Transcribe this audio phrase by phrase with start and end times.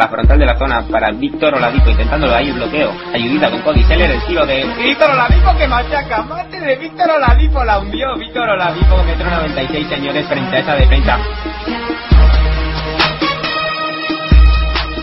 [0.00, 2.90] la frontal de la zona para Víctor Oladipo intentándolo ahí bloqueo.
[3.12, 6.22] Ayudita con Cody Seller, el tiro de Víctor Oladipo que machaca.
[6.22, 8.16] Mate de Víctor Oladipo la hundió.
[8.16, 11.18] Víctor Oladipo metro 96 señores frente a esa defensa.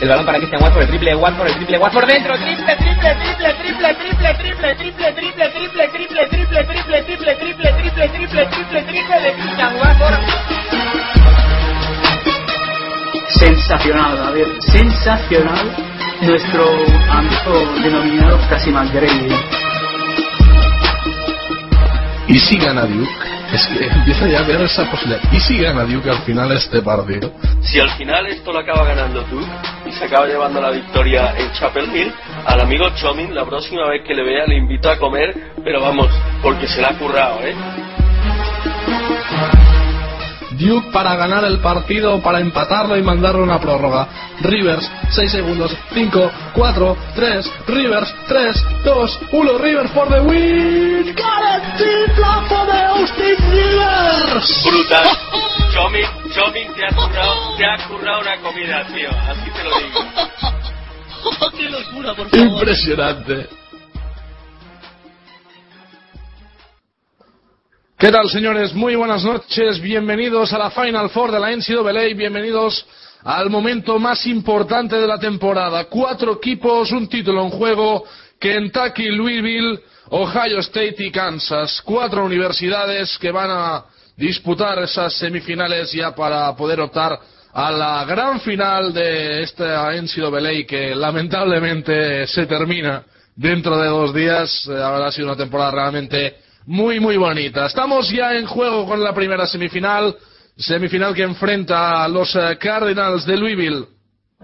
[0.01, 3.53] El balón para Christian Watford, el triple de el triple Watford dentro, triple, triple, triple,
[3.53, 9.21] triple, triple, triple, triple, triple, triple, triple, triple, triple, triple, triple, triple, triple, triple, triple
[9.21, 11.46] de Christian Watford.
[13.29, 15.75] Sensacional, David, sensacional
[16.21, 16.63] nuestro
[17.09, 19.35] amigo denominado casi Grady.
[22.27, 23.09] Y si gana Duke,
[23.53, 25.21] es que empieza ya a ver esa posibilidad.
[25.31, 27.33] ¿Y si gana Duke al final este partido?
[27.61, 29.51] Si al final esto lo acaba ganando Duke
[29.85, 32.13] y se acaba llevando la victoria en Chapel Hill,
[32.45, 36.09] al amigo Chomin la próxima vez que le vea le invito a comer, pero vamos,
[36.41, 37.55] porque se la ha currado, ¿eh?
[40.57, 44.07] Duke para ganar el partido, para empatarlo y mandarlo a una prórroga.
[44.41, 51.15] Rivers, 6 segundos, 5, 4, 3, Rivers, 3, 2, 1, Rivers for the win.
[51.15, 52.15] Guaranteed
[52.47, 54.63] for the Austin Rivers.
[54.63, 55.07] Brutal.
[55.73, 59.09] Chomin, Chomin te ha currado, te ha currado una comida, tío.
[59.09, 59.99] Así te lo digo.
[61.57, 62.47] ¡Qué locura, por favor!
[62.47, 63.66] Impresionante.
[67.99, 68.75] ¿Qué señores?
[68.75, 69.81] Muy buenas noches.
[69.81, 72.13] Bienvenidos a la Final Four de la NCAA.
[72.15, 72.85] Bienvenidos
[73.23, 75.85] al momento más importante de la temporada.
[75.85, 78.03] Cuatro equipos, un título en juego.
[78.39, 79.79] Kentucky, Louisville,
[80.11, 81.81] Ohio State y Kansas.
[81.83, 87.17] Cuatro universidades que van a disputar esas semifinales ya para poder optar
[87.51, 93.03] a la gran final de esta NCAA que lamentablemente se termina
[93.35, 94.67] dentro de dos días.
[94.69, 97.65] Eh, Habrá sido una temporada realmente muy, muy bonita.
[97.65, 100.13] Estamos ya en juego con la primera semifinal,
[100.57, 103.85] semifinal que enfrenta a los eh, Cardinals de Louisville,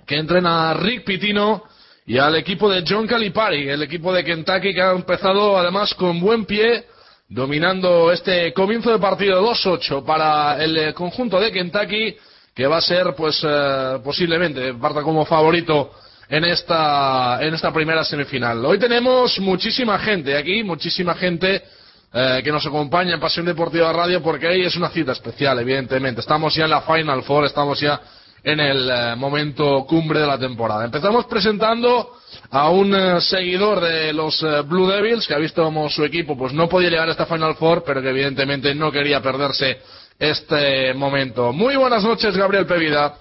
[0.07, 1.63] que entrena a Rick Pitino,
[2.06, 6.22] y al equipo de John Calipari, el equipo de Kentucky que ha empezado además con
[6.22, 6.85] buen pie,
[7.28, 12.16] dominando este comienzo de partido 2-8 para el eh, conjunto de Kentucky,
[12.56, 15.91] que va a ser, pues, eh, posiblemente, parta como favorito
[16.29, 18.66] en esta, en esta primera semifinal.
[18.66, 21.63] Hoy tenemos muchísima gente aquí, muchísima gente
[22.13, 26.22] eh, que nos acompaña en Pasión Deportiva Radio porque hoy es una cita especial, evidentemente.
[26.22, 28.00] Estamos ya en la Final Four, estamos ya
[28.44, 30.85] en el eh, momento cumbre de la temporada.
[30.85, 32.12] Empezamos presentando
[32.51, 36.38] a un eh, seguidor de los eh, Blue Devils que ha visto como su equipo
[36.38, 39.78] pues no podía llegar a esta Final Four, pero que evidentemente no quería perderse
[40.19, 41.53] este momento.
[41.53, 43.16] Muy buenas noches, Gabriel Pevida.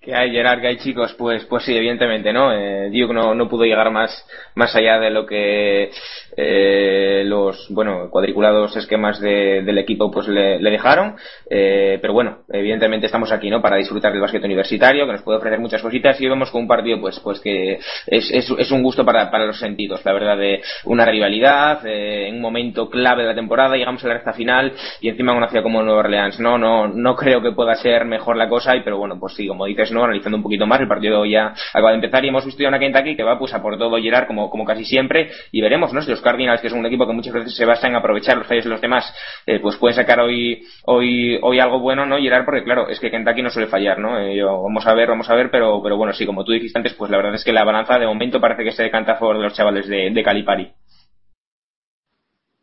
[0.00, 2.52] Que hay, Gerard, que hay chicos, pues, pues sí, evidentemente, ¿no?
[2.52, 4.10] Eh, Duke no, no pudo llegar más,
[4.56, 5.92] más allá de lo que
[6.36, 11.16] eh, los, bueno, cuadriculados esquemas de- del equipo pues le, dejaron.
[11.50, 13.60] Eh, pero bueno, evidentemente estamos aquí, ¿no?
[13.60, 16.68] Para disfrutar del básquet universitario, que nos puede ofrecer muchas cositas y vemos con un
[16.68, 20.62] partido, pues, pues que es, es, un gusto para, para los sentidos, la verdad, de
[20.84, 24.72] una rivalidad, eh, en un momento clave de la temporada, llegamos a la recta final
[25.00, 28.06] y encima en una ciudad como Nueva Orleans, no, no, no creo que pueda ser
[28.06, 30.80] mejor la cosa, y pero bueno, pues sí, como dices, no, analizando un poquito más,
[30.80, 33.52] el partido ya acaba de empezar y hemos visto ya una Kentucky que va pues
[33.52, 36.00] a por todo Gerard como, como casi siempre y veremos, ¿no?
[36.00, 38.46] Si los Cardinals, que es un equipo que muchas veces se basa en aprovechar los
[38.46, 39.12] fallos de los demás,
[39.46, 42.18] eh, pues pueden sacar hoy, hoy, hoy algo bueno, ¿no?
[42.18, 44.18] Gerard, porque claro, es que Kentucky no suele fallar, ¿no?
[44.18, 46.94] Eh, vamos a ver, vamos a ver, pero, pero bueno, sí, como tú dijiste antes,
[46.94, 49.36] pues la verdad es que la balanza de momento parece que se decanta a favor
[49.36, 50.70] de los chavales de, Calipari.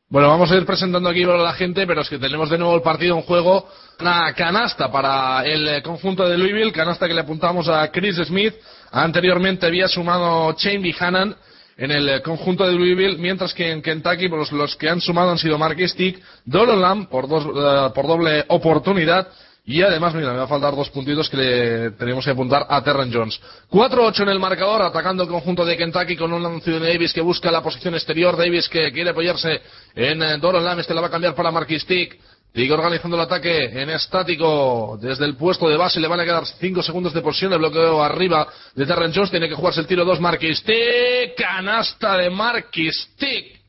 [0.08, 2.76] Bueno, vamos a ir presentando aquí a la gente, pero es que tenemos de nuevo
[2.76, 3.68] el partido en juego.
[4.00, 8.56] Una canasta para el eh, conjunto de Louisville, canasta que le apuntamos a Chris Smith.
[8.92, 11.36] Anteriormente había sumado Shane Buchanan
[11.80, 15.32] en el eh, conjunto de Louisville, mientras que en Kentucky pues, los que han sumado
[15.32, 19.30] han sido Marquis Stick, Dolan Lamb por, dos, eh, por doble oportunidad
[19.66, 22.84] y además, mira, me va a faltar dos puntitos que le tenemos que apuntar a
[22.84, 23.40] Terren Jones.
[23.70, 27.22] 4-8 en el marcador, atacando el conjunto de Kentucky con un anuncio de Davis que
[27.22, 28.36] busca la posición exterior.
[28.36, 29.62] Davis que quiere apoyarse
[29.94, 32.20] en eh, Doron Lam, este la va a cambiar para Marquis Tick.
[32.54, 36.00] Tick organizando el ataque en estático desde el puesto de base.
[36.00, 37.54] Le van a quedar 5 segundos de posición.
[37.54, 39.30] El bloqueo arriba de Terren Jones.
[39.30, 41.36] Tiene que jugarse el tiro 2 Marquis Tick.
[41.38, 43.60] Canasta de Marquis Tick.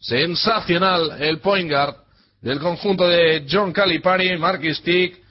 [0.00, 1.96] Sensacional el point guard
[2.40, 4.36] del conjunto de John Calipari.
[4.38, 5.22] Marquis Tick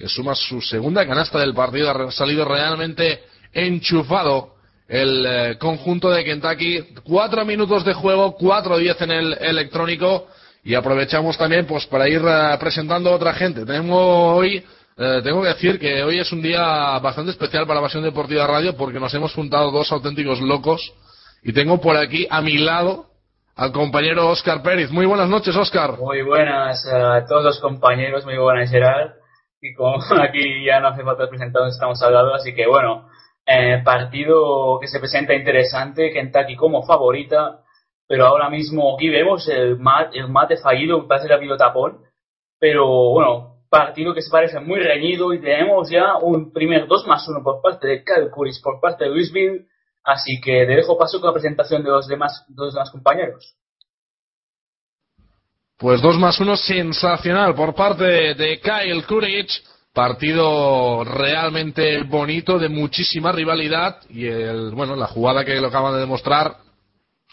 [0.00, 1.90] que suma su segunda canasta del partido.
[1.90, 3.22] Ha salido realmente
[3.52, 4.54] enchufado
[4.88, 6.94] el eh, conjunto de Kentucky.
[7.04, 10.26] Cuatro minutos de juego, 4-10 en el electrónico.
[10.62, 13.64] Y aprovechamos también pues para ir eh, presentando a otra gente.
[13.64, 14.64] Tengo hoy,
[14.96, 18.76] eh, tengo que decir que hoy es un día bastante especial para Pasión Deportiva Radio
[18.76, 20.92] porque nos hemos juntado dos auténticos locos.
[21.42, 23.06] Y tengo por aquí a mi lado
[23.56, 24.90] al compañero Oscar Pérez.
[24.90, 25.98] Muy buenas noches, Oscar.
[25.98, 29.12] Muy buenas a todos los compañeros, muy buenas Gerard.
[29.62, 33.08] Y como aquí ya no hace falta presentar, estamos hablando, así que bueno,
[33.52, 37.59] Eh, partido que se presenta interesante, Kentucky como favorita,
[38.10, 42.00] pero ahora mismo aquí vemos el mate, el mate fallido, parece que ha habido tapón,
[42.58, 47.28] pero bueno, partido que se parece muy reñido y tenemos ya un primer 2 más
[47.28, 49.64] 1 por parte de Calcuris, por parte de Louisville,
[50.02, 53.54] así que le dejo paso con la presentación de los demás, de los demás compañeros.
[55.78, 59.62] Pues 2 más 1 sensacional por parte de, Kyle Courage.
[59.92, 63.98] Partido realmente bonito, de muchísima rivalidad.
[64.08, 66.56] Y el, bueno, la jugada que lo acaban de demostrar,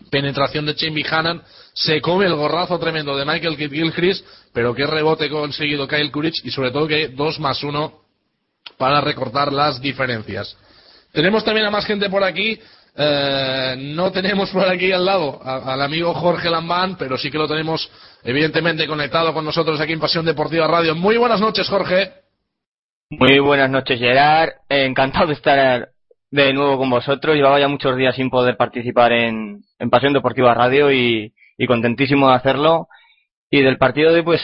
[0.09, 1.41] penetración de Jamie Hannan,
[1.73, 6.51] se come el gorrazo tremendo de Michael Gilchrist, pero qué rebote conseguido Kyle Courage y
[6.51, 7.93] sobre todo que 2 más 1
[8.77, 10.55] para recortar las diferencias.
[11.11, 12.59] Tenemos también a más gente por aquí.
[12.99, 17.47] Eh, no tenemos por aquí al lado al amigo Jorge Lambán, pero sí que lo
[17.47, 17.89] tenemos
[18.23, 20.95] evidentemente conectado con nosotros aquí en Pasión Deportiva Radio.
[20.95, 22.11] Muy buenas noches, Jorge.
[23.09, 24.49] Muy buenas noches, Gerard.
[24.67, 25.89] Encantado de estar
[26.31, 27.35] de nuevo con vosotros.
[27.35, 31.33] Llevaba ya muchos días sin poder participar en, Pasión Deportiva Radio y,
[31.67, 32.87] contentísimo de hacerlo.
[33.49, 34.41] Y del partido de, pues,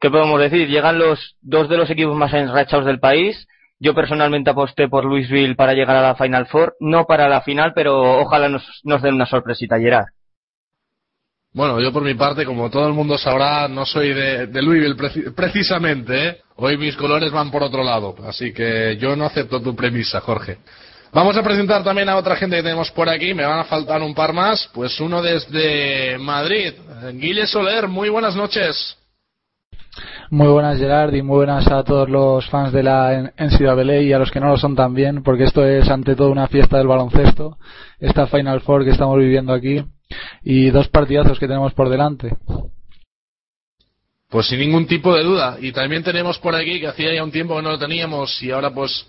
[0.00, 0.68] ¿qué podemos decir?
[0.68, 3.46] Llegan los dos de los equipos más enrachados del país
[3.84, 7.72] yo personalmente aposté por Louisville para llegar a la Final Four, no para la final,
[7.74, 8.64] pero ojalá nos,
[9.02, 10.06] den una sorpresita, Gerard.
[11.52, 14.96] Bueno, yo por mi parte, como todo el mundo sabrá, no soy de, Louisville
[15.36, 16.28] precisamente.
[16.28, 16.36] ¿eh?
[16.56, 20.58] Hoy mis colores van por otro lado, así que yo no acepto tu premisa, Jorge.
[21.14, 24.02] Vamos a presentar también a otra gente que tenemos por aquí, me van a faltar
[24.02, 24.68] un par más.
[24.74, 26.72] Pues uno desde Madrid,
[27.12, 28.98] Guille Soler, muy buenas noches.
[30.30, 34.18] Muy buenas Gerard y muy buenas a todos los fans de la NCAA y a
[34.18, 37.58] los que no lo son también, porque esto es ante todo una fiesta del baloncesto,
[38.00, 39.84] esta Final Four que estamos viviendo aquí
[40.42, 42.36] y dos partidazos que tenemos por delante.
[44.28, 45.58] Pues sin ningún tipo de duda.
[45.60, 48.50] Y también tenemos por aquí, que hacía ya un tiempo que no lo teníamos y
[48.50, 49.06] ahora pues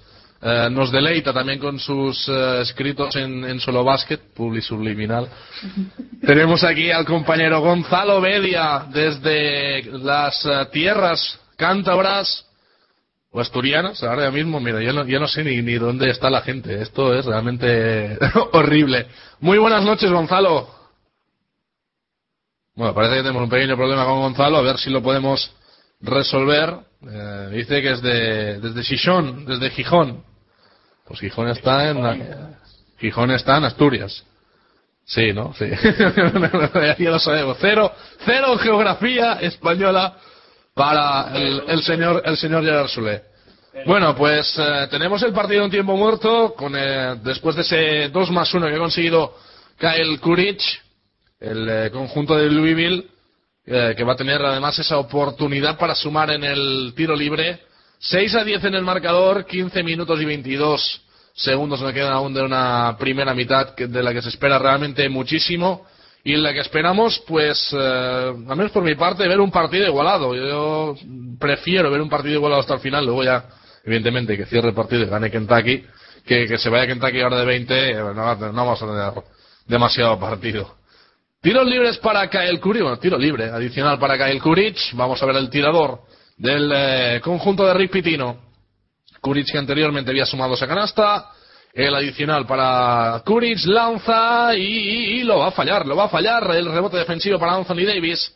[0.48, 5.28] eh, nos deleita también con sus eh, escritos en, solo básquet, publi subliminal.
[6.22, 12.46] Tenemos aquí al compañero Gonzalo Bedia desde las eh, tierras cántabras
[13.32, 14.04] o asturianas.
[14.04, 16.80] Ahora mismo, mira, yo no, no sé ni, ni dónde está la gente.
[16.80, 18.16] Esto es realmente
[18.52, 19.08] horrible.
[19.40, 20.70] Muy buenas noches, Gonzalo.
[22.76, 25.52] Bueno, parece que tenemos un pequeño problema con Gonzalo, a ver si lo podemos
[26.02, 26.82] resolver.
[27.52, 30.35] dice que es de, desde Gijón, desde Gijón.
[31.06, 32.56] Pues Gijón está en
[32.98, 34.24] Gijón está en Asturias.
[35.06, 35.54] Sí, ¿no?
[35.54, 35.66] Sí.
[36.98, 37.58] ya lo sabemos.
[37.62, 37.92] Cero,
[38.26, 40.18] cero geografía española
[40.74, 43.22] para el, señor el señor Gerard Sule.
[43.86, 48.32] Bueno, pues eh, tenemos el partido en tiempo muerto con eh, después de ese 2
[48.32, 49.36] más 1 que ha conseguido
[49.78, 50.82] Kyle Kurich,
[51.40, 53.10] el eh, conjunto de Louisville,
[53.66, 57.60] que va a tener además esa oportunidad para sumar en el tiro libre
[58.08, 61.02] 6 a 10 en el marcador, 15 minutos y 22
[61.34, 65.88] segundos me quedan aún de una primera mitad de la que se espera realmente muchísimo
[66.24, 69.88] y en la que esperamos, pues, eh, al menos por mi parte, ver un partido
[69.88, 70.36] igualado.
[70.36, 70.96] Yo
[71.40, 73.44] prefiero ver un partido igualado hasta el final, luego ya,
[73.84, 75.84] evidentemente, que cierre el partido y gane Kentucky,
[76.26, 79.24] que, que se vaya Kentucky ahora de 20, eh, no, no vamos a tener
[79.66, 80.76] demasiado partido.
[81.42, 84.94] Tiros libres para Kyle Curry, bueno, tiro libre, adicional para Kyle Kurich.
[84.94, 86.02] Vamos a ver el tirador
[86.38, 88.38] del eh, conjunto de Rick Pitino.
[89.22, 91.32] Kuric que anteriormente había sumado esa canasta.
[91.74, 96.50] El adicional para Kuric lanza y, lo va a fallar, lo va a fallar.
[96.56, 98.34] El rebote defensivo para Anthony Davis.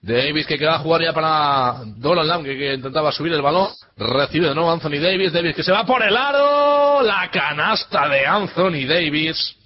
[0.00, 3.68] Davis que queda a jugar ya para Dolan Lamb que, intentaba subir el balón.
[3.96, 5.32] Recibe de nuevo Anthony Davis.
[5.32, 7.02] Davis que se va por el aro.
[7.02, 9.56] La canasta de Anthony Davis.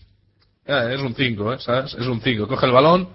[0.65, 1.59] es un 5, ¿eh?
[1.59, 1.95] ¿sabes?
[1.95, 2.49] Es un 5.
[2.49, 3.09] Coge el balón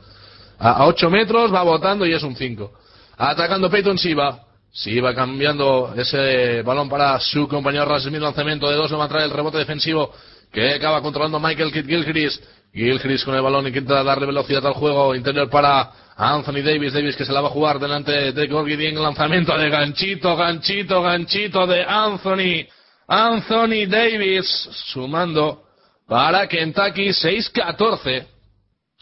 [0.60, 2.72] a 8 metros, va botando y es un 5.
[3.18, 4.47] Atacando Peyton Siva.
[4.78, 9.10] Si va cambiando ese balón para su compañero Rasmus, lanzamiento de dos, no va a
[9.10, 10.14] traer el rebote defensivo
[10.54, 12.44] que acaba controlando Michael Gilchrist.
[12.72, 16.94] Gilchrist con el balón intenta darle velocidad al juego interior para Anthony Davis.
[16.94, 21.66] Davis que se la va a jugar delante de Gorgie Lanzamiento de ganchito, ganchito, ganchito
[21.66, 22.68] de Anthony.
[23.08, 24.46] Anthony Davis
[24.94, 25.64] sumando
[26.08, 28.28] para Kentucky 6-14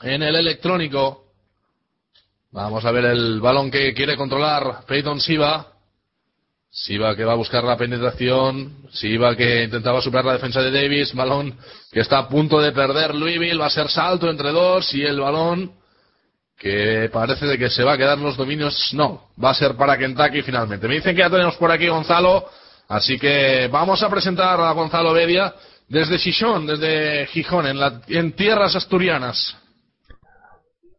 [0.03, 1.24] en el electrónico.
[2.55, 5.73] Vamos a ver el balón que quiere controlar Peyton Siva.
[6.71, 8.87] Siva que va a buscar la penetración.
[8.93, 11.13] Siva que intentaba superar la defensa de Davis.
[11.13, 11.53] Balón
[11.91, 13.57] que está a punto de perder Louisville.
[13.57, 15.73] Va a ser salto entre dos y el balón
[16.57, 18.93] que parece de que se va a quedar los dominios.
[18.93, 20.87] No, va a ser para Kentucky finalmente.
[20.87, 22.49] Me dicen que ya tenemos por aquí Gonzalo.
[22.87, 25.53] Así que vamos a presentar a Gonzalo Bedia
[25.89, 29.57] desde Gijón, desde Gijón, en, en tierras asturianas.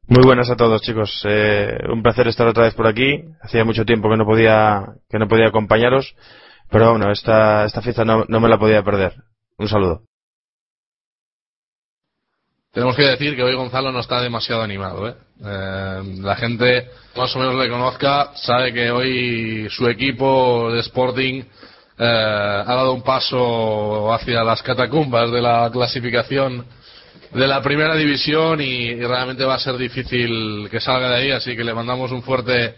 [0.09, 1.21] Muy buenas a todos, chicos.
[1.25, 3.25] Eh, un placer estar otra vez por aquí.
[3.43, 6.15] Hacía mucho tiempo que no podía que no podía acompañaros,
[6.71, 9.15] pero bueno, esta esta fiesta no, no me la podía perder.
[9.59, 10.03] Un saludo.
[12.73, 15.09] tenemos que decir que hoy Gonzalo no está demasiado animado.
[15.09, 15.15] ¿eh?
[15.45, 21.43] Eh, la gente más o menos le conozca sabe que hoy su equipo de Sporting
[21.99, 26.65] eh, ha dado un paso hacia las catacumbas de la clasificación
[27.33, 31.57] de la primera división y, realmente va a ser difícil que salga de ahí, así
[31.57, 32.77] que le mandamos un fuerte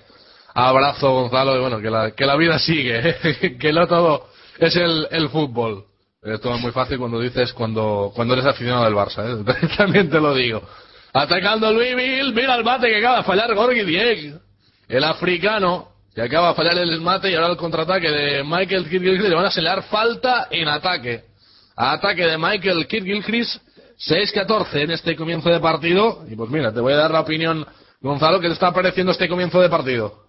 [0.55, 3.57] abrazo Gonzalo y bueno, que la, que la vida sigue, ¿eh?
[3.61, 4.29] que no todo
[4.59, 5.85] es el, el fútbol.
[6.23, 9.69] Esto es muy fácil cuando dices cuando, cuando eres aficionado del Barça, ¿eh?
[9.77, 10.63] también te lo digo.
[11.13, 14.39] Atacando Louisville, mira el mate que acaba de fallar Gorgi Dieg,
[14.89, 19.03] el africano, que acaba de fallar el mate y ahora el contraataque de Michael Kirk
[19.03, 21.25] le van a señalar falta en ataque.
[21.77, 23.07] Ataque de Michael Kirk
[23.99, 26.25] 6-14 en este comienzo de partido.
[26.29, 27.67] Y pues mira, te voy a dar la opinión,
[28.01, 30.25] Gonzalo, ¿qué te está pareciendo este comienzo de partido?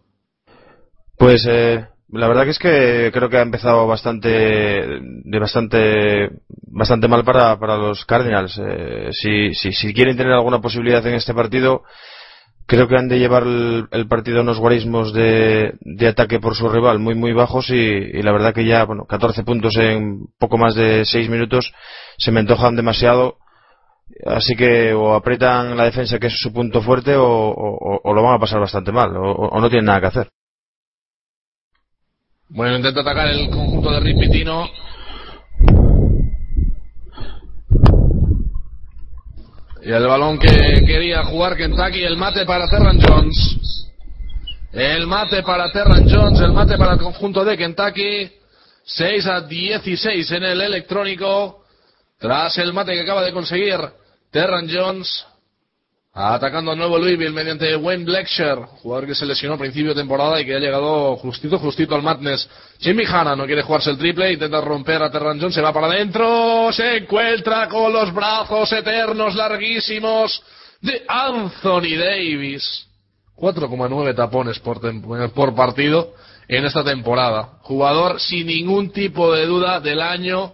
[1.17, 6.29] Pues eh, la verdad que es que creo que ha empezado bastante, de bastante,
[6.71, 8.59] bastante mal para, para los Cardinals.
[8.59, 11.83] Eh, si, si, si quieren tener alguna posibilidad en este partido,
[12.65, 16.69] creo que han de llevar el, partido a unos guarismos de, de, ataque por su
[16.69, 20.59] rival muy muy bajos y, y, la verdad que ya bueno 14 puntos en poco
[20.59, 21.73] más de 6 minutos
[22.19, 23.37] se me antojan demasiado
[24.25, 28.39] Así que o apretan la defensa, que es su punto fuerte, o, lo van a
[28.39, 30.29] pasar bastante mal, o, no tienen nada que hacer.
[32.49, 34.67] Bueno, intenta atacar el conjunto de Ripitino.
[39.81, 40.49] Y el balón que
[40.85, 43.87] quería jugar Kentucky, el mate para Terran Jones.
[44.73, 48.31] El mate para Terran Jones, el mate para el conjunto de Kentucky.
[48.83, 51.63] 6 a 16 en el electrónico.
[52.17, 53.79] Tras el mate que acaba de conseguir
[54.31, 55.25] Terran Jones
[56.13, 60.39] atacando a nuevo Louisville mediante Wayne Blacksher, jugador que se lesionó a principio de temporada
[60.39, 62.49] y que ha llegado justito, justito al madness.
[62.79, 65.87] Jimmy Hanna no quiere jugarse el triple, intenta romper a Terran Jones, se va para
[65.87, 70.43] adentro, se encuentra con los brazos eternos, larguísimos
[70.81, 72.85] de Anthony Davis.
[73.37, 76.13] 4,9 tapones por partido
[76.49, 77.59] en esta temporada.
[77.61, 80.53] Jugador sin ningún tipo de duda del año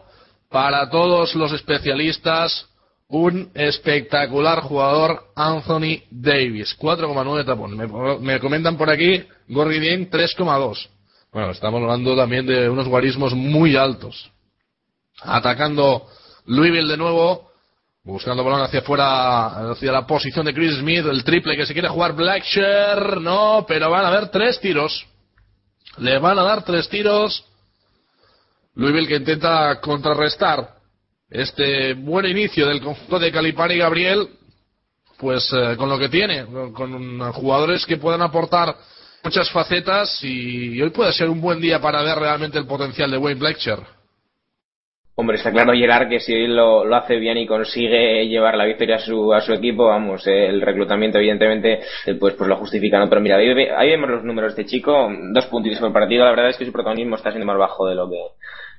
[0.50, 2.68] para todos los especialistas
[3.08, 6.76] un espectacular jugador, Anthony Davis.
[6.80, 8.22] 4,9 tapones.
[8.22, 10.90] Me, comentan por aquí, Gorridien 3,2.
[11.32, 14.32] Bueno, estamos hablando también de unos guarismos muy altos.
[15.22, 16.08] Atacando
[16.46, 17.52] Louisville de nuevo,
[18.04, 21.90] buscando balón hacia afuera, hacia la posición de Chris Smith, el triple que se quiere
[21.90, 25.06] jugar Blackshear, no, pero van a haber tres tiros.
[25.98, 27.46] Le van a dar tres tiros.
[28.76, 30.75] Louisville que intenta contrarrestar
[31.30, 34.28] este buen inicio del conjunto de Calipari y Gabriel,
[35.18, 38.76] pues eh, con lo que tiene, con, jugadores que puedan aportar
[39.24, 43.18] muchas facetas y, hoy puede ser un buen día para ver realmente el potencial de
[43.18, 43.80] Wayne Blacksher.
[45.18, 48.98] Hombre, está claro Gerard que si hoy lo, hace bien y consigue llevar la victoria
[48.98, 51.80] a su, a su equipo, vamos, el reclutamiento evidentemente
[52.20, 53.08] pues, pues lo justifica, ¿no?
[53.08, 56.32] Pero mira, ahí, ahí, vemos los números de este chico, dos puntitos por partido, la
[56.32, 58.20] verdad es que su protagonismo está siendo más bajo de lo que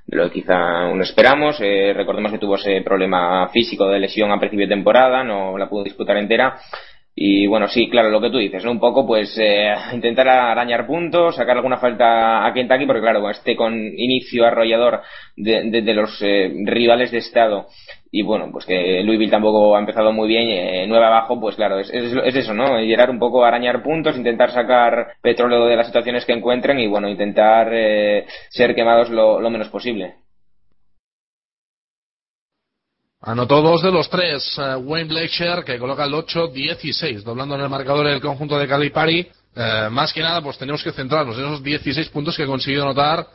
[0.09, 1.57] lo que quizá uno esperamos.
[1.61, 5.69] Eh, recordemos que tuvo ese problema físico de lesión a principio de temporada, no la
[5.69, 6.59] pudo disputar entera.
[7.19, 8.71] Y bueno, sí, claro, lo que tú dices, ¿no?
[8.71, 13.57] Un poco, pues, eh, intentar arañar puntos, sacar alguna falta a Kentucky, porque claro, este
[13.57, 15.01] con inicio arrollador
[15.35, 17.69] de, de, los eh, rivales de estado
[18.11, 21.79] y bueno, pues que Louisville tampoco ha empezado muy bien, eh, nueve abajo, pues claro,
[21.79, 22.81] es, es, eso, ¿no?
[22.81, 27.09] Llegar un poco arañar puntos, intentar sacar petróleo de las situaciones que encuentren y bueno,
[27.09, 30.15] intentar eh, ser quemados lo, menos posible.
[33.27, 37.69] Anotó dos de los tres eh, Wayne Blackshear, que coloca el 8-16, doblando en el
[37.69, 39.27] marcador el conjunto de Calipari.
[39.57, 42.85] Eh, más que nada, pues tenemos que centrarnos en esos 16 puntos que ha conseguido
[42.85, 43.27] anotar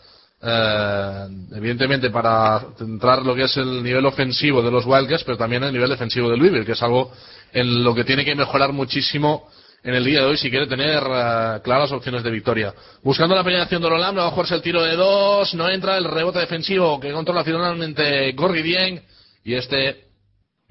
[0.42, 5.66] eh, evidentemente para centrar lo que es el nivel ofensivo de los Wildcats, pero también
[5.66, 7.12] el nivel defensivo del Weaver, que es algo
[7.52, 9.50] en lo que tiene que mejorar muchísimo
[9.84, 12.74] en el día de hoy si quiere tener eh, claras opciones de victoria.
[13.04, 16.40] Buscando la penetración de Roland, va a el tiro de dos, no entra el rebote
[16.40, 19.02] defensivo que controla finalmente Gorgi Dien
[19.44, 20.12] y este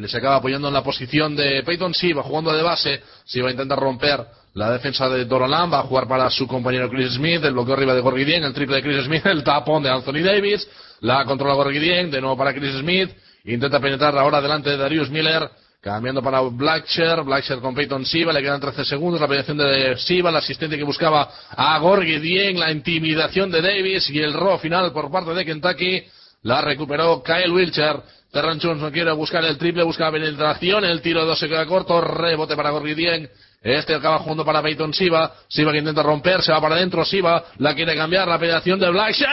[0.09, 3.03] se acaba apoyando en la posición de Peyton va jugando de base,
[3.43, 4.25] va a intentar romper
[4.55, 7.95] la defensa de Dorolan va a jugar para su compañero Chris Smith, el bloqueo arriba
[7.95, 10.69] de Gorgidien, el triple de Chris Smith, el tapón de Anthony Davis,
[11.01, 13.11] la controla Gorgidien, de nuevo para Chris Smith,
[13.45, 15.49] intenta penetrar ahora delante de Darius Miller,
[15.81, 20.31] cambiando para Blacksher, Blacksher con Peyton Siva, le quedan 13 segundos, la penetración de Siva,
[20.31, 25.11] el asistente que buscaba a Gorgidien, la intimidación de Davis y el robo final por
[25.13, 26.03] parte de Kentucky,
[26.43, 31.27] la recuperó Kyle Wilcher, Terran no quiere buscar el triple, busca penetración, el tiro de
[31.27, 33.29] dos se queda corto, rebote para Gorgidien,
[33.63, 35.35] este acaba jugando para Peyton Siva.
[35.49, 37.05] Siva que intenta romper, se va para adentro.
[37.05, 38.27] Siva la quiere cambiar.
[38.27, 39.29] La penetración de Blacksher.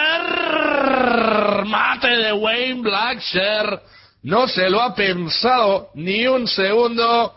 [1.65, 3.79] Mate de Wayne Blacksher.
[4.23, 7.35] no se lo ha pensado ni un segundo.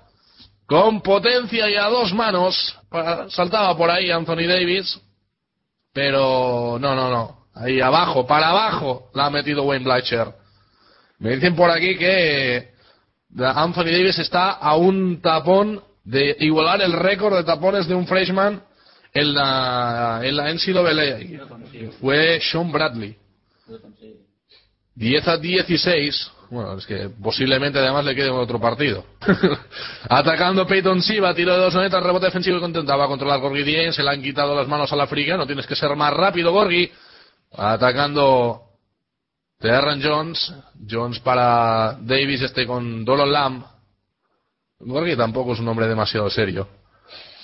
[0.67, 2.77] Con potencia y a dos manos.
[3.29, 5.01] Saltaba por ahí Anthony Davis.
[5.93, 7.41] Pero no, no, no.
[7.55, 10.40] Ahí abajo, para abajo, la ha metido Wayne Blatcher.
[11.21, 12.71] Me dicen por aquí que
[13.39, 18.63] Anthony Davis está a un tapón de igualar el récord de tapones de un freshman
[19.13, 21.93] en la, en la NCAA.
[22.01, 23.17] Fue Sean Bradley.
[24.95, 26.33] 10 a 16.
[26.51, 29.05] Bueno, es que posiblemente además le quede otro partido.
[30.09, 33.95] Atacando Peyton Siva, tiro de dos metros, rebote defensivo y contentaba controlar Gorgi 10.
[33.95, 35.37] Se le han quitado las manos a la friga.
[35.37, 36.91] No tienes que ser más rápido, Gorgi.
[37.53, 38.70] Atacando
[39.61, 40.53] Terran Jones.
[40.89, 43.65] Jones para Davis, este con Dolon Lamb.
[44.81, 46.67] Gorgi tampoco es un hombre demasiado serio.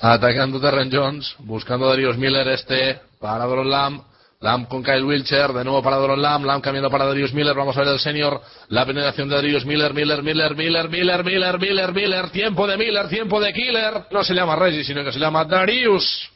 [0.01, 1.37] Atacando Terran Jones.
[1.41, 4.03] Buscando Darius Miller, este para Dolon Lamb.
[4.41, 7.75] Lamb con Kyle Wilcher, de nuevo para Doron Lamb, Lamb cambiando para Darius Miller, vamos
[7.77, 11.93] a ver el senior, la penetración de Darius Miller, Miller, Miller, Miller, Miller, Miller, Miller,
[11.93, 15.47] Miller, tiempo de Miller, tiempo de Killer, no se llama Reggie, sino que se llama
[15.47, 16.31] Darius.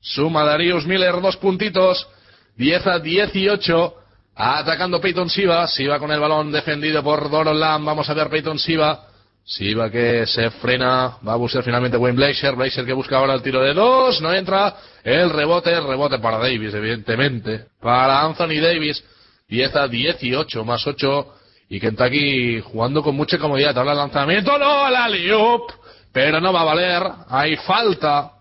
[0.00, 2.08] Suma Darius Miller dos puntitos,
[2.56, 3.94] 10 a 18,
[4.34, 8.58] atacando Peyton Siva, Siva con el balón defendido por Doron Lamb, vamos a ver Peyton
[8.58, 9.06] Siva,
[9.44, 13.42] Siva que se frena, va a buscar finalmente Wayne Blazer, Blazer que busca ahora el
[13.42, 19.04] tiro de dos, no entra, el rebote, el rebote para Davis, evidentemente, para Anthony Davis,
[19.48, 21.34] 10 a 18 más 8,
[21.68, 25.72] y Kentucky jugando con mucha comodidad, habla el lanzamiento, no, la liup,
[26.12, 28.32] pero no va a valer, hay falta,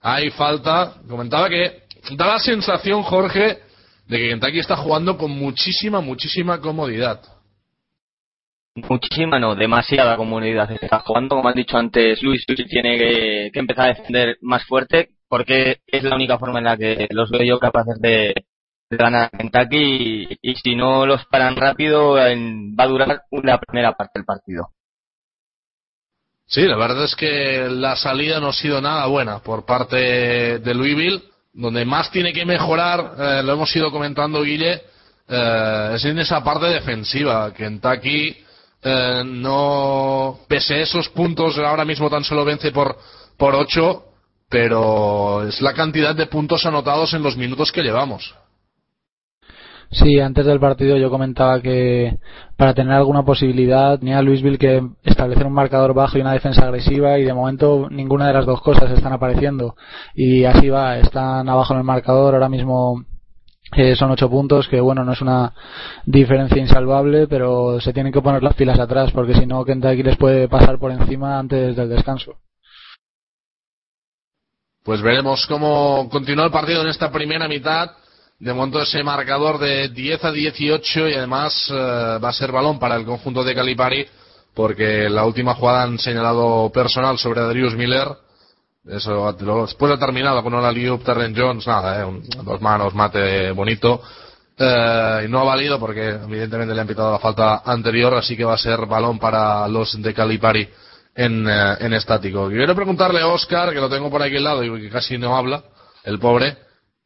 [0.00, 3.65] hay falta, comentaba que da la sensación, Jorge,
[4.06, 7.22] de que Kentucky está jugando con muchísima, muchísima comodidad
[8.76, 11.36] muchísima, no, demasiada comunidad está jugando.
[11.36, 16.04] Como han dicho antes, Luis, Luis tiene que, empezar a defender más fuerte porque es
[16.04, 18.34] la única forma en la que los veo yo capaces de,
[18.88, 24.20] ganar a Kentucky y, si no los paran rápido va a durar una primera parte
[24.20, 24.68] del partido.
[26.46, 30.74] Sí, la verdad es que la salida no ha sido nada buena por parte de
[30.74, 31.20] Louisville.
[31.56, 34.82] Donde más tiene que mejorar, eh, lo hemos ido comentando Guille,
[35.26, 37.52] eh, es en esa parte defensiva.
[37.54, 38.36] Kentucky
[38.82, 42.98] eh, no, pese a esos puntos, ahora mismo tan solo vence por,
[43.38, 44.04] por 8,
[44.50, 48.34] pero es la cantidad de puntos anotados en los minutos que llevamos.
[49.90, 52.18] Sí, antes del partido yo comentaba que
[52.56, 57.18] para tener alguna posibilidad tenía Louisville que establecer un marcador bajo y una defensa agresiva
[57.18, 59.76] y de momento ninguna de las dos cosas están apareciendo
[60.14, 63.04] y así va, están abajo en el marcador ahora mismo
[63.96, 65.52] son ocho puntos, que bueno, no es una
[66.04, 70.16] diferencia insalvable, pero se tienen que poner las pilas atrás, porque si no, Kentucky les
[70.16, 72.36] puede pasar por encima antes del descanso.
[74.84, 77.90] Pues veremos cómo continúa el partido en esta primera mitad.
[78.38, 82.78] De momento ese marcador de 10 a 18 y además eh, va a ser balón
[82.78, 84.06] para el conjunto de Calipari
[84.54, 88.08] porque la última jugada han señalado personal sobre Darius Miller
[88.88, 94.00] eso, después de terminado con una Liup, Terren Jones, nada, eh, dos manos, mate bonito.
[94.56, 98.44] Eh, y no ha valido porque evidentemente le han pitado la falta anterior, así que
[98.44, 100.68] va a ser balón para los de Calipari
[101.14, 102.48] en, eh, en estático.
[102.48, 105.36] Quiero preguntarle a Oscar, que lo tengo por aquí al lado y que casi no
[105.36, 105.64] habla,
[106.04, 106.56] el pobre,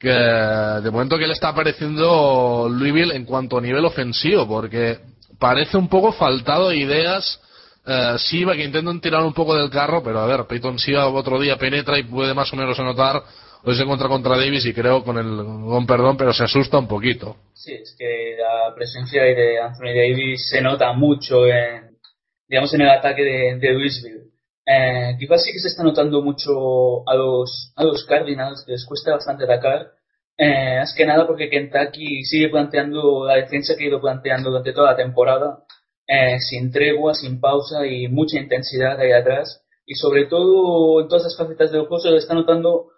[0.01, 4.99] que de momento que le está apareciendo Louisville en cuanto a nivel ofensivo, porque
[5.39, 7.39] parece un poco faltado de ideas
[7.87, 11.39] eh, Siva que intentan tirar un poco del carro, pero a ver, Peyton Siva otro
[11.39, 13.23] día penetra y puede más o menos anotar.
[13.63, 16.89] Hoy se encuentra contra Davis y creo con el con perdón, pero se asusta un
[16.89, 17.37] poquito.
[17.53, 21.91] Sí, es que la presencia de Anthony Davis se nota mucho en,
[22.49, 24.30] digamos, en el ataque de, de Louisville.
[24.67, 28.87] Eh, quizás sí que se está notando mucho a los, a los Cardinals, que les
[28.87, 29.93] cuesta bastante atacar.
[30.37, 34.73] Eh, es que nada porque Kentucky sigue planteando la defensa que ha ido planteando durante
[34.73, 35.65] toda la temporada
[36.13, 39.63] eh, sin tregua, sin pausa y mucha intensidad ahí atrás.
[39.87, 42.89] Y sobre todo en todas las facetas del juego se está notando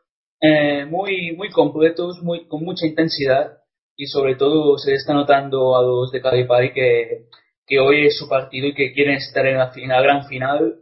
[0.40, 3.58] eh, muy, muy completos, muy, con mucha intensidad.
[3.96, 7.26] Y sobre todo se está notando a los de Calipari que,
[7.66, 10.76] que hoy es su partido y que quieren estar en la, gran final.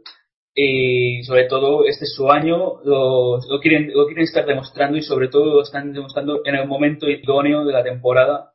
[0.53, 5.01] Y sobre todo este es su año, lo, lo, quieren, lo quieren estar demostrando y
[5.01, 8.51] sobre todo lo están demostrando en el momento idóneo de la temporada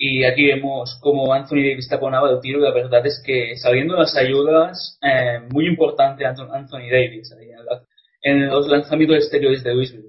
[0.00, 3.96] y aquí vemos cómo Anthony Davis taponaba el tiro y la verdad es que sabiendo
[3.96, 7.34] las ayudas, eh, muy importante Anthony Davis
[8.22, 10.08] en los lanzamientos exteriores de Louisville.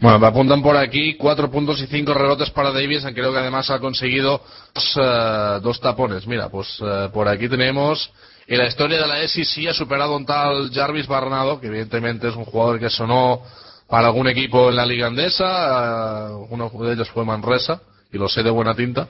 [0.00, 3.70] Bueno, me apuntan por aquí cuatro puntos y cinco rebotes para Davis, creo que además
[3.70, 4.40] ha conseguido
[4.74, 6.26] dos, eh, dos tapones.
[6.26, 8.10] Mira, pues eh, por aquí tenemos
[8.50, 12.34] en la historia de la SEC ha superado un tal Jarvis Barnado, que evidentemente es
[12.34, 13.42] un jugador que sonó
[13.88, 17.80] para algún equipo en la liga andesa, eh, uno de ellos fue Manresa,
[18.12, 19.06] y lo sé de buena tinta.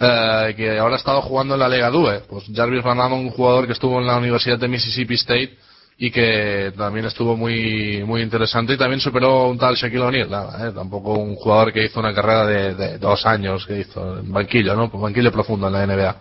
[0.00, 2.22] eh, que ahora ha estado jugando en la Lega Due.
[2.28, 5.56] Pues Jarvis Van un jugador que estuvo en la Universidad de Mississippi State
[5.96, 10.72] y que también estuvo muy muy interesante y también superó un tal Shaquille O'Neal, eh,
[10.74, 14.88] tampoco un jugador que hizo una carrera de, dos años que hizo en banquillo, ¿no?
[14.88, 16.16] Banquillo profundo en la NBA.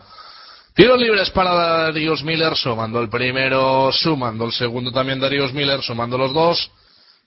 [0.75, 6.17] Tiros libres para Darius Miller, sumando el primero, sumando el segundo también Darius Miller, sumando
[6.17, 6.71] los dos.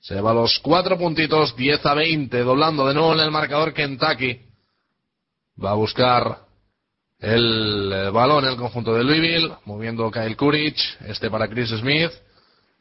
[0.00, 4.40] Se va los cuatro puntitos, 10 a 20, doblando de nuevo en el marcador Kentucky.
[5.64, 6.38] Va a buscar
[7.20, 12.10] el, el balón el conjunto de Louisville, moviendo Kyle Courage, este para Chris Smith.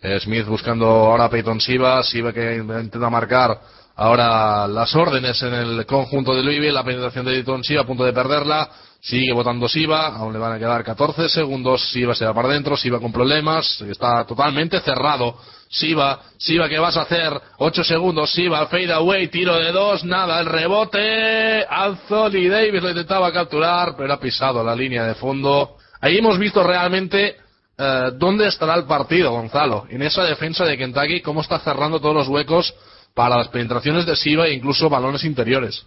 [0.02, 3.62] Eh, Smith buscando ahora Peyton Siva, Siva que intenta marcar
[3.96, 8.04] ahora las órdenes en el conjunto de Louisville, la penetración de Peyton Siva a punto
[8.04, 8.70] de perderla,
[9.02, 12.76] sigue votando Siva, aún le van a quedar 14 segundos, Siva se va para adentro,
[12.76, 15.38] Siva con problemas, está totalmente cerrado,
[15.70, 17.32] Siva, Siva ¿qué vas a hacer?
[17.58, 23.32] 8 segundos, Siva, fade away, tiro de dos, nada, el rebote, Anthony Davis lo intentaba
[23.32, 25.78] capturar, pero ha pisado la línea de fondo.
[26.02, 27.38] Ahí hemos visto realmente
[27.78, 29.86] eh, ¿dónde estará el partido, Gonzalo?
[29.90, 32.74] En esa defensa de Kentucky, ¿cómo está cerrando todos los huecos
[33.16, 35.86] para las penetraciones de Siva e incluso balones interiores?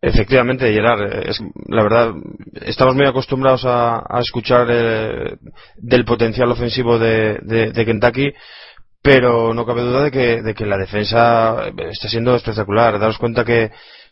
[0.00, 1.32] Efectivamente, Gerard, eh,
[1.68, 2.14] la verdad,
[2.62, 5.36] estamos muy acostumbrados a, escuchar eh,
[5.76, 8.32] del potencial ofensivo de, Kentucky,
[9.02, 12.98] pero no cabe duda de que, de que la defensa está siendo espectacular.
[12.98, 13.70] Daros cuenta que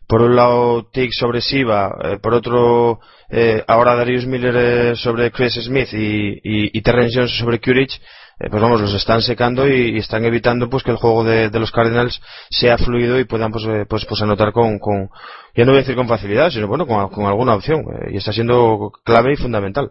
[0.08, 2.98] por un lado Tick sobre Siva, eh, por otro
[3.30, 8.00] eh, ahora Darius Miller eh, sobre Chris Smith y, y, Terrence Jones sobre Curich,
[8.38, 12.20] pues vamos, los están secando y, están evitando pues que el juego de, los Cardinals
[12.51, 15.11] sea fluido y puedan pues, pues, pues anotar con, con,
[15.57, 18.33] ya no voy a decir con facilidad, sino bueno, con, con alguna opción y está
[18.33, 19.90] siendo clave y fundamental.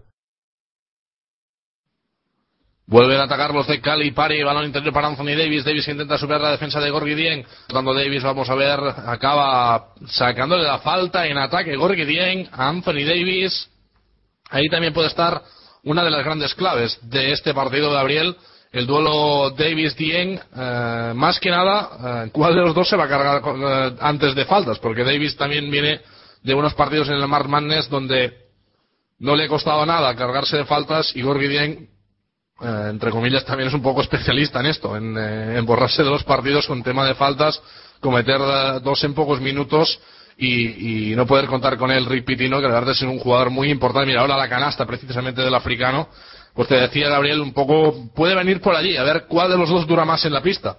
[2.90, 5.66] Vuelven a atacar los de Cali, Pari, balón interior para Anthony Davis.
[5.66, 7.46] Davis intenta superar la defensa de Gorgi Dien.
[7.70, 11.76] Cuando Davis, vamos a ver, acaba sacándole la falta en ataque.
[11.76, 13.70] Gorgi Dien, Anthony Davis.
[14.50, 15.42] Ahí también puede estar
[15.88, 18.36] una de las grandes claves de este partido, Gabriel.
[18.72, 23.08] El duelo Davis-Dien, eh, más que nada, eh, ¿cuál de los dos se va a
[23.08, 24.78] cargar eh, antes de faltas?
[24.80, 26.02] Porque Davis también viene
[26.44, 28.34] de unos partidos en el Mark Madness donde
[29.20, 31.90] no le ha costado nada cargarse de faltas y Gorgi Dien
[32.60, 36.24] eh, entre comillas, también es un poco especialista en esto, en, eh, borrarse de los
[36.24, 37.62] partidos con tema de faltas,
[38.02, 38.40] cometer
[38.82, 40.00] dos en pocos minutos
[40.38, 43.72] y, no poder contar con él, Rick Pitino, que la verdad es un jugador muy
[43.72, 44.08] importante.
[44.08, 46.10] Mira, ahora la canasta precisamente del africano,
[46.54, 49.70] pues te decía Gabriel, un poco puede venir por allí, a ver cuál de los
[49.70, 50.78] dos dura más en la pista.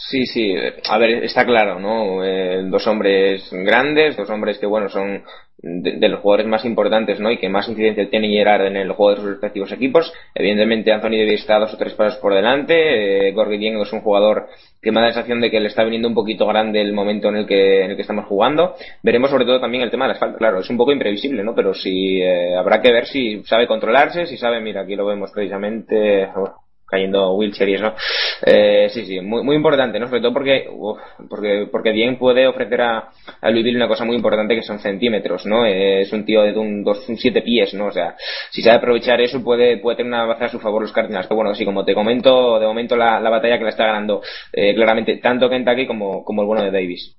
[0.00, 0.54] Sí, sí,
[0.88, 2.22] a ver, está claro, ¿no?
[2.70, 5.24] dos hombres grandes, dos hombres que, bueno, son
[5.60, 7.32] de, los jugadores más importantes ¿no?
[7.32, 10.12] y que más incidencia tiene Gerard en el juego de sus respectivos equipos.
[10.34, 13.28] Evidentemente Anthony Davis está dos o tres pasos por delante.
[13.28, 14.46] Eh, Gorgi Dieng es un jugador
[14.80, 17.28] que me da la sensación de que le está viniendo un poquito grande el momento
[17.28, 18.76] en el que, en el que estamos jugando.
[19.02, 20.38] Veremos sobre todo también el tema de las faltas.
[20.38, 21.56] Claro, es un poco imprevisible, ¿no?
[21.56, 25.32] Pero si eh, habrá que ver si sabe controlarse, si sabe, mira, aquí lo vemos
[25.32, 26.28] precisamente
[26.88, 27.94] cayendo wheelchair y eso.
[28.44, 30.06] Eh, sí, sí, muy, muy importante, ¿no?
[30.06, 30.68] Sobre todo porque,
[31.28, 35.46] porque, porque bien puede ofrecer a, a Louisville una cosa muy importante que son centímetros,
[35.46, 35.66] ¿no?
[35.66, 37.86] Eh, es un tío de un, dos, un siete pies, ¿no?
[37.86, 38.16] O sea,
[38.50, 41.26] si sabe aprovechar eso puede, puede tener una baza a su favor los Cardinals.
[41.26, 44.22] Pero bueno, sí, como te comento, de momento la, la batalla que la está ganando
[44.52, 47.16] eh, claramente tanto Kentucky como, como el bueno de Davis.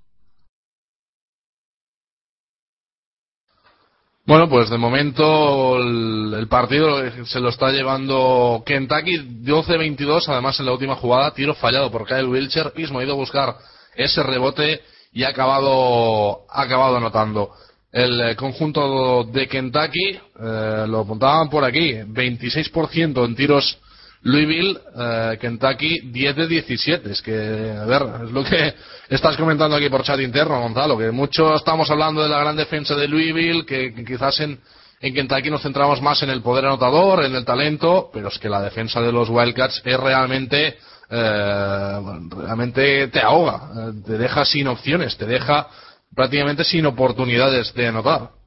[4.29, 9.41] Bueno, pues de momento el, partido se lo está llevando Kentucky.
[9.43, 13.15] 12-22, además en la última jugada, tiro fallado por Kyle Wilcher, mismo ha ido a
[13.15, 13.55] buscar
[13.95, 14.81] ese rebote
[15.13, 17.49] y ha acabado, ha acabado anotando.
[17.91, 23.79] El eh, conjunto de Kentucky, eh, lo apuntaban por aquí, 26% en tiros
[24.23, 27.11] Louisville, eh, Kentucky 10 de 17.
[27.11, 28.73] Es que, a ver, es lo que
[29.09, 32.95] estás comentando aquí por chat interno, Gonzalo, que mucho estamos hablando de la gran defensa
[32.95, 34.59] de Louisville, que, quizás en,
[34.99, 38.49] en Kentucky nos centramos más en el poder anotador, en el talento, pero es que
[38.49, 40.77] la defensa de los Wildcats es realmente,
[41.09, 45.67] eh, realmente te ahoga, eh, te deja sin opciones, te deja
[46.13, 48.38] prácticamente sin oportunidades de anotar.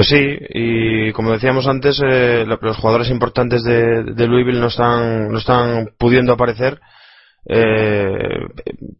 [0.00, 5.36] Pues sí, y como decíamos antes, eh, los jugadores importantes de, Louisville no están, no
[5.36, 6.80] están pudiendo aparecer.
[7.44, 8.16] Eh,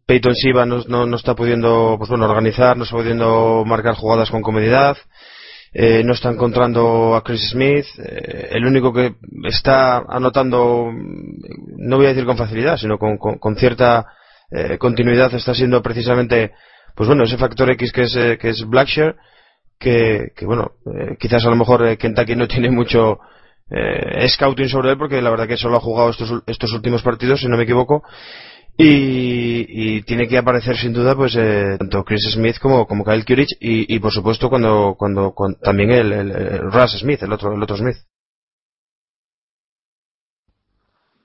[0.05, 4.43] Peyton Siva no, no, está pudiendo pues bueno, organizar, no está pudiendo marcar jugadas con
[4.43, 4.95] comodidad.
[5.73, 7.87] Eh, no está encontrando a Chris Smith.
[7.97, 10.91] Eh, el único que está anotando,
[11.77, 14.05] no voy a decir con facilidad, sino con, con, cierta
[14.51, 16.51] eh, continuidad, está siendo precisamente,
[16.95, 19.15] pues bueno, ese factor X que es, que es Blackshear
[19.81, 23.19] que, bueno, eh, quizás a lo mejor eh, Kentucky no tiene mucho
[23.69, 27.41] eh, scouting sobre él porque la verdad que solo ha jugado estos, estos últimos partidos,
[27.41, 28.03] si no me equivoco.
[28.77, 33.55] y, tiene que aparecer sin duda pues eh, tanto Chris Smith como, como Kyle Curich
[33.59, 37.97] y, por supuesto cuando, cuando, también el, el, Russ Smith, el otro, el otro Smith.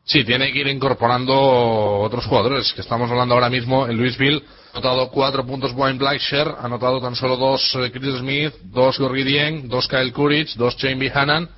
[0.04, 4.42] Sí, tiene que ir incorporando otros jugadores, que estamos hablando ahora mismo en Louisville.
[4.76, 8.98] Ha anotado cuatro puntos Wayne Blackshear, ha anotado tan solo dos eh, Chris Smith, dos
[8.98, 11.48] Gorgie Dieng, dos Kyle Courage, dos Jamie Hannan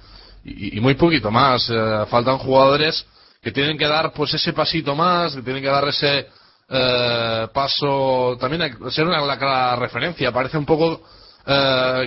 [0.44, 1.68] y, muy poquito más.
[1.68, 3.04] Eh, faltan jugadores
[3.42, 6.28] que tienen que dar pues ese pasito más, que tienen que dar ese
[6.68, 10.31] eh, paso, también ser una la referencia.
[10.31, 11.02] Parece un poco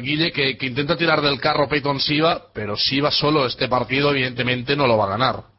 [0.02, 4.78] Guille que, que intenta tirar del carro Peyton Siva, pero Siva solo este partido evidentemente
[4.78, 5.51] no lo va a ganar.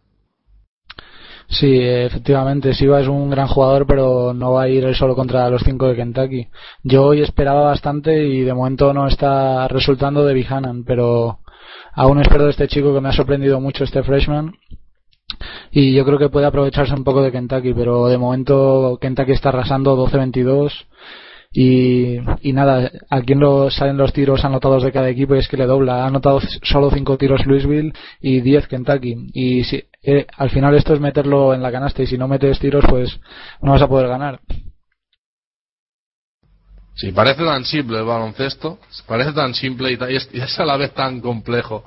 [1.53, 5.51] Sí, efectivamente, Siva es un gran jugador, pero no va a ir él solo contra
[5.51, 6.49] los cinco de Kentucky.
[6.83, 11.41] Yo hoy esperaba bastante y de momento no está resultando de Bihanan, pero
[11.93, 14.55] aún espero de este chico que me ha sorprendido mucho, este freshman.
[15.71, 19.51] Y yo creo que puede aprovecharse un poco de Kentucky, pero de momento Kentucky está
[19.51, 20.73] arrasando 12-22
[21.55, 25.49] y, y nada, a quien lo salen los tiros anotados de cada equipo y es
[25.49, 26.05] que le dobla.
[26.05, 29.15] Ha anotado solo 5 tiros Louisville y 10 Kentucky.
[29.35, 32.59] Y si, eh, al final esto es meterlo en la canasta y si no metes
[32.59, 33.21] tiros pues
[33.61, 34.41] no vas a poder ganar.
[36.95, 41.21] Sí, parece tan simple el baloncesto, parece tan simple y, es, a la vez tan
[41.21, 41.85] complejo.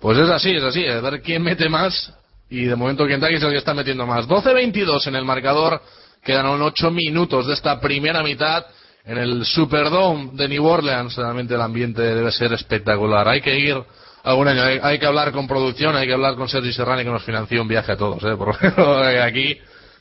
[0.00, 2.14] Pues es así, es así, a ver quién mete más
[2.50, 4.28] y de momento Kentucky es el que está metiendo más.
[4.28, 5.80] 12-22 en el marcador,
[6.22, 8.66] quedan 8 minutos de esta primera mitad
[9.08, 11.16] en el Superdome de New Orleans.
[11.16, 13.26] Realmente el ambiente debe ser espectacular.
[13.26, 13.82] Hay que ir
[14.22, 17.24] algún año, hay, que hablar con producción, hay que hablar con Sergi Serrani que nos
[17.24, 18.22] financió un viaje a todos.
[18.22, 18.36] ¿eh?
[18.36, 18.68] Porque
[19.22, 19.58] aquí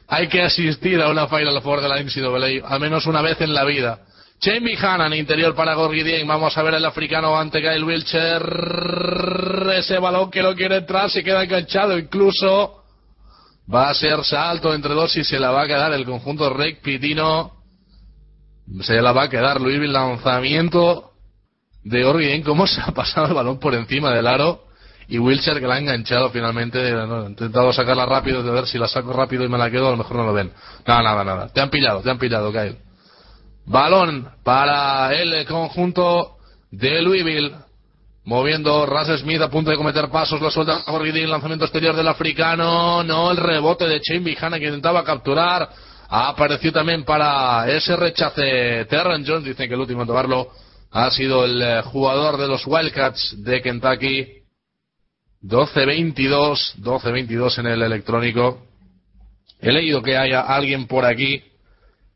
[0.10, 3.54] hay que asistir a una Final Four de la NCAA al menos una vez en
[3.54, 4.00] la vida.
[4.41, 6.28] Jamie Hannan, interior para Gorgidien.
[6.28, 8.43] Vamos a ver el africano ante Kyle Wilcher.
[9.78, 11.98] Ese balón que no quiere entrar se queda enganchado.
[11.98, 12.84] Incluso
[13.74, 16.82] va a ser salto entre dos y se la va a quedar el conjunto Rick
[16.82, 17.57] Pitino
[18.82, 21.12] se la va a quedar Louisville lanzamiento
[21.84, 24.64] de Orgien cómo se ha pasado el balón por encima del aro
[25.08, 28.88] y Wilcher que la ha enganchado finalmente he intentado sacarla rápido de ver si la
[28.88, 30.52] saco rápido y me la quedo a lo mejor no lo ven.
[30.86, 31.48] Nada nada nada.
[31.50, 32.78] Te han pillado te han pillado Kyle.
[33.66, 36.38] Balón para el conjunto
[36.72, 37.54] de Louisville
[38.26, 43.02] moviendo Russ Smith a punto de cometer pasos la suelta Orgien lanzamiento exterior del africano
[43.02, 45.70] no el rebote de Chain Vijana que intentaba capturar
[46.10, 49.46] ha aparecido también para ese rechace Terran Jones.
[49.46, 50.50] Dicen que el último en tomarlo
[50.91, 54.34] ha sido el eh, jugador de los Wildcats de Kentucky.
[55.43, 58.65] 12-22, 12-22 en el electrónico.
[59.60, 61.43] He leído que haya alguien por aquí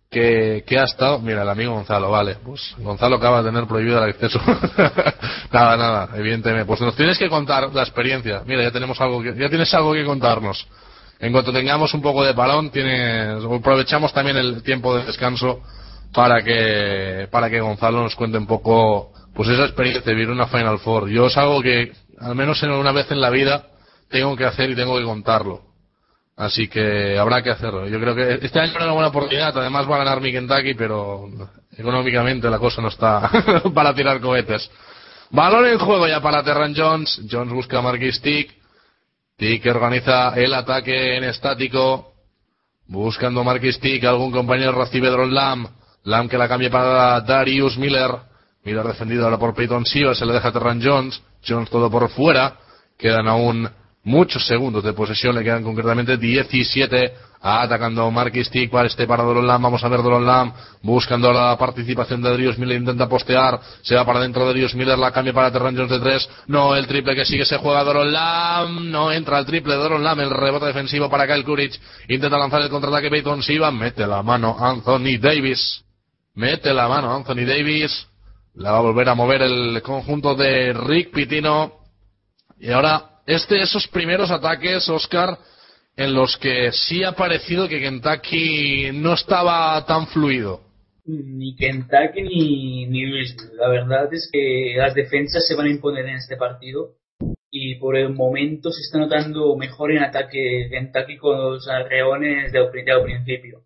[0.09, 1.19] que, que ha estado.
[1.19, 2.35] Mira, el amigo Gonzalo, vale.
[2.43, 4.39] Pues Gonzalo acaba de tener prohibido el acceso.
[5.51, 6.65] nada, nada, evidentemente.
[6.65, 8.43] Pues nos tienes que contar la experiencia.
[8.45, 10.67] Mira, ya tenemos algo que, ya tienes algo que contarnos.
[11.21, 15.61] En cuanto tengamos un poco de balón, tiene, aprovechamos también el tiempo de descanso
[16.11, 20.47] para que, para que Gonzalo nos cuente un poco, pues esa experiencia de vivir una
[20.47, 21.09] Final Four.
[21.09, 23.67] Yo es algo que, al menos en una vez en la vida,
[24.09, 25.61] tengo que hacer y tengo que contarlo.
[26.37, 27.87] Así que habrá que hacerlo.
[27.87, 29.55] Yo creo que este año es una buena oportunidad.
[29.55, 31.29] Además va a ganar mi Kentucky, pero
[31.77, 33.29] económicamente la cosa no está
[33.75, 34.71] para tirar cohetes.
[35.29, 37.21] Balón en juego ya para Terran Jones.
[37.29, 38.60] Jones busca a Marquis Stick
[39.37, 42.13] que organiza el ataque en estático.
[42.87, 45.67] Buscando Marquis Tick, algún compañero recibe Dron Lam.
[46.03, 48.11] Lam que la cambia para Darius Miller.
[48.63, 51.21] Miller defendido ahora por Peyton Siva, se le deja a Terran Jones.
[51.47, 52.57] Jones todo por fuera.
[52.97, 53.67] Quedan aún
[54.03, 59.61] muchos segundos de posesión, le quedan concretamente 17 atacando Marquis Tick para este para Lam,
[59.61, 64.19] vamos a ver Lam buscando la participación de Darius Miller, intenta postear, se va para
[64.19, 67.25] dentro de Darius Miller, la cambia para Terran Jones de 3, no, el triple que
[67.25, 71.43] sigue se juega Lam, no entra el triple de Lam, el rebote defensivo para Kyle
[71.43, 75.83] Courage, intenta lanzar el contraataque Peyton Siva, mete la mano Anthony Davis,
[76.35, 78.07] mete la mano Anthony Davis,
[78.53, 81.73] la va a volver a mover el conjunto de Rick Pitino,
[82.59, 85.37] y ahora este, esos primeros ataques, Oscar,
[85.95, 90.61] en los que sí ha parecido que Kentucky no estaba tan fluido.
[91.05, 93.05] Ni Kentucky ni, ni
[93.55, 96.95] La verdad es que las defensas se van a imponer en este partido
[97.49, 102.69] y por el momento se está notando mejor en ataque Kentucky con los arreones del,
[102.69, 103.63] principio.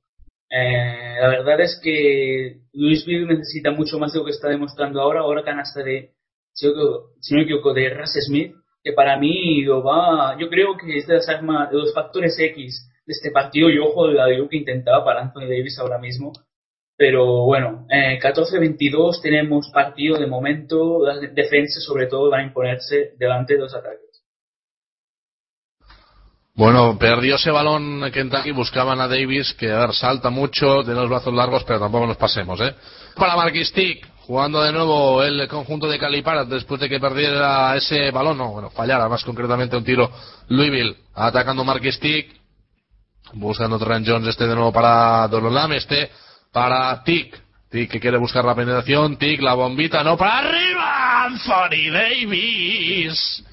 [0.50, 5.20] Eh, la verdad es que Louisville necesita mucho más de lo que está demostrando ahora.
[5.20, 6.14] Ahora canasta de,
[6.54, 8.56] si no me equivoco, de Russ Smith
[8.86, 13.32] que para mí va, yo creo que es de de los factores X de este
[13.32, 16.32] partido y ojo de la de que intentaba para Anthony Davis ahora mismo.
[16.96, 23.14] Pero bueno, eh, 14-22 tenemos partido de momento, las defensas sobre todo van a imponerse
[23.18, 24.24] delante de los ataques.
[26.54, 31.10] Bueno, perdió ese balón Kentucky, buscaban a Davis, que a ver, salta mucho, tiene los
[31.10, 32.76] brazos largos, pero tampoco nos pasemos, ¿eh?
[33.16, 38.10] Para Marquis Tick, jugando de nuevo el conjunto de Calipara después de que perdiera ese
[38.12, 40.12] balón, no, bueno, fallara más concretamente un tiro
[40.48, 42.34] Louisville, atacando Marquis Tick,
[43.34, 46.10] buscando Trent Jones este de nuevo para Dololam, este
[46.52, 51.92] para Tick, Tick que quiere buscar la penetración, Tick, la bombita, no, para arriba, Anthony
[51.92, 53.44] Davis.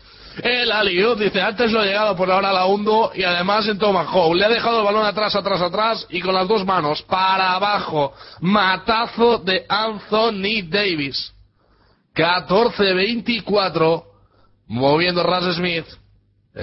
[0.43, 4.35] El Aliud dice, antes lo he llegado, por ahora la hundo y además en Tomahawk.
[4.35, 8.15] Le ha dejado el balón atrás, atrás, atrás y con las dos manos para abajo.
[8.41, 11.33] Matazo de Anthony Davis.
[12.15, 14.05] 14-24.
[14.69, 15.87] Moviendo Ras Smith.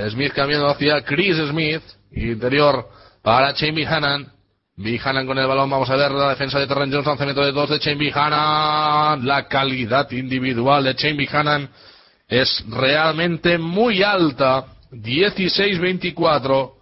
[0.09, 1.83] Smith cambiando hacia Chris Smith.
[2.11, 2.87] Interior
[3.21, 4.31] para Chamey Hannan.
[5.03, 7.69] Hannan con el balón, vamos a ver la defensa de Terren Jones, lanzamiento de dos
[7.69, 9.27] de Chamey Hannan.
[9.27, 11.69] La calidad individual de Chamey Hannan
[12.29, 14.65] es realmente muy alta.
[14.91, 16.73] 16-24.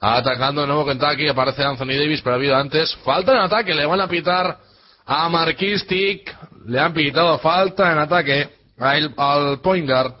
[0.00, 1.28] Atacando de nuevo Kentucky.
[1.28, 2.94] Aparece Anthony Davis, pero ha habido antes.
[3.04, 3.74] Falta en ataque.
[3.74, 4.58] Le van a pitar
[5.06, 6.34] a Marquis Tick.
[6.66, 10.12] Le han pitado falta en ataque al, al point guard.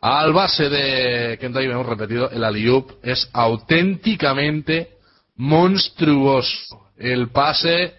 [0.00, 4.90] Al base de Kentucky, hemos repetido, el Aliup es auténticamente
[5.36, 6.88] monstruoso.
[6.98, 7.94] El pase.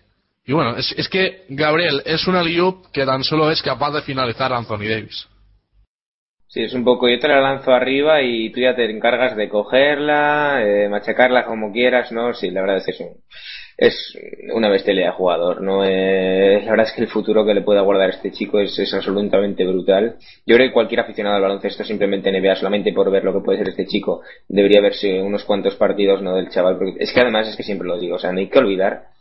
[0.46, 4.02] Y bueno, es, es que Gabriel es un Aliup que tan solo es capaz de
[4.02, 5.28] finalizar a Anthony Davis.
[6.54, 9.50] Sí, es un poco, yo te la lanzo arriba y tú ya te encargas de
[9.50, 12.32] cogerla, eh, machacarla como quieras, ¿no?
[12.36, 13.08] Sí, la verdad es que es, un,
[13.76, 14.18] es
[14.54, 15.84] una bestialidad de jugador, ¿no?
[15.84, 18.94] Eh, la verdad es que el futuro que le pueda guardar este chico es, es,
[18.94, 20.18] absolutamente brutal.
[20.46, 23.58] Yo creo que cualquier aficionado al baloncesto simplemente NBA solamente por ver lo que puede
[23.58, 26.36] ser este chico debería verse unos cuantos partidos, ¿no?
[26.36, 28.50] Del chaval, porque es que además es que siempre lo digo, o sea, no hay
[28.50, 29.13] que olvidar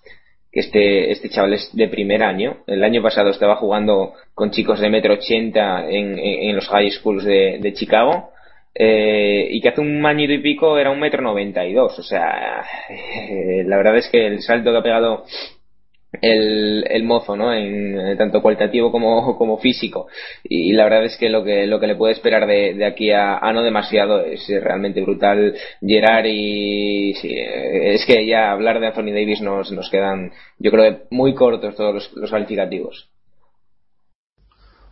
[0.53, 2.59] que este, este chaval es de primer año.
[2.67, 7.25] El año pasado estaba jugando con chicos de metro ochenta en, en, los high schools
[7.25, 8.31] de, de Chicago.
[8.75, 11.99] Eh, y que hace un año y pico era un metro noventa y dos.
[11.99, 15.25] O sea, eh, la verdad es que el salto que ha pegado
[16.20, 17.53] el, el mozo, ¿no?
[17.53, 20.09] En, eh, tanto cualitativo como, como físico.
[20.44, 23.38] Y, la verdad es que lo que, lo que le puede esperar de, aquí a,
[23.38, 25.55] a, no demasiado es realmente brutal.
[25.81, 30.70] Gerard y, sí, eh, es que ya hablar de Anthony Davis nos, nos quedan, yo
[30.70, 33.09] creo, muy cortos todos los, los calificativos.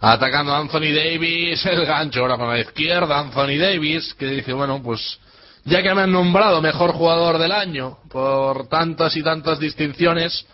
[0.03, 4.81] Atacando a Anthony Davis, el gancho ahora con la izquierda, Anthony Davis, que dice, bueno,
[4.83, 5.21] pues,
[5.67, 10.47] ya que me han nombrado mejor jugador del año por tantas y tantas distinciones,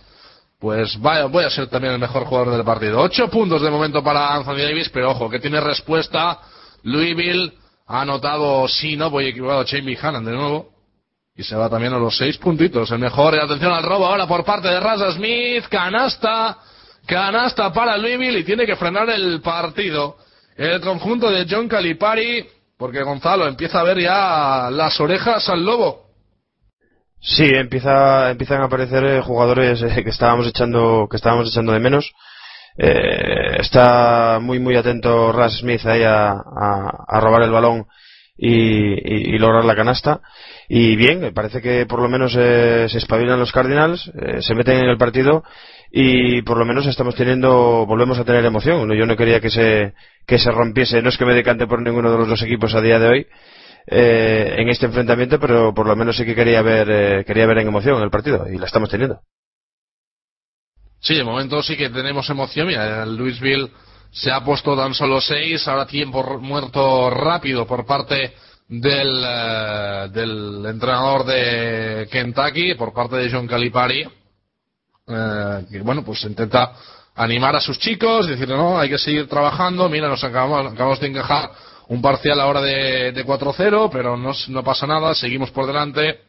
[0.58, 3.00] pues vaya, voy a ser también el mejor jugador del partido.
[3.00, 6.40] Ocho puntos de momento para Anthony Davis, pero ojo, que tiene respuesta.
[6.82, 7.52] Louisville
[7.86, 10.70] ha anotado, sí, no, voy equivocado, Jamie Hannan de nuevo.
[11.36, 12.90] Y se va también a los seis puntitos.
[12.90, 15.64] El mejor, y atención al robo ahora por parte de Raza Smith.
[15.68, 16.56] Canasta,
[17.04, 20.16] canasta para Louisville y tiene que frenar el partido.
[20.56, 22.46] El conjunto de John Calipari,
[22.78, 26.05] porque Gonzalo empieza a ver ya las orejas al lobo.
[27.20, 31.80] Sí, empieza, empiezan a aparecer eh, jugadores eh, que estábamos echando, que estábamos echando de
[31.80, 32.12] menos.
[32.78, 37.86] Eh, está muy muy atento Ras Smith ahí a, a, robar el balón
[38.36, 40.20] y, lograr la canasta.
[40.68, 44.78] Y bien, parece que por lo menos eh, se espabilan los Cardinals, eh, se meten
[44.78, 45.42] en el partido
[45.90, 48.92] y por lo menos estamos teniendo, volvemos a tener emoción.
[48.92, 49.94] Yo no quería que se,
[50.26, 52.82] que se rompiese, no es que me decante por ninguno de los dos equipos a
[52.82, 53.26] día de hoy,
[53.86, 57.58] eh, en este enfrentamiento, pero por lo menos sí que quería ver, eh, quería ver
[57.58, 59.20] en emoción el partido y la estamos teniendo.
[61.00, 62.66] Sí, de momento sí que tenemos emoción.
[62.66, 63.70] Mira, Louisville
[64.10, 68.34] se ha puesto tan solo seis, ahora tiempo muerto rápido por parte
[68.68, 76.24] del, uh, del entrenador de Kentucky, por parte de John Calipari, uh, que bueno, pues
[76.24, 76.72] intenta
[77.14, 81.06] animar a sus chicos, decirle, no, hay que seguir trabajando, mira, nos acabamos, acabamos de
[81.06, 81.50] encajar
[81.88, 86.20] un parcial ahora de, de 4-0, pero no, pasa nada, seguimos por delante.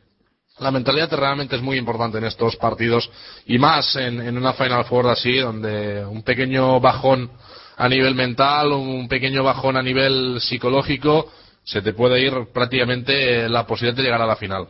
[0.60, 3.10] La mentalidad realmente es muy importante en estos partidos
[3.46, 7.29] y más en, una Final Four así, donde un pequeño bajón
[7.77, 11.32] a nivel mental, un pequeño bajón a nivel psicológico,
[11.63, 14.67] se te puede ir prácticamente la posibilidad de llegar a la final.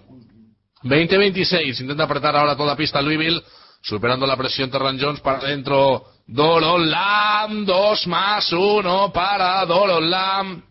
[0.84, 3.41] 20-26, intenta apretar ahora toda pista Louisville,
[3.82, 6.05] superando la presión Terran Jones para adentro.
[6.28, 10.64] Dolon Lam, 2 más 1 para Dolon Lam.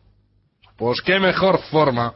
[0.76, 2.14] Pues qué mejor forma,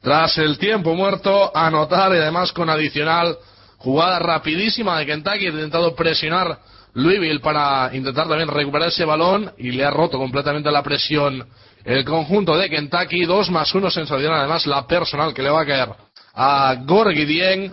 [0.00, 3.36] tras el tiempo muerto, anotar y además con adicional
[3.78, 6.60] jugada rapidísima de Kentucky, intentado presionar
[6.94, 11.48] Louisville para intentar también recuperar ese balón y le ha roto completamente la presión
[11.84, 15.66] el conjunto de Kentucky, 2 más 1 sensacional, además la personal que le va a
[15.66, 15.88] caer
[16.34, 17.72] a Gorgi Dieng,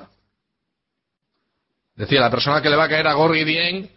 [1.95, 3.89] decía la personal que le va a caer a Gorgi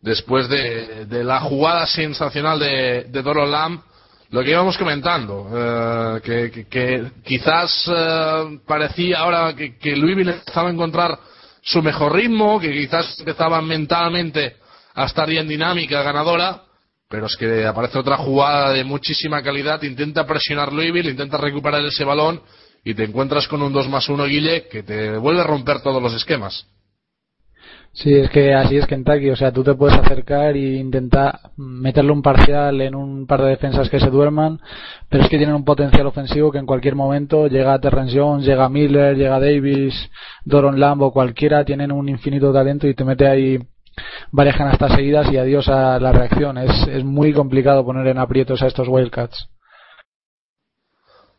[0.00, 3.82] después de, la jugada sensacional de, de Doro Lam
[4.30, 10.68] lo que íbamos comentando, eh, que, que, quizás eh, parecía ahora que, que Louisville empezaba
[10.68, 11.18] a encontrar
[11.62, 14.56] su mejor ritmo, que quizás empezaba mentalmente
[14.94, 16.62] a estar ya en dinámica ganadora,
[17.08, 22.04] pero es que aparece otra jugada de muchísima calidad, intenta presionar Louisville, intenta recuperar ese
[22.04, 22.40] balón
[22.84, 26.00] y te encuentras con un 2 más 1 Guille que te vuelve a romper todos
[26.00, 26.66] los esquemas.
[27.92, 32.12] Sí, es que así es Kentucky, o sea, tú te puedes acercar e intentar meterle
[32.12, 34.60] un parcial en un par de defensas que se duerman,
[35.08, 38.68] pero es que tienen un potencial ofensivo que en cualquier momento llega Terrence Jones, llega
[38.68, 40.08] Miller, llega Davis,
[40.44, 43.58] Doron Lambo, cualquiera, tienen un infinito talento y te mete ahí
[44.30, 46.58] varias canastas seguidas y adiós a la reacción.
[46.58, 49.48] Es, es muy complicado poner en aprietos a estos Wildcats.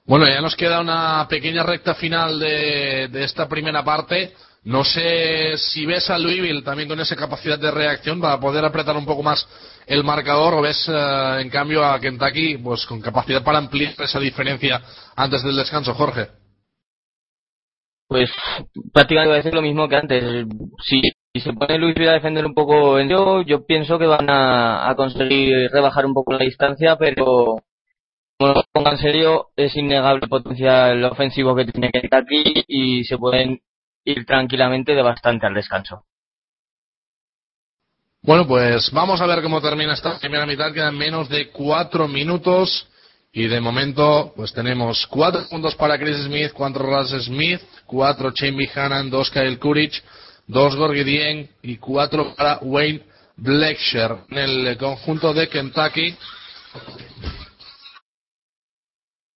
[0.05, 4.33] Bueno, ya nos queda una pequeña recta final de, de esta primera parte.
[4.63, 8.95] No sé si ves a Louisville también con esa capacidad de reacción para poder apretar
[8.95, 9.47] un poco más
[9.87, 14.19] el marcador o ves eh, en cambio a Kentucky pues con capacidad para ampliar esa
[14.19, 14.79] diferencia
[15.15, 16.27] antes del descanso, Jorge.
[18.07, 18.29] Pues
[18.93, 20.45] prácticamente voy a decir lo mismo que antes.
[20.85, 21.01] Si,
[21.39, 25.71] se pone Louisville a defender un poco en yo, yo pienso que van a, conseguir
[25.71, 27.63] rebajar un poco la distancia, pero
[28.37, 33.61] lo pongan serio, es innegable el potencial ofensivo que tiene Kentucky y se pueden
[34.05, 36.05] ir tranquilamente de bastante al descanso.
[38.23, 40.71] Bueno, pues vamos a ver cómo termina esta primera mitad.
[40.73, 42.87] Quedan menos de cuatro minutos.
[43.33, 48.69] Y de momento, pues tenemos cuatro puntos para Chris Smith, cuatro Russ Smith, cuatro Chamby
[48.75, 50.01] Hannan, dos Kyle Courage,
[50.47, 53.03] dos Gorgie Dien y cuatro para Wayne
[53.37, 54.17] Blacksher.
[54.29, 56.15] En el conjunto de Kentucky,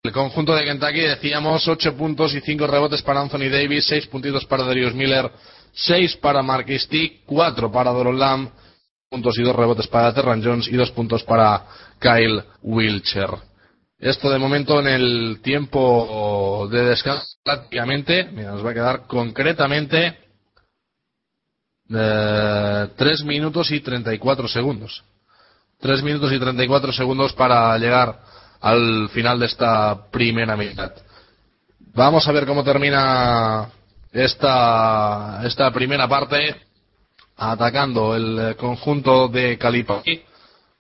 [0.05, 4.45] el conjunto de Kentucky decíamos 8 puntos y 5 rebotes para Anthony Davis, 6 puntitos
[4.45, 5.31] para Darius Miller,
[5.73, 8.49] 6 para Marquis Tick, 4 para Doron Lamb,
[9.09, 11.65] puntos y 2 rebotes para Terran Jones y 2 puntos para
[11.99, 13.29] Kyle Wilcher.
[13.97, 20.19] Esto de momento en el tiempo de descanso prácticamente, mira, nos va a quedar concretamente
[21.89, 25.03] eh, 3 minutos y 34 segundos.
[25.79, 28.34] 3 minutos y 34 segundos para llegar
[28.65, 30.91] al final de esta primera mitad.
[31.93, 33.69] Vamos a ver cómo termina
[34.11, 36.55] esta, esta primera parte
[37.37, 40.01] atacando el conjunto de Calipa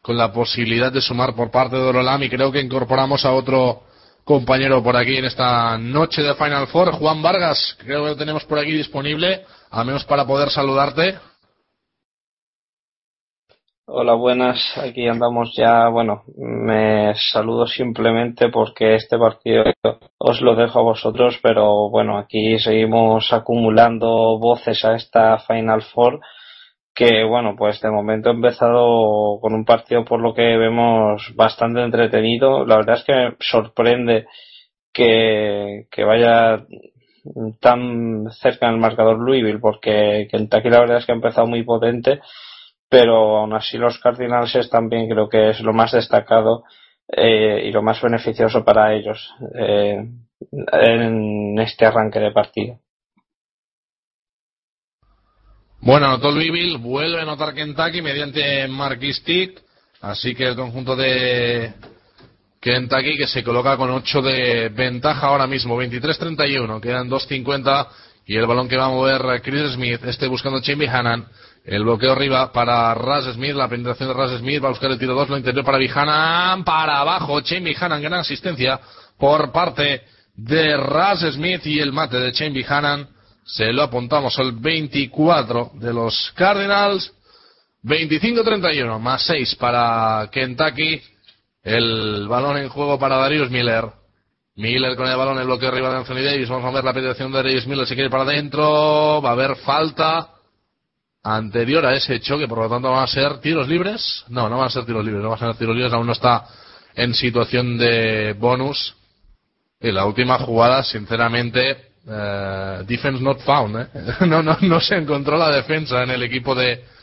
[0.01, 3.83] con la posibilidad de sumar por parte de Orolam y creo que incorporamos a otro
[4.23, 8.45] compañero por aquí en esta noche de Final Four, Juan Vargas, creo que lo tenemos
[8.45, 11.19] por aquí disponible, al menos para poder saludarte.
[13.87, 14.59] Hola, buenas.
[14.77, 15.87] Aquí andamos ya.
[15.89, 19.63] Bueno, me saludo simplemente porque este partido
[20.17, 26.19] os lo dejo a vosotros, pero bueno, aquí seguimos acumulando voces a esta Final Four
[26.95, 31.83] que bueno, pues de momento he empezado con un partido por lo que vemos bastante
[31.83, 32.65] entretenido.
[32.65, 34.25] La verdad es que me sorprende
[34.91, 36.65] que, que vaya
[37.59, 41.63] tan cerca en el marcador Louisville porque Kentucky la verdad es que ha empezado muy
[41.63, 42.21] potente
[42.89, 46.63] pero aún así los Cardinals también creo que es lo más destacado
[47.07, 50.05] eh, y lo más beneficioso para ellos eh,
[50.71, 52.79] en este arranque de partido.
[55.81, 59.61] Bueno, anotó Louisville, vuelve a anotar Kentucky mediante Marquis Tick,
[60.01, 61.73] así que el conjunto de
[62.59, 67.87] Kentucky que se coloca con 8 de ventaja ahora mismo, 23-31, quedan 2.50
[68.25, 71.27] y el balón que va a mover Chris Smith, este buscando Chimby Hannan,
[71.65, 74.99] el bloqueo arriba para Ras Smith, la penetración de Ras Smith, va a buscar el
[74.99, 78.79] tiro 2, lo interior para Bihanan, para abajo, Chamby Hannan, gran asistencia
[79.17, 80.03] por parte
[80.35, 83.07] de Ras Smith y el mate de Chamby Hannan.
[83.45, 87.11] Se lo apuntamos al 24 de los Cardinals.
[87.83, 91.01] 25-31, más 6 para Kentucky.
[91.63, 93.85] El balón en juego para Darius Miller.
[94.55, 96.49] Miller con el balón, el bloqueo arriba de Anthony Davis.
[96.49, 97.85] Vamos a ver la penetración de Darius Miller.
[97.85, 99.21] Se quiere para adentro.
[99.21, 100.34] Va a haber falta
[101.25, 104.23] anterior a ese choque, por lo tanto van a ser tiros libres.
[104.29, 106.13] No, no van a ser tiros libres, no van a ser tiros libres, aún no
[106.13, 106.45] está
[106.95, 108.95] en situación de bonus.
[109.81, 113.75] Y la última jugada, sinceramente, eh, defense not found.
[113.75, 113.87] ¿eh?
[114.27, 116.95] no, no, no se encontró la defensa en el equipo de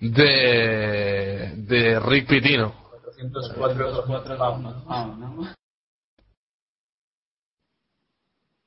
[0.00, 2.74] de, Rick Pitino.
[3.56, 5.55] 404,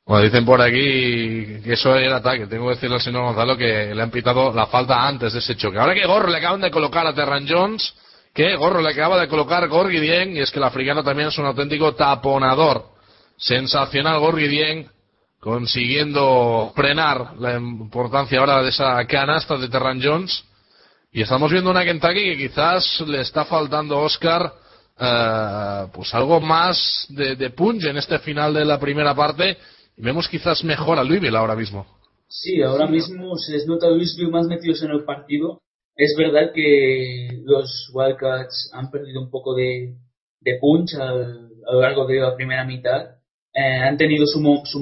[0.10, 2.48] Bueno, dicen por aquí que eso era ataque.
[2.48, 5.56] Tengo que decirle al señor Gonzalo que le han pitado la falta antes de ese
[5.56, 5.78] choque.
[5.78, 7.94] Ahora que gorro le acaban de colocar a Terran Jones,
[8.34, 11.46] que gorro le acaba de colocar Gorgidien, y es que el africano también es un
[11.46, 12.86] auténtico taponador.
[13.38, 14.90] Sensacional Gorgidien,
[15.40, 20.44] consiguiendo frenar la importancia ahora de esa canasta de Terran Jones.
[21.12, 24.54] Y estamos viendo una Kentucky que quizás le está faltando Oscar
[25.00, 29.56] eh, pues algo más de, de punch en este final de la primera parte
[30.00, 31.86] vemos quizás mejor a Louisville ahora mismo.
[32.28, 35.62] Sí, ahora mismo se les nota a Louisville más metidos en el partido.
[35.96, 39.96] Es verdad que los Wildcats han perdido un poco de,
[40.42, 43.16] de punch al- a lo largo de la primera mitad.
[43.54, 44.80] Eh, han tenido su, mo- su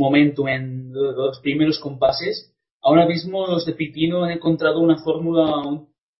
[0.47, 2.53] en lo- los primeros compases.
[2.81, 5.45] Ahora mismo los de Pitino han encontrado una fórmula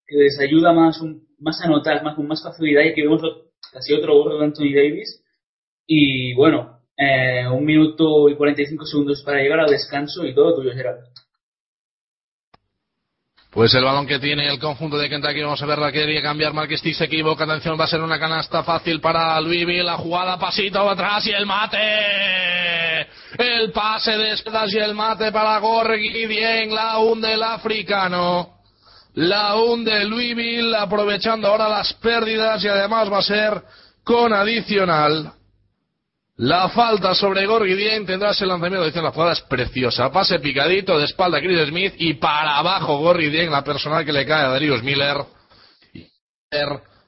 [0.08, 3.22] que les ayuda más, un- más a notar, más, con más facilidad, y que vemos
[3.72, 5.22] casi otro gorro de Anthony Davis.
[5.86, 10.74] Y bueno, eh, un minuto y 45 segundos para llegar al descanso y todo tuyo,
[10.74, 11.00] Gerard.
[13.52, 16.54] Pues el balón que tiene el conjunto de Kentucky, vamos a ver la quería cambiar.
[16.54, 19.84] Marquestic se equivoca, atención, va a ser una canasta fácil para Louisville.
[19.84, 23.08] La jugada, pasito atrás y el mate.
[23.38, 28.58] El pase de espaldas y el mate para Gorgui Bien, la hunde el africano.
[29.16, 33.64] La hunde Louisville, aprovechando ahora las pérdidas y además va a ser
[34.04, 35.34] con adicional.
[36.38, 38.86] La falta sobre Gorgidien tendrá ese lanzamiento.
[38.86, 40.12] Dicen la jugada es preciosa.
[40.12, 44.46] Pase picadito de espalda Chris Smith y para abajo Gorgidien, la personal que le cae
[44.46, 45.18] a Darius Miller.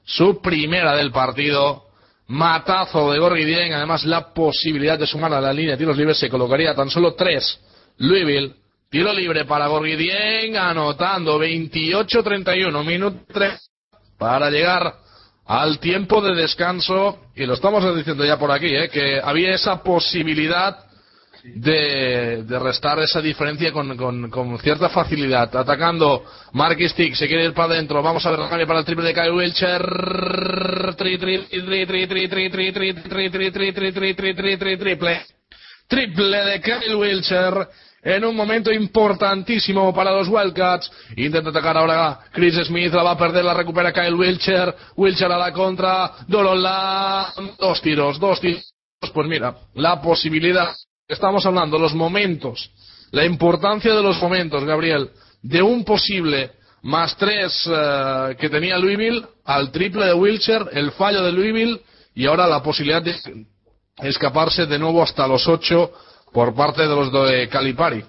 [0.04, 1.84] Su primera del partido.
[2.26, 3.72] Matazo de Gorgidien.
[3.72, 7.14] Además, la posibilidad de sumar a la línea de tiros libres se colocaría tan solo
[7.14, 7.60] tres.
[7.98, 8.54] Louisville.
[8.88, 10.56] Tiro libre para Gorgidien.
[10.56, 12.84] Anotando 28-31.
[12.84, 13.70] Minuto 3
[14.18, 14.94] para llegar
[15.50, 18.88] al tiempo de descanso, y lo estamos diciendo ya por aquí, ¿eh?
[18.88, 20.78] que había esa posibilidad
[21.42, 23.98] de, restar esa diferencia con,
[24.30, 25.56] con, cierta facilidad.
[25.56, 26.22] Atacando
[26.52, 29.14] Marky Stick, se quiere ir para adentro, vamos a ver cambio para el triple de
[29.14, 30.94] Kyle Wilcher.
[35.88, 37.68] Triple de Kyle Wilcher
[38.02, 40.90] en un momento importantísimo para los Wildcats.
[41.16, 44.74] Intenta atacar ahora Chris Smith, la va a perder, la recupera Kyle Wilcher.
[44.96, 48.72] Wilcher a la contra, Doron Lam, dos tiros, dos tiros.
[49.12, 50.74] Pues mira, la posibilidad,
[51.08, 52.70] estamos hablando, los momentos,
[53.12, 55.10] la importancia de los momentos, Gabriel,
[55.42, 61.22] de un posible más tres eh, que tenía Louisville al triple de Wilcher, el fallo
[61.22, 61.80] de Louisville
[62.14, 63.14] y ahora la posibilidad de
[64.02, 65.92] escaparse de nuevo hasta los ocho
[66.32, 68.04] por parte de los de Calipari.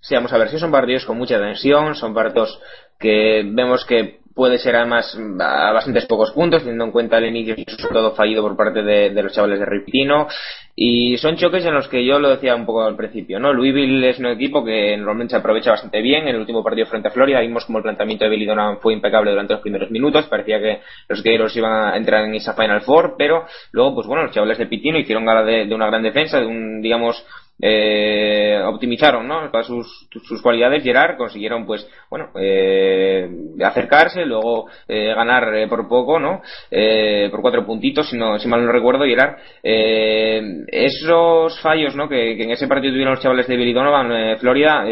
[0.00, 2.58] Sí, vamos a ver, si son partidos con mucha tensión, son partidos
[2.98, 7.54] que vemos que puede ser además a bastantes pocos puntos, teniendo en cuenta el inicio
[7.78, 10.28] sobre todo fallido por parte de, los chavales de Ripitino.
[10.74, 13.52] Y son choques en los que yo lo decía un poco al principio, ¿no?
[13.52, 17.08] Louisville es un equipo que normalmente se aprovecha bastante bien, en el último partido frente
[17.08, 20.24] a Florida vimos como el planteamiento de Billy Donovan fue impecable durante los primeros minutos,
[20.26, 24.22] parecía que los Gators iban a entrar en esa Final Four, pero luego pues bueno,
[24.22, 27.22] los chavales de Pitino hicieron gala de una gran defensa, de un digamos
[27.64, 29.48] eh, optimizaron ¿no?
[29.50, 33.30] todas sus, sus cualidades Gerard consiguieron pues bueno eh,
[33.64, 38.48] acercarse luego eh, ganar eh, por poco no eh, por cuatro puntitos si no si
[38.48, 43.46] mal no recuerdo Gerard eh, esos fallos no que, en ese partido tuvieron los chavales
[43.46, 44.84] de Billy Donovan Florida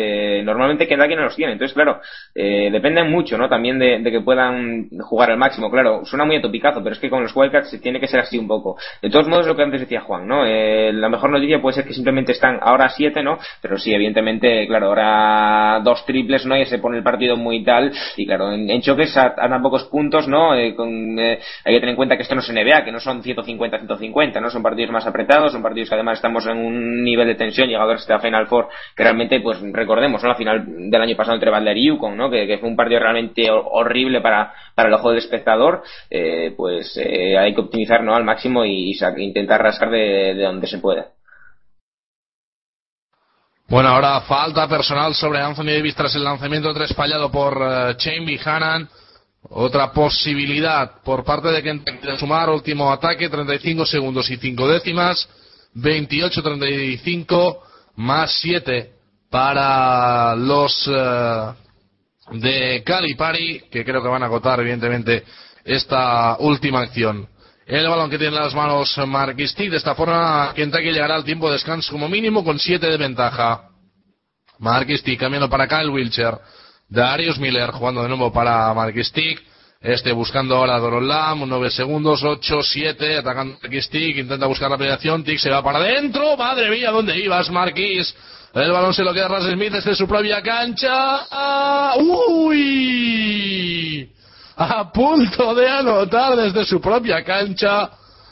[0.45, 1.53] normalmente queda quien no los tiene.
[1.53, 2.01] Entonces claro
[2.35, 5.71] dependen mucho no también de, de, que puedan jugar al máximo.
[5.71, 8.47] Claro suena muy atopicazo pero es que con los Wildcats tiene que ser así un
[8.47, 8.77] poco.
[9.03, 11.95] De todos modos lo que antes decía Juan no la mejor noticia puede ser que
[11.95, 13.39] simplemente están ahora siete, ¿no?
[13.61, 16.57] Pero sí, evidentemente, claro, ahora dos triples, ¿no?
[16.57, 19.85] Y se pone el partido muy tal, y claro, en, choques a, a, tan pocos
[19.85, 20.55] puntos, ¿no?
[20.55, 23.01] Eh, con, eh, hay que tener en cuenta que esto no es NBA, que no
[23.01, 24.51] son 150-150, ¿no?
[24.51, 28.03] Son partidos más apretados, son partidos que además estamos en un nivel de tensión, llegadores
[28.03, 30.29] hasta la Final Four, que realmente, pues recordemos, ¿no?
[30.29, 32.31] La final del año pasado entre Butler y Yukon, ¿no?
[32.31, 37.39] Que, fue un partido realmente horrible para, para el ojo del espectador, eh, pues eh,
[37.39, 38.15] hay que optimizar, ¿no?
[38.15, 41.13] Al máximo y, y intentar rascar de donde se pueda.
[43.71, 48.27] Bueno, ahora falta personal sobre Anthony Davis tras el lanzamiento 3 fallado por uh, Shane
[48.27, 48.89] Buchanan.
[49.43, 55.29] Otra posibilidad por parte de Kentucky de sumar último ataque, 35 segundos y 5 décimas.
[55.77, 57.59] 28-35
[57.95, 58.91] más 7
[59.31, 61.55] para los uh,
[62.33, 65.23] de Calipari, que creo que van a agotar evidentemente
[65.65, 67.29] esta última acción.
[67.71, 69.71] El balón que tiene en las manos Marquistic.
[69.71, 73.69] De esta forma, Kentucky llegará al tiempo de descanso como mínimo con 7 de ventaja.
[74.59, 76.37] Marquistic cambiando para Kyle Wilcher.
[76.89, 79.41] Darius Miller jugando de nuevo para Marquistic.
[79.81, 84.77] Este buscando ahora a Doron Lam, 9 segundos, 8, 7, atacando Marquistic, intenta buscar la
[84.77, 88.15] penetración, Tick se va para adentro, madre mía, ¿dónde ibas, Marquis?
[88.53, 91.25] El balón se lo queda Ras Smith desde su propia cancha.
[91.31, 91.95] ¡Ah!
[91.99, 93.31] ¡Uy!
[94.61, 97.91] A punto de anotar desde su propia cancha.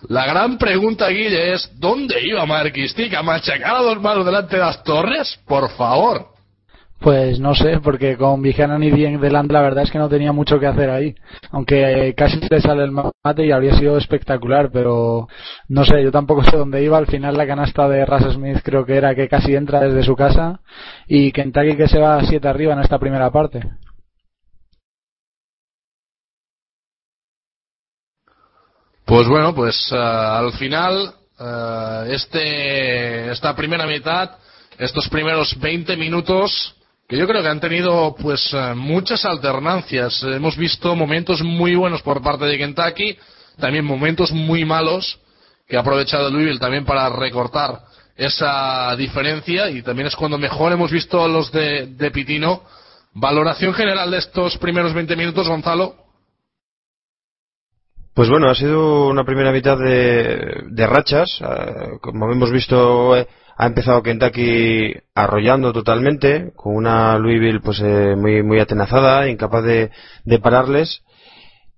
[0.08, 3.14] La gran pregunta, Guille, es ¿dónde iba Marquistic?
[3.14, 5.40] ¿A machacar a dos manos delante de las torres?
[5.46, 6.26] Por favor.
[7.00, 10.32] Pues no sé, porque con Buchanan y Dien delante la verdad es que no tenía
[10.32, 11.14] mucho que hacer ahí.
[11.50, 15.28] Aunque casi le sale el mate y habría sido espectacular, pero
[15.68, 16.98] no sé, yo tampoco sé dónde iba.
[16.98, 20.14] Al final la canasta de Russ Smith creo que era que casi entra desde su
[20.14, 20.60] casa
[21.06, 23.62] y Kentucky que se va 7 arriba en esta primera parte.
[29.08, 34.32] Pues bueno, pues uh, al final uh, este esta primera mitad,
[34.78, 36.74] estos primeros 20 minutos
[37.08, 40.22] que yo creo que han tenido pues uh, muchas alternancias.
[40.24, 43.16] Hemos visto momentos muy buenos por parte de Kentucky,
[43.58, 45.18] también momentos muy malos
[45.66, 47.80] que ha aprovechado Louisville también para recortar
[48.14, 52.62] esa diferencia y también es cuando mejor hemos visto a los de, de Pitino.
[53.14, 56.07] Valoración general de estos primeros 20 minutos, Gonzalo.
[58.18, 61.40] Pues bueno, ha sido una primera mitad de, rachas.
[61.40, 68.16] Uh, como hemos visto, eh, ha empezado Kentucky arrollando totalmente, con una Louisville pues eh,
[68.16, 69.92] muy, muy atenazada, incapaz de,
[70.24, 71.04] de, pararles.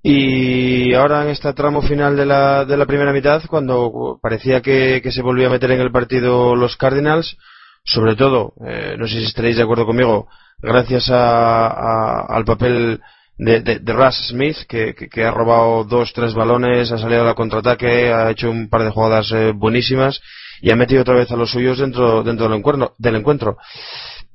[0.02, 5.02] Y ahora en este tramo final de la, de la primera mitad, cuando parecía que,
[5.02, 7.36] que, se volvía a meter en el partido los Cardinals,
[7.84, 10.26] sobre todo, eh, no sé si estaréis de acuerdo conmigo,
[10.62, 13.02] gracias a, a, al papel
[13.40, 17.26] de, de, de Russ Smith, que, que, que, ha robado dos, tres balones, ha salido
[17.26, 20.20] al contraataque, ha hecho un par de jugadas eh, buenísimas
[20.60, 23.56] y ha metido otra vez a los suyos dentro, dentro del, encuentro, del encuentro.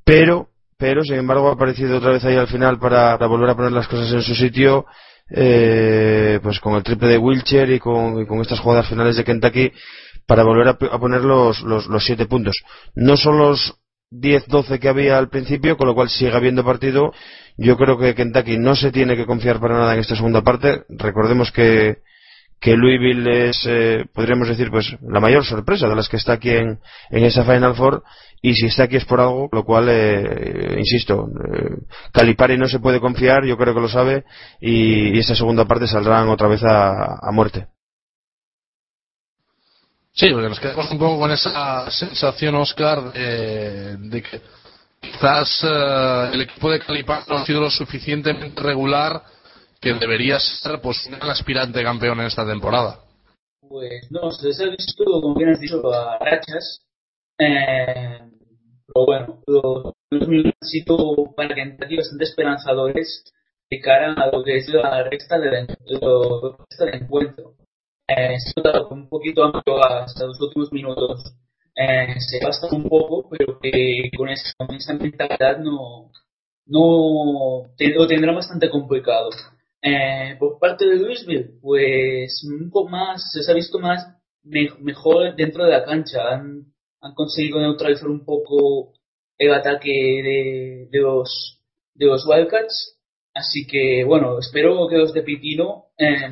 [0.04, 3.56] Pero, pero, sin embargo, ha aparecido otra vez ahí al final para, para volver a
[3.56, 4.88] poner las cosas en su sitio,
[5.30, 9.24] eh, pues con el triple de Wilcher y con, y con estas jugadas finales de
[9.24, 9.72] Kentucky
[10.26, 12.56] para volver a, a poner los, los, los siete puntos.
[12.96, 13.76] No son los
[14.12, 17.14] 10-12 que había al principio, con lo cual sigue habiendo partido.
[17.58, 20.84] Yo creo que Kentucky no se tiene que confiar para nada en esta segunda parte.
[20.90, 22.00] Recordemos que,
[22.60, 26.50] que Louisville es, eh, podríamos decir, pues la mayor sorpresa de las que está aquí
[26.50, 26.80] en,
[27.12, 28.04] en esa Final Four.
[28.42, 31.78] Y si está aquí es por algo, lo cual, eh, insisto, eh,
[32.12, 34.24] Calipari no se puede confiar, yo creo que lo sabe,
[34.60, 37.68] y, y esta segunda parte saldrán otra vez a, a muerte.
[40.14, 44.42] Sí, porque nos quedamos un poco con esa sensación, Oscar, de que
[45.12, 49.24] quizás eh, el equipo de Calipán no ha sido lo suficientemente regular
[49.80, 53.00] que debería ser pues, un aspirante campeón en esta temporada.
[53.62, 56.82] Pues no, se les ha visto, como bien has dicho, a rachas.
[57.38, 58.20] Eh,
[58.88, 63.24] pero bueno, los, minutos han sido para Kentucky bastante esperanzadores
[63.70, 67.56] de cara a lo que es la resta del, del encuentro
[68.08, 71.24] eh, se nota un poquito amplio hasta los últimos minutos.
[71.76, 76.12] Eh, se basta un poco, pero que con esa, con esa mentalidad no,
[76.66, 79.30] no te, lo tendrá bastante complicado.
[79.82, 84.08] Eh, por parte de Louisville, pues un poco más, se ha visto más
[84.44, 86.34] me, mejor dentro de la cancha.
[86.34, 88.94] Han, han conseguido neutralizar un poco
[89.38, 91.62] el ataque de, de los
[91.94, 93.00] de los Wildcats.
[93.34, 96.30] Así que, bueno, espero que los de Pitino eh,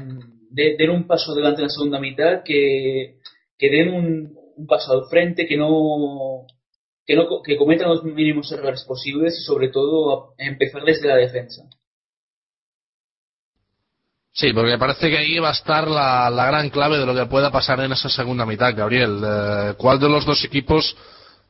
[0.50, 3.18] de, den un paso adelante en la segunda mitad, que,
[3.58, 6.46] que den un, un, paso al frente, que no,
[7.06, 11.64] que no que cometan los mínimos errores posibles y sobre todo empezar desde la defensa.
[14.32, 17.28] Sí, porque parece que ahí va a estar la, la gran clave de lo que
[17.28, 19.22] pueda pasar en esa segunda mitad, Gabriel.
[19.24, 20.96] Eh, ¿Cuál de los dos equipos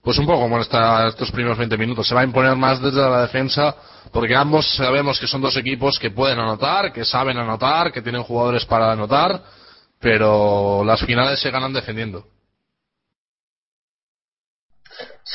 [0.03, 2.05] pues un poco como en estos primeros 20 minutos.
[2.05, 3.73] Se va a imponer más desde la defensa
[4.11, 8.23] porque ambos sabemos que son dos equipos que pueden anotar, que saben anotar, que tienen
[8.23, 9.41] jugadores para anotar,
[9.99, 12.25] pero las finales se ganan defendiendo.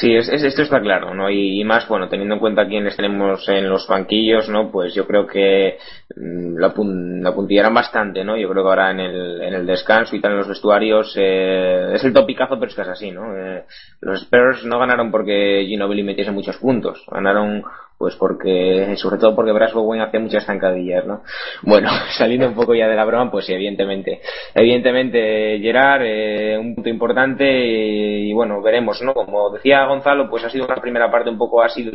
[0.00, 1.28] Sí, es, es, esto está claro, ¿no?
[1.28, 4.70] Y, y, más, bueno, teniendo en cuenta quiénes tenemos en los banquillos, ¿no?
[4.70, 5.76] Pues yo creo que
[6.14, 8.36] mmm, lo, lo, apuntillarán bastante, ¿no?
[8.36, 11.94] Yo creo que ahora en el, en el descanso y tal en los vestuarios eh,
[11.94, 13.36] es el topicazo, pero es que es así, ¿no?
[13.36, 13.64] Eh,
[14.00, 17.64] los Spurs no ganaron porque Ginobili metiese muchos puntos, ganaron
[17.98, 21.22] pues porque, sobre todo porque Brass Bowen hace muchas zancadillas, ¿no?
[21.62, 24.20] Bueno, saliendo un poco ya de la broma, pues sí, evidentemente,
[24.54, 29.14] evidentemente Gerard, eh, un punto importante y, y, bueno, veremos, ¿no?
[29.14, 31.90] Como decía Gonzalo, pues ha sido una primera parte un poco así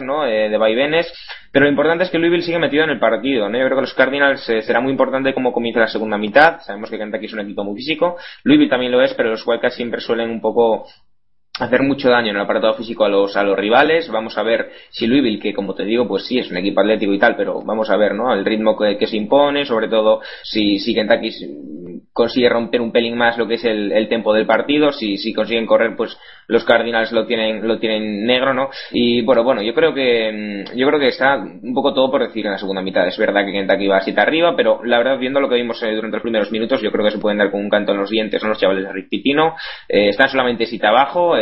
[0.00, 0.26] ¿no?
[0.26, 1.12] Eh, de vaivenes,
[1.52, 3.58] pero lo importante es que Louisville sigue metido en el partido, ¿no?
[3.58, 6.90] Yo creo que los Cardinals eh, será muy importante cómo comienza la segunda mitad, sabemos
[6.90, 10.00] que Kentucky es un equipo muy físico, Louisville también lo es, pero los Wildcats siempre
[10.00, 10.86] suelen un poco
[11.60, 14.10] hacer mucho daño en el apartado físico a los, a los rivales.
[14.10, 17.12] Vamos a ver si Louisville, que como te digo, pues sí, es un equipo atlético
[17.12, 18.32] y tal, pero vamos a ver, ¿no?
[18.32, 21.30] El ritmo que, que se impone, sobre todo si, si Kentucky
[22.12, 25.32] consigue romper un pelín más lo que es el, el tempo del partido, si, si
[25.32, 28.68] consiguen correr, pues los Cardinals lo tienen, lo tienen negro, ¿no?
[28.92, 32.46] Y bueno, bueno, yo creo que, yo creo que está un poco todo por decir
[32.46, 33.06] en la segunda mitad.
[33.08, 35.82] Es verdad que Kentucky va a siete arriba, pero la verdad, viendo lo que vimos
[35.82, 37.98] eh, durante los primeros minutos, yo creo que se pueden dar con un canto en
[37.98, 38.50] los dientes, ¿no?
[38.50, 39.56] Los chavales de Rick Pitino,
[39.88, 41.36] eh, están solamente siete abajo,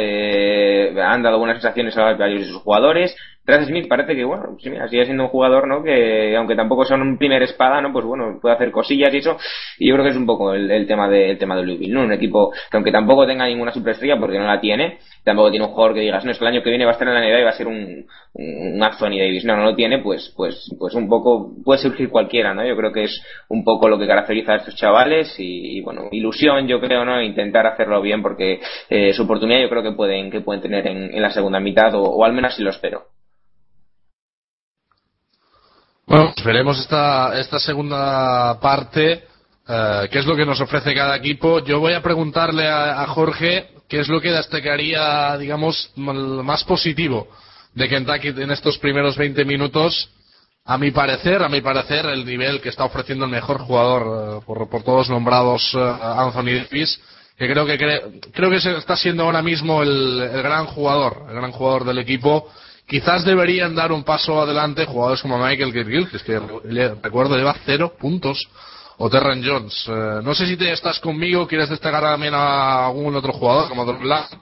[1.02, 4.86] han dado buenas sensaciones a varios de sus jugadores, Travis Smith parece que, bueno, mira,
[4.88, 5.82] sigue siendo un jugador, ¿no?
[5.82, 7.92] Que aunque tampoco son un primer espada, ¿no?
[7.92, 9.36] Pues bueno, puede hacer cosillas y eso.
[9.78, 12.02] Y yo creo que es un poco el, tema de, el tema de Louisville, ¿no?
[12.04, 15.72] Un equipo que aunque tampoco tenga ninguna superestrella, porque no la tiene, tampoco tiene un
[15.72, 17.20] jugador que digas, no, es que el año que viene va a estar en la
[17.20, 19.44] NBA y va a ser un, un Anthony Davis.
[19.44, 22.64] No, no lo tiene, pues, pues, pues un poco, puede surgir cualquiera, ¿no?
[22.64, 26.68] Yo creo que es un poco lo que caracteriza a estos chavales y, bueno, ilusión,
[26.68, 27.20] yo creo, ¿no?
[27.20, 31.12] Intentar hacerlo bien porque eh, su oportunidad yo creo que pueden, que pueden tener en,
[31.12, 33.06] en la segunda mitad o, o al menos si lo espero.
[36.06, 39.24] Bueno, veremos esta, esta segunda parte,
[39.68, 41.60] eh, qué es lo que nos ofrece cada equipo.
[41.60, 47.28] Yo voy a preguntarle a, Jorge qué es lo que destacaría, digamos, más positivo
[47.74, 50.10] de Kentucky en estos primeros 20 minutos.
[50.64, 54.44] A mi parecer, a mi parecer, el nivel que está ofreciendo el mejor jugador eh,
[54.44, 57.00] por, por, todos nombrados, eh, Anthony Davis,
[57.36, 57.78] que creo que
[58.32, 62.48] creo que está siendo ahora mismo el, el gran jugador, el gran jugador del equipo
[62.92, 66.38] Quizás deberían dar un paso adelante jugadores como Michael Gilgil, que es que
[67.02, 68.46] recuerdo lleva cero puntos,
[68.98, 69.86] o Terran Jones.
[69.88, 73.86] Eh, no sé si te estás conmigo, quieres destacar también a algún otro jugador como
[73.86, 74.38] Black.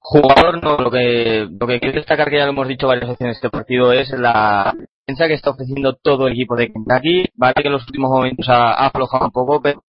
[0.00, 3.20] Jugador no, lo que, lo que quiero destacar, que ya lo hemos dicho varias veces
[3.22, 4.74] en este partido, es la
[5.06, 7.24] defensa que está ofreciendo todo el equipo de Kentucky.
[7.36, 9.82] Vale que en los últimos momentos ha, aflojado un poco, pero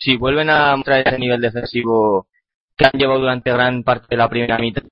[0.00, 2.28] si vuelven a mostrar ese nivel defensivo
[2.78, 4.84] que han llevado durante gran parte de la primera mitad,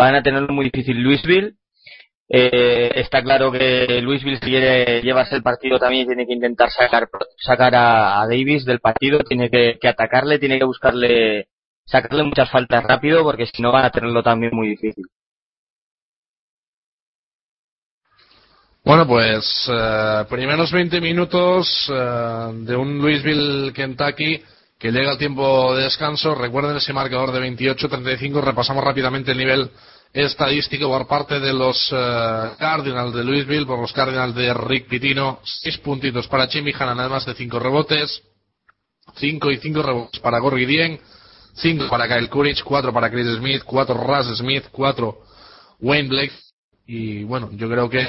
[0.00, 1.54] van a tenerlo muy difícil Louisville.
[2.28, 7.08] Eh, está claro que Louisville si quiere llevarse el partido también tiene que intentar sacar
[7.36, 11.48] sacar a, Davis del partido, tiene que, atacarle, tiene que buscarle
[11.84, 15.04] sacarle muchas faltas rápido porque si no van a tenerlo también muy difícil.
[18.84, 24.40] Bueno, pues eh, primeros 20 minutos eh, de un Louisville Kentucky
[24.80, 26.34] que llega el tiempo de descanso.
[26.34, 28.40] Recuerden ese marcador de 28-35.
[28.40, 29.70] Repasamos rápidamente el nivel
[30.10, 35.40] estadístico por parte de los eh, Cardinals de Louisville, por los Cardinals de Rick Pitino.
[35.44, 38.22] Seis puntitos para Hannan, además de cinco rebotes.
[39.16, 40.98] Cinco y cinco rebotes para Gorgie Dien.
[41.52, 45.18] Cinco para Kyle Courage, cuatro para Chris Smith, cuatro Russ Smith, cuatro
[45.80, 46.32] Wayne Blake.
[46.86, 48.08] Y bueno, yo creo que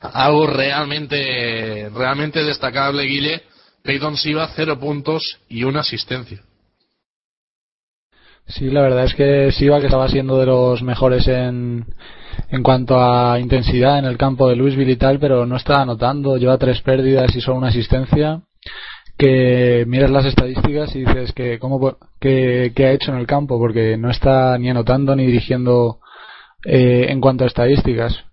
[0.00, 3.42] algo realmente, realmente destacable, Guille,
[3.82, 6.40] Peyton Siva, cero puntos y una asistencia.
[8.46, 11.86] Sí, la verdad es que Siva, que estaba siendo de los mejores en,
[12.50, 16.36] en cuanto a intensidad en el campo de Louisville y tal, pero no está anotando,
[16.36, 18.42] lleva tres pérdidas y solo una asistencia.
[19.16, 23.96] Que miras las estadísticas y dices que cómo que, ha hecho en el campo, porque
[23.96, 26.00] no está ni anotando ni dirigiendo
[26.64, 28.24] eh, en cuanto a estadísticas.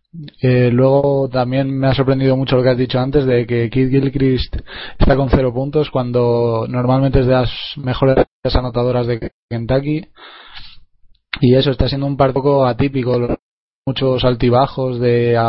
[0.41, 3.89] Eh, luego también me ha sorprendido mucho lo que has dicho antes de que Kid
[3.89, 4.55] Gilchrist
[4.97, 10.07] está con cero puntos cuando normalmente es de las mejores anotadoras de Kentucky.
[11.41, 13.37] Y eso está siendo un par poco atípico.
[13.85, 15.39] Muchos altibajos de,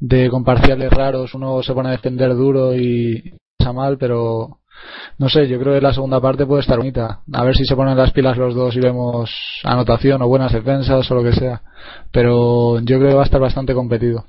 [0.00, 1.34] de raros.
[1.34, 4.60] Uno se pone a defender duro y pasa mal, pero
[5.18, 7.20] no sé, yo creo que la segunda parte puede estar bonita.
[7.32, 9.30] A ver si se ponen las pilas los dos y vemos
[9.64, 11.62] anotación o buenas defensas o lo que sea.
[12.12, 14.24] Pero yo creo que va a estar bastante competido.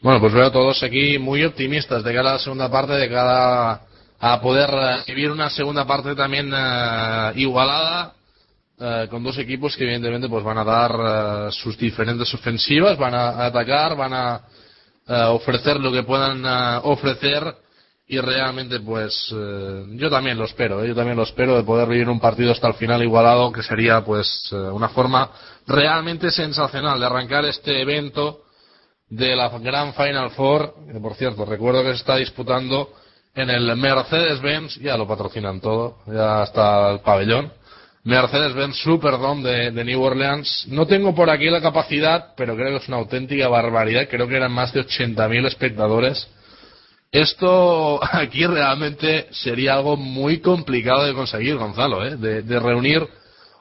[0.00, 3.08] Bueno, pues veo a todos aquí muy optimistas de cara a la segunda parte, de
[3.08, 3.80] cara
[4.18, 8.14] a poder eh, vivir una segunda parte también eh, igualada,
[8.78, 13.46] eh, con dos equipos que evidentemente pues van a dar sus diferentes ofensivas, van a
[13.46, 14.40] atacar, van a
[15.30, 16.44] ofrecer lo que puedan
[16.84, 17.54] ofrecer
[18.08, 22.08] y realmente pues eh, yo también lo espero yo también lo espero de poder vivir
[22.08, 25.30] un partido hasta el final igualado que sería pues una forma
[25.66, 28.42] realmente sensacional de arrancar este evento
[29.08, 32.90] de la gran Final Four que por cierto recuerdo que se está disputando
[33.34, 37.52] en el Mercedes-Benz ya lo patrocinan todo ya está el pabellón
[38.04, 40.66] Mercedes-Benz Superdome de, de, New Orleans.
[40.68, 44.06] No tengo por aquí la capacidad, pero creo que es una auténtica barbaridad.
[44.08, 46.28] Creo que eran más de 80.000 espectadores.
[47.12, 52.16] Esto aquí realmente sería algo muy complicado de conseguir, Gonzalo, ¿eh?
[52.16, 53.06] de, reunir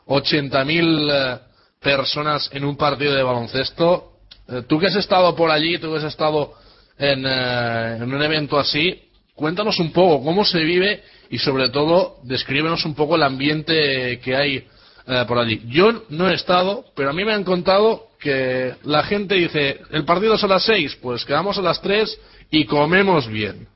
[0.07, 1.39] 80.000 eh,
[1.81, 4.11] personas en un partido de baloncesto.
[4.47, 6.53] Eh, tú que has estado por allí, tú que has estado
[6.97, 9.01] en, eh, en un evento así,
[9.35, 14.35] cuéntanos un poco cómo se vive y sobre todo descríbenos un poco el ambiente que
[14.35, 14.67] hay
[15.08, 15.62] eh, por allí.
[15.68, 20.06] Yo no he estado, pero a mí me han contado que la gente dice, el
[20.06, 23.68] partido es a las seis, pues quedamos a las tres y comemos bien.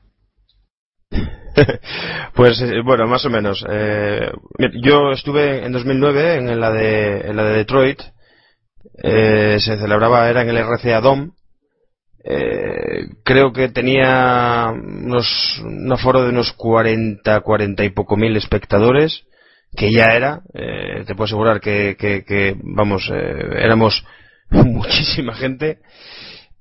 [2.34, 3.64] pues eh, bueno, más o menos.
[3.68, 4.30] Eh,
[4.82, 8.00] yo estuve en 2009 en la de, en la de Detroit.
[9.02, 11.32] se celebraba, era en el RCA Dome
[12.22, 15.26] eh, creo que tenía unos,
[15.64, 19.24] un aforo de unos 40, 40 y poco mil espectadores
[19.76, 24.04] que ya era, eh, te puedo asegurar que, que, vamos, eh, éramos
[24.50, 25.78] muchísima gente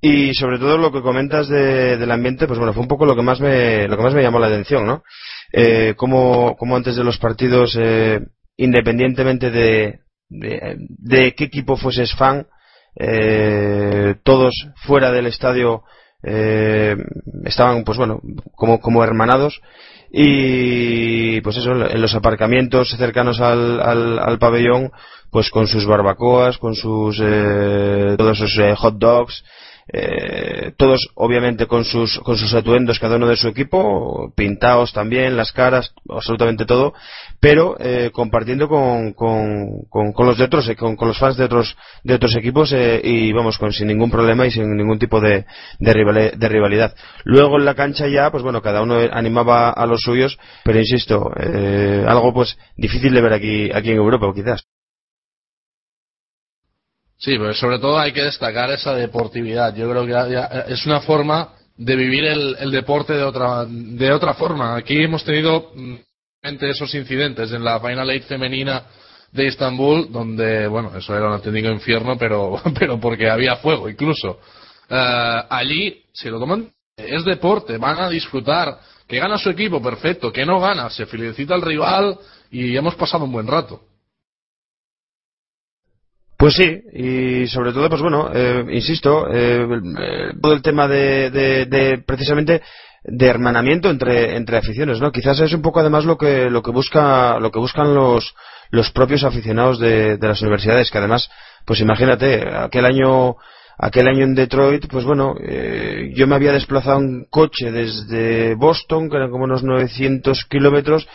[0.02, 3.16] y sobre todo lo que comentas de, del ambiente, pues bueno, fue un poco lo
[3.16, 5.04] que más me, lo que más me llamó la atención, ¿no?
[5.52, 8.22] Eh, como, como antes de los partidos, eh,
[8.56, 10.00] independientemente de,
[10.30, 12.48] de, de, qué equipo fueses fan,
[12.96, 14.54] eh, todos
[14.86, 15.84] fuera del estadio
[16.24, 16.96] eh,
[17.46, 18.22] estaban, pues bueno,
[18.56, 19.62] como, como hermanados.
[20.12, 24.92] Y pues eso en los aparcamientos cercanos al, al, pabellón
[25.30, 29.44] pues con sus barbacoas con sus eh, todos sus eh, hot dogs
[29.92, 35.36] eh, todos obviamente con sus con sus atuendos cada uno de su equipo pintados también
[35.36, 36.94] las caras absolutamente todo
[37.40, 41.76] pero eh, compartiendo con, con, con, los de otros eh, con, los fans de otros
[42.04, 42.72] de otros equipos
[43.04, 45.46] y vamos con sin ningún problema y sin ningún tipo de,
[45.80, 46.94] de, de, rivalidad.
[47.24, 51.32] Luego en la cancha ya pues bueno cada uno animaba a los suyos pero insisto
[52.08, 54.66] algo pues difícil de ver aquí aquí en Europa quizás
[57.20, 59.76] Sí, pero sobre todo hay que destacar esa deportividad.
[59.76, 64.78] Yo creo que es una forma de vivir el, deporte de otra, de otra forma.
[64.78, 65.96] Aquí hemos tenido mm,
[66.62, 68.84] esos incidentes en la Final Eight femenina
[69.34, 74.40] de Estambul, donde, bueno, eso era un auténtico infierno, pero, pero porque había fuego incluso.
[74.90, 78.80] Uh, allí se lo toman, es deporte, van a disfrutar.
[79.06, 80.32] Que gana su equipo, perfecto.
[80.32, 82.18] Que no gana, se felicita al rival
[82.52, 83.89] y hemos pasado un buen rato.
[86.40, 89.68] Pues sí, y sobre todo, pues bueno, eh, insisto, eh,
[90.00, 92.62] eh, todo el tema de, de, precisamente
[93.04, 95.12] de hermanamiento entre, entre aficiones, ¿no?
[95.12, 98.34] Quizás es un poco además lo que, lo que busca, lo que buscan los,
[98.72, 101.30] los propios aficionados de, de las universidades, que además,
[101.66, 103.36] pues imagínate, aquel año,
[103.78, 105.36] aquel año en Detroit, pues bueno,
[106.16, 111.06] yo me había desplazado en coche desde Boston, que eran como unos 900 kilómetros,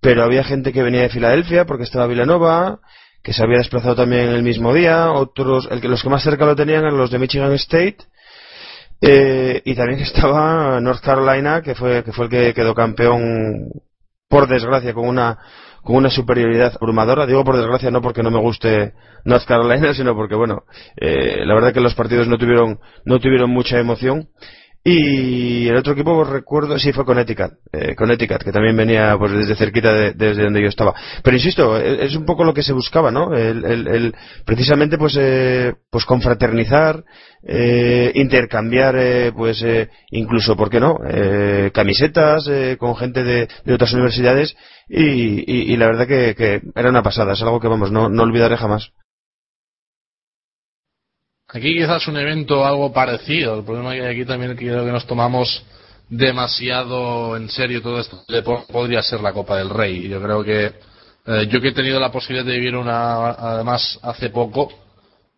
[0.00, 2.80] pero había gente que venía de Filadelfia porque estaba Villanova,
[3.22, 6.44] que se había desplazado también el mismo día, otros, el que los que más cerca
[6.44, 7.98] lo tenían eran los de Michigan State,
[9.00, 13.68] eh, y también estaba North Carolina, que fue, que fue el que quedó campeón,
[14.28, 15.38] por desgracia, con una,
[15.82, 17.26] con una superioridad abrumadora.
[17.26, 18.94] Digo por desgracia no porque no me guste
[19.24, 20.62] North Carolina, sino porque, bueno,
[20.96, 24.28] eh, la verdad que los partidos no tuvieron, no tuvieron mucha emoción.
[24.84, 29.30] Y el otro equipo, pues, recuerdo, sí, fue Connecticut, eh, Connecticut, que también venía pues
[29.30, 30.92] desde cerquita de, desde donde yo estaba.
[31.22, 33.32] Pero insisto, e, es un poco lo que se buscaba, ¿no?
[33.32, 34.14] El, el,
[34.44, 37.04] precisamente, pues, eh, pues confraternizar,
[37.46, 40.98] eh, intercambiar, eh, pues, eh, incluso, ¿por qué no?
[41.08, 44.56] Eh, camisetas eh, con gente de, de otras universidades
[44.88, 45.04] y,
[45.46, 48.24] y, y, la verdad que, que era una pasada, es algo que, vamos, no, no
[48.24, 48.90] olvidaré jamás.
[51.52, 53.58] Aquí quizás un evento algo parecido.
[53.58, 55.64] El problema que aquí también creo que nos tomamos
[56.08, 58.22] demasiado en serio todo esto.
[58.70, 60.08] Podría ser la Copa del Rey.
[60.08, 60.72] Yo creo que
[61.24, 64.72] eh, yo que he tenido la posibilidad de vivir una, además hace poco,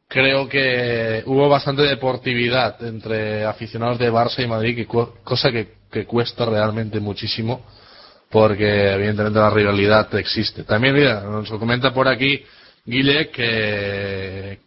[0.09, 6.47] creo que hubo bastante deportividad entre aficionados de Barça y Madrid, cosa que, que cuesta
[6.47, 7.67] realmente muchísimo,
[8.31, 10.65] porque evidentemente la rivalidad existe.
[10.65, 12.43] También, mira, nos comenta por aquí
[12.87, 14.59] Guile que,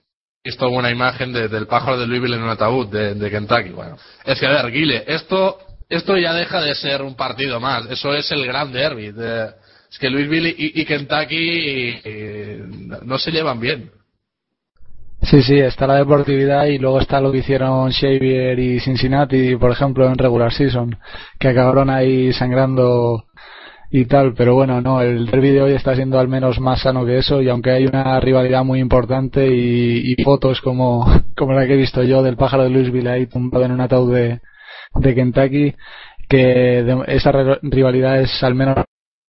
[0.47, 3.71] visto una imagen del pájaro de Louisville en un ataúd de, Kentucky.
[3.71, 5.57] Bueno, es que a ver, Guile, esto,
[5.89, 7.85] esto ya deja de ser un partido más.
[7.91, 9.07] Eso es el gran derby.
[9.07, 11.99] es que Louisville y, Kentucky
[13.03, 13.91] no se llevan bien.
[15.23, 19.71] Sí, sí, está la deportividad y luego está lo que hicieron Xavier y Cincinnati, por
[19.71, 20.97] ejemplo, en regular season,
[21.37, 23.26] que acabaron ahí sangrando
[23.89, 27.05] y tal, pero bueno, no, el derby de hoy está siendo al menos más sano
[27.05, 31.05] que eso y aunque hay una rivalidad muy importante y, fotos como,
[31.37, 34.13] como la que he visto yo del pájaro de Louisville ahí tumbado en un ataúd
[34.13, 34.41] de,
[34.95, 35.75] de Kentucky,
[36.27, 37.31] que esa
[37.61, 38.77] rivalidad es al menos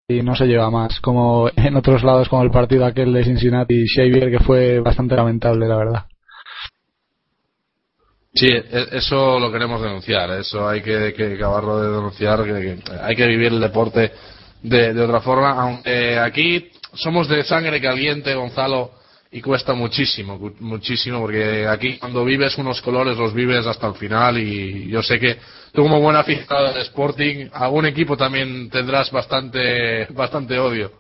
[0.09, 3.83] y no se lleva más, como en otros lados como el partido aquel de Cincinnati
[3.83, 6.05] y Xavier que fue bastante lamentable la verdad.
[8.35, 13.17] Sí, e, eso lo queremos denunciar, eso hay que, que acabarlo de denunciar, que hay
[13.17, 14.11] que vivir el deporte
[14.63, 18.93] de, de otra forma, aunque aquí somos de sangre caliente, Gonzalo,
[19.31, 24.39] y cuesta muchísimo, muchísimo, porque aquí cuando vives unos colores los vives hasta el final
[24.39, 25.37] y yo sé que
[25.73, 30.93] tú como buena aficionado de Sporting, algún equipo también tendrás bastante, bastante odio.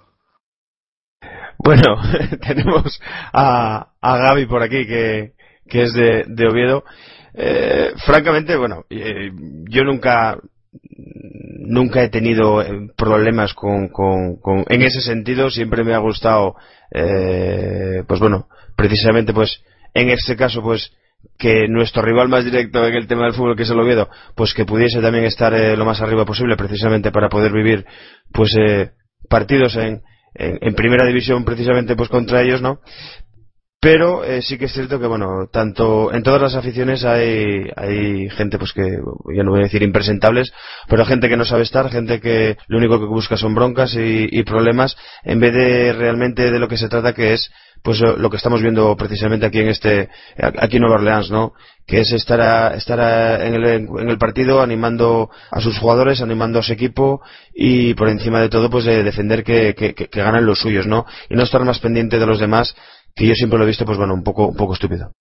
[1.59, 1.96] Bueno,
[2.46, 3.00] tenemos
[3.32, 5.32] a, a Gaby por aquí que,
[5.66, 6.84] que es de, de Oviedo.
[7.32, 9.30] Eh, francamente, bueno, eh,
[9.70, 10.38] yo nunca
[11.69, 16.57] nunca he tenido eh, problemas con, con, con, en ese sentido siempre me ha gustado
[16.91, 19.62] eh, pues bueno precisamente pues
[19.95, 20.93] en este caso pues
[21.37, 24.55] que nuestro rival más directo en el tema del fútbol que es el Oviedo pues
[24.55, 27.85] que pudiese también estar eh, lo más arriba posible precisamente para poder vivir
[28.33, 28.91] pues eh,
[29.29, 30.03] partidos en
[30.35, 32.81] en, primera división precisamente pues contra ellos, ¿no?
[33.81, 38.29] Pero eh, sí que es cierto que, bueno, tanto en todas las aficiones hay, hay
[38.31, 38.99] gente, pues que,
[39.33, 40.53] ya no voy a decir impresentables,
[40.89, 44.43] pero gente que no sabe estar, gente que lo único que busca son broncas y,
[44.43, 47.53] problemas, en vez de realmente de lo que se trata, que es,
[47.85, 51.53] pues lo que estamos viendo precisamente aquí en este, aquí en Nueva Orleans, ¿no?
[51.87, 56.62] Que es estar, estar en, el, en el partido animando a sus jugadores, animando a
[56.64, 57.22] su equipo
[57.55, 61.07] y por encima de todo, pues de defender que, que, que los suyos, ¿no?
[61.31, 62.74] Y no estar más pendiente de los demás
[63.19, 65.12] que yo siempre lo he visto, pues bueno, un poco, un poco estúpido.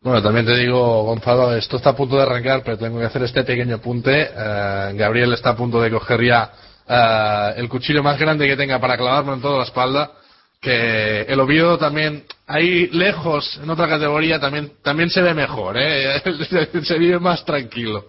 [0.00, 3.22] Bueno, también te digo, Gonzalo, esto está a punto de arrancar, pero tengo que hacer
[3.22, 4.28] este pequeño apunte.
[4.34, 6.52] Eh, Gabriel está a punto de coger ya
[6.88, 10.12] eh, el cuchillo más grande que tenga para clavarlo en toda la espalda.
[10.60, 16.20] Que el Oviedo también, ahí lejos, en otra categoría, también, también se ve mejor, ¿eh?
[16.82, 18.04] se vive más tranquilo.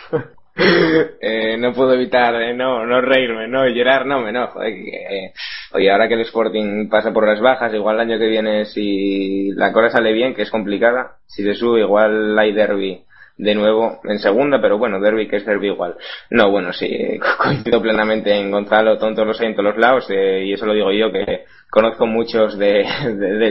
[1.20, 4.62] eh, no puedo evitar eh, no, no reírme, no llorar, no me enojo.
[4.62, 5.32] Eh,
[5.72, 9.50] oye, ahora que el Sporting pasa por las bajas, igual el año que viene, si
[9.52, 13.04] la cosa sale bien, que es complicada, si se sube, igual hay derby
[13.38, 15.96] de nuevo en segunda, pero bueno, derby que es derby igual.
[16.30, 20.44] No, bueno, sí, coincido plenamente en Gonzalo, tontos los hay en todos los lados, eh,
[20.44, 22.84] y eso lo digo yo, que conozco muchos de,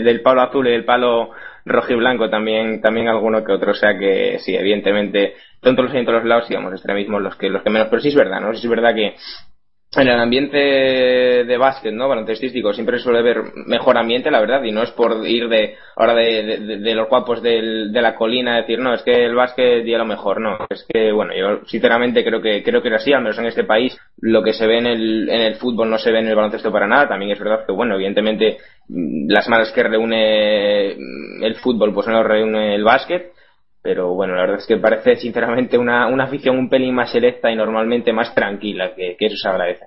[0.04, 1.32] del palo azul y del palo
[1.66, 6.06] rojo y blanco también, también alguno que otro, sea que sí, evidentemente tontos los en
[6.06, 8.54] todos los lados, digamos, extremismos los que, los que menos, pero sí es verdad, ¿no?
[8.54, 9.16] Sí es verdad que
[9.94, 12.08] en el ambiente de básquet, ¿no?
[12.08, 16.14] Baloncestístico siempre suele haber mejor ambiente, la verdad, y no es por ir de ahora
[16.14, 20.06] de, de, los guapos de la colina decir, no, es que el básquet ya lo
[20.06, 20.66] mejor, no.
[20.70, 23.66] Es que, bueno, yo sinceramente creo que creo que era así, al menos en este
[23.66, 26.36] país, lo que se ve en el, en el fútbol no se ve en el
[26.36, 27.10] baloncesto para nada.
[27.10, 32.76] También es verdad que, bueno, evidentemente las malas que reúne el fútbol, pues no reúne
[32.76, 33.34] el básquet
[33.82, 37.52] pero bueno, la verdad es que parece sinceramente una, una afición un pelín más selecta
[37.52, 39.86] y normalmente más tranquila, que, eso se agradece.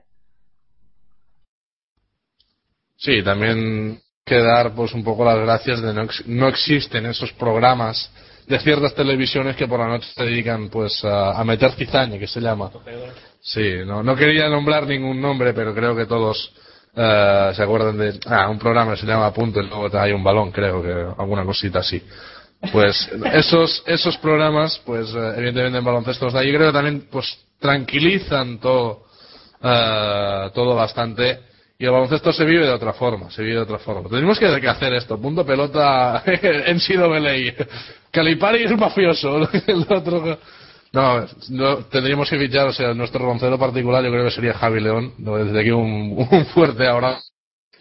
[2.96, 8.10] Sí, también que dar pues un poco las gracias de no, no existen esos programas
[8.48, 12.40] de ciertas televisiones que por la noche se dedican pues a, meter cizaña, que se
[12.40, 12.70] llama.
[13.40, 16.52] Sí, no, no quería nombrar ningún nombre, pero creo que todos
[16.96, 20.24] eh, se acuerdan de ah, un programa que se llama Punto y luego hay un
[20.24, 22.02] balón, creo que alguna cosita así
[22.72, 27.38] pues esos esos programas pues eh, evidentemente en baloncesto de ahí creo que también pues
[27.58, 29.04] tranquilizan todo
[29.62, 31.40] uh, todo bastante.
[31.76, 34.08] Y el baloncesto se vive de otra forma se vive de otra forma.
[34.08, 37.54] Tenemos que, hacer esto punto pelota en sido Belay
[38.10, 40.38] Calipari es mafioso el otro
[40.94, 44.78] no, no, tendríamos que fichar, o sea, nuestro roncero particular yo creo que sería Javi
[44.78, 45.12] León.
[45.18, 47.18] Desde aquí un, un fuerte ahora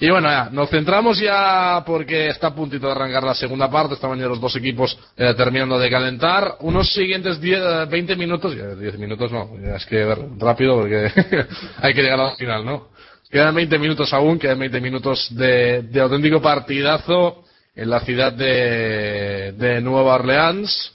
[0.04, 3.94] y bueno, ya, nos centramos ya porque está a puntito de arrancar la segunda parte.
[3.94, 6.58] Estaban ya los dos equipos eh, terminando de calentar.
[6.60, 11.10] Unos siguientes 10, 20 eh, minutos, 10 minutos no, es que rápido porque
[11.78, 12.90] hay que llegar al final, ¿no?
[13.32, 19.54] Quedan 20 minutos aún, quedan 20 minutos de, de auténtico partidazo en la ciudad de,
[19.54, 20.92] de Nueva Orleans,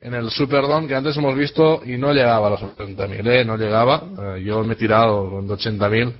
[0.00, 3.44] en el Superdome que antes hemos visto y no llegaba a los 80.000, ¿eh?
[3.44, 4.02] no llegaba.
[4.36, 6.12] Eh, yo me he tirado con 80.000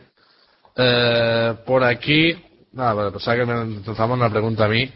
[0.76, 2.36] eh, por aquí,
[2.74, 4.92] nada, bueno, pues que me lanzamos una pregunta a mí.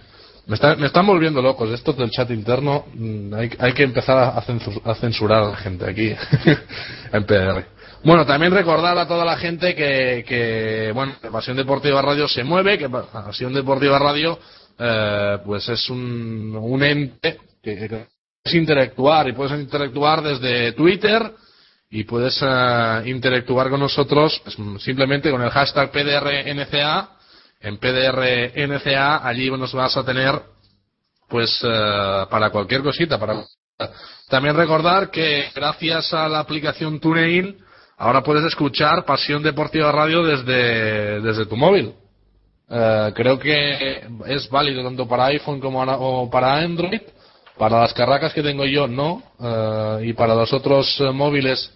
[0.45, 1.69] Me, están volviendo locos.
[1.69, 6.13] Esto del chat interno, mm, hay, que empezar a, censurar a la gente aquí
[7.13, 7.65] en PR.
[8.03, 12.77] Bueno, también recordar a toda la gente que, que bueno, Pasión Deportiva Radio se mueve,
[12.77, 14.37] que Pasión Deportiva Radio,
[14.77, 18.07] eh, pues es un, ente que,
[18.43, 21.31] puedes interactuar y puedes interactuar desde Twitter
[21.89, 27.11] y puedes eh, interactuar con nosotros pues, simplemente con el hashtag PDRNCA
[27.63, 30.39] en PDR NCA, allí nos vas a tener
[31.29, 33.17] pues eh, para cualquier cosita.
[33.17, 33.41] Para...
[34.29, 37.57] También recordar que gracias a la aplicación TuneIn
[37.97, 41.93] ahora puedes escuchar Pasión Deportiva Radio desde, desde tu móvil.
[42.69, 47.01] Eh, creo que es válido tanto para iPhone como para Android.
[47.57, 49.23] Para las carracas que tengo yo no.
[49.39, 51.71] Eh, y para los otros móviles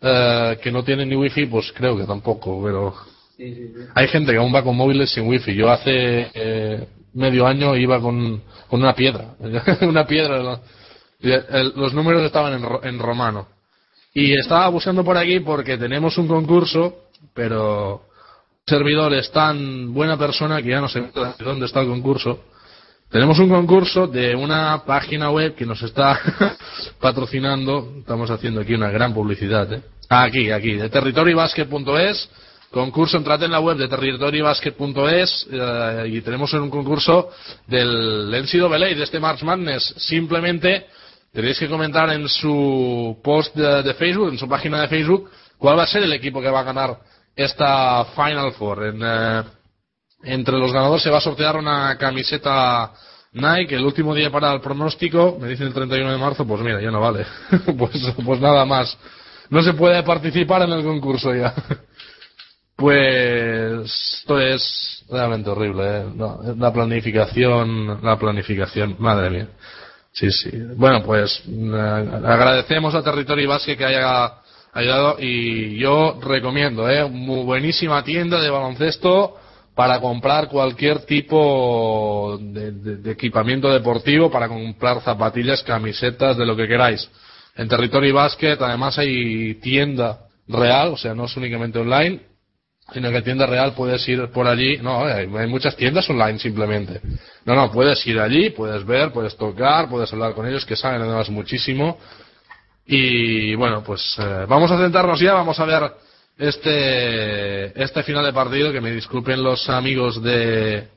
[0.00, 2.60] que no tienen ni wifi pues creo que tampoco.
[2.64, 2.94] Pero
[3.94, 5.54] hay gente que aún va con móviles sin wifi.
[5.54, 9.34] Yo hace eh, medio año iba con, una piedra.
[9.82, 10.60] una piedra.
[11.20, 13.48] los números estaban en, en, romano.
[14.12, 18.02] Y estaba buscando por aquí porque tenemos un concurso, pero
[18.66, 21.04] servidor es tan buena persona que ya no sé
[21.38, 22.44] dónde está el concurso.
[23.10, 26.20] Tenemos un concurso de una página web que nos está
[27.00, 27.94] patrocinando.
[28.00, 29.72] Estamos haciendo aquí una gran publicidad.
[29.72, 29.82] ¿eh?
[30.10, 32.28] Aquí, aquí, de territoriobasket.es.
[32.70, 37.30] Concurso, entrad en la web de territoriobasket.es eh, y tenemos un concurso
[37.66, 39.94] del NCAA de este March Madness.
[39.96, 40.86] Simplemente
[41.32, 45.84] tenéis que comentar en su post de, Facebook, en su página de Facebook, cuál va
[45.84, 46.98] a ser el equipo que va a ganar
[47.34, 48.84] esta Final Four.
[48.84, 49.42] En, eh,
[50.24, 52.92] entre los ganadores se va a sortear una camiseta
[53.32, 56.82] Nike el último día para el pronóstico, me dicen el 31 de marzo, pues mira,
[56.82, 57.24] ya no vale.
[57.78, 58.94] pues, pues nada más.
[59.48, 61.54] No se puede participar en el concurso ya.
[62.78, 66.04] Pues esto es realmente horrible, ¿eh?
[66.56, 69.48] la planificación, la planificación, madre mía.
[70.12, 70.50] Sí, sí.
[70.76, 74.32] Bueno, pues eh, agradecemos a Territorio Basque que haya
[74.72, 77.04] ayudado y yo recomiendo, ¿eh?
[77.08, 79.34] Muy buenísima tienda de baloncesto
[79.74, 87.10] para comprar cualquier tipo de, equipamiento deportivo, para comprar zapatillas, camisetas, de lo que queráis.
[87.56, 92.28] En Territorio Basket además hay tienda real, o sea, no es únicamente online,
[92.92, 97.00] sino que tienda real puedes ir por allí, no, hay, muchas tiendas online simplemente.
[97.44, 101.02] No, no, puedes ir allí, puedes ver, puedes tocar, puedes hablar con ellos, que saben
[101.02, 101.98] además muchísimo.
[102.86, 105.92] Y bueno, pues eh, vamos a centrarnos ya, vamos a ver
[106.38, 110.88] este, este final de partido, que me disculpen los amigos de,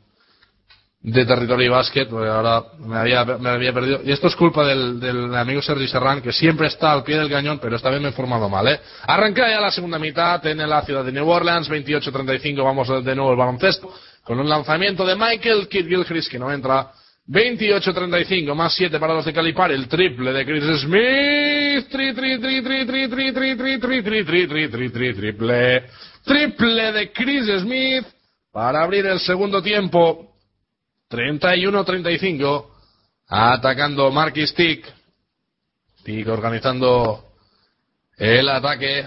[1.04, 4.02] de territorio básquet, porque ahora me había, me había perdido.
[4.04, 7.30] Y esto es culpa del, del amigo Sergi Serrán, que siempre está al pie del
[7.30, 8.80] cañón, pero esta vez me he informado mal, ¿eh?
[9.08, 13.32] Arranca ya la segunda mitad en la ciudad de New Orleans, 28-35, vamos de nuevo
[13.32, 13.92] el baloncesto,
[14.24, 16.92] con un lanzamiento de Michael Kidd Gilchrist, que no entra.
[17.28, 22.62] 28-35, más 7 para los de Calipar, el triple de Chris Smith, tri, tri, tri,
[22.62, 25.84] tri, tri, tri, tri, tri, tri, tri, tri, tri, tri, tri, triple,
[26.26, 28.06] triple de Chris Smith,
[28.52, 30.31] para abrir el segundo tiempo,
[31.12, 32.68] 31-35.
[33.28, 34.86] Atacando Marquis Tick.
[36.04, 37.26] Tick organizando
[38.18, 39.06] el ataque.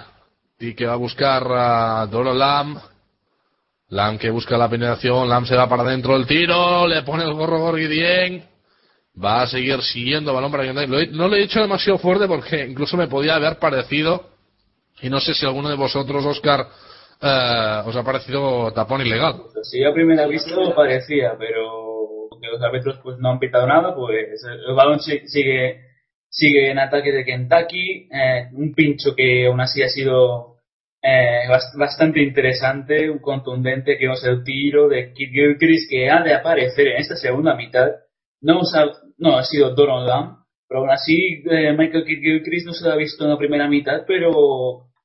[0.59, 2.79] Tick que va a buscar a Doro Lam.
[3.89, 5.29] Lam que busca la penetración.
[5.29, 6.15] Lam se va para adentro.
[6.17, 6.87] El tiro.
[6.87, 8.45] Le pone el gorro Gorgidien.
[9.23, 13.07] Va a seguir siguiendo balón para No lo he dicho demasiado fuerte porque incluso me
[13.07, 14.31] podía haber parecido.
[15.01, 16.67] Y no sé si alguno de vosotros, Oscar,
[17.21, 19.43] eh, os ha parecido tapón ilegal.
[19.73, 21.84] Yo a primera vista parecía, pero
[22.51, 25.95] los árbitros pues no han pitado nada, pues el balón sigue
[26.35, 30.57] sigue en ataque de Kentucky, eh, un pincho que aún así ha sido
[31.01, 31.47] eh,
[31.79, 36.89] bastante interesante, un contundente que es el tiro de Kid Gilchrist que ha de aparecer
[36.89, 37.89] en esta segunda mitad.
[38.41, 40.39] No, ha, no ha sido Doron Lamb,
[40.69, 43.69] pero aún así eh, Michael Kid Gilchrist no se lo ha visto en la primera
[43.69, 44.31] mitad, pero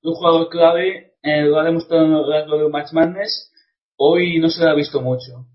[0.01, 3.51] un jugador clave lo ha demostrado en el de Match Madness,
[3.97, 5.45] hoy no se lo ha visto mucho.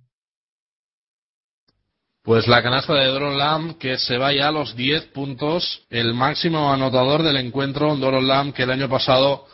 [2.24, 6.72] Pues la canasta de Doron Lam que se vaya a los 10 puntos, el máximo
[6.72, 9.44] anotador del encuentro, Doron Lam que el año pasado,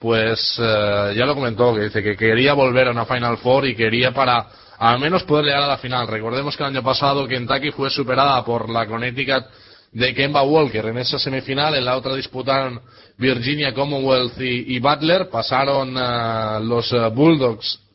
[0.00, 3.76] pues eh, ya lo comentó, que dice que quería volver a una Final Four y
[3.76, 4.44] quería para
[4.76, 6.08] al menos poder llegar a la final.
[6.08, 9.44] Recordemos que el año pasado Kentucky fue superada por la Connecticut
[9.92, 12.80] de Kemba Walker en esa semifinal, en la otra disputaron
[13.18, 17.85] Virginia Commonwealth y, Butler, pasaron eh, los eh, Bulldogs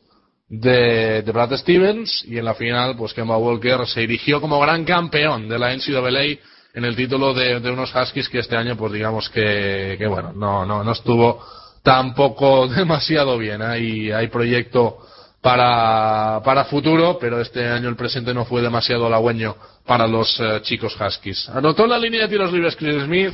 [0.52, 5.48] de, Brad Stevens y en la final pues Kemba Walker se erigió como gran campeón
[5.48, 6.38] de la NCAA
[6.74, 10.66] en el título de, unos Huskies que este año pues digamos que, que bueno no,
[10.66, 11.42] no, no estuvo
[11.82, 13.62] tampoco demasiado bien.
[13.62, 14.98] Hay, hay proyecto
[15.40, 19.56] para, para futuro pero este año el presente no fue demasiado halagüeño
[19.86, 21.48] para los eh, chicos Huskies.
[21.48, 23.32] Anotó la línea de tiros libres Chris Smith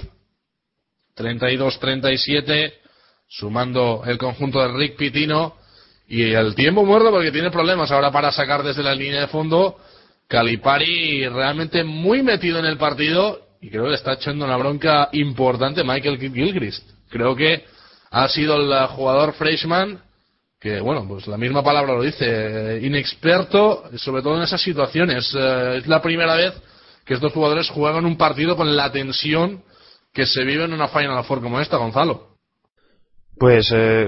[1.16, 2.74] 32-37
[3.26, 5.57] sumando el conjunto de Rick Pitino
[6.08, 9.76] y el tiempo muerto porque tiene problemas ahora para sacar desde la línea de fondo.
[10.26, 15.10] Calipari realmente muy metido en el partido y creo que le está echando una bronca
[15.12, 16.88] importante Michael Gilchrist.
[17.10, 17.64] Creo que
[18.10, 20.02] ha sido el jugador freshman
[20.60, 25.32] que, bueno, pues la misma palabra lo dice, inexperto, sobre todo en esas situaciones.
[25.34, 26.52] Eh, es la primera vez
[27.04, 29.62] que estos jugadores juegan un partido con la tensión
[30.12, 32.27] que se vive en una Final Four como esta, Gonzalo.
[33.38, 34.06] Pues eh,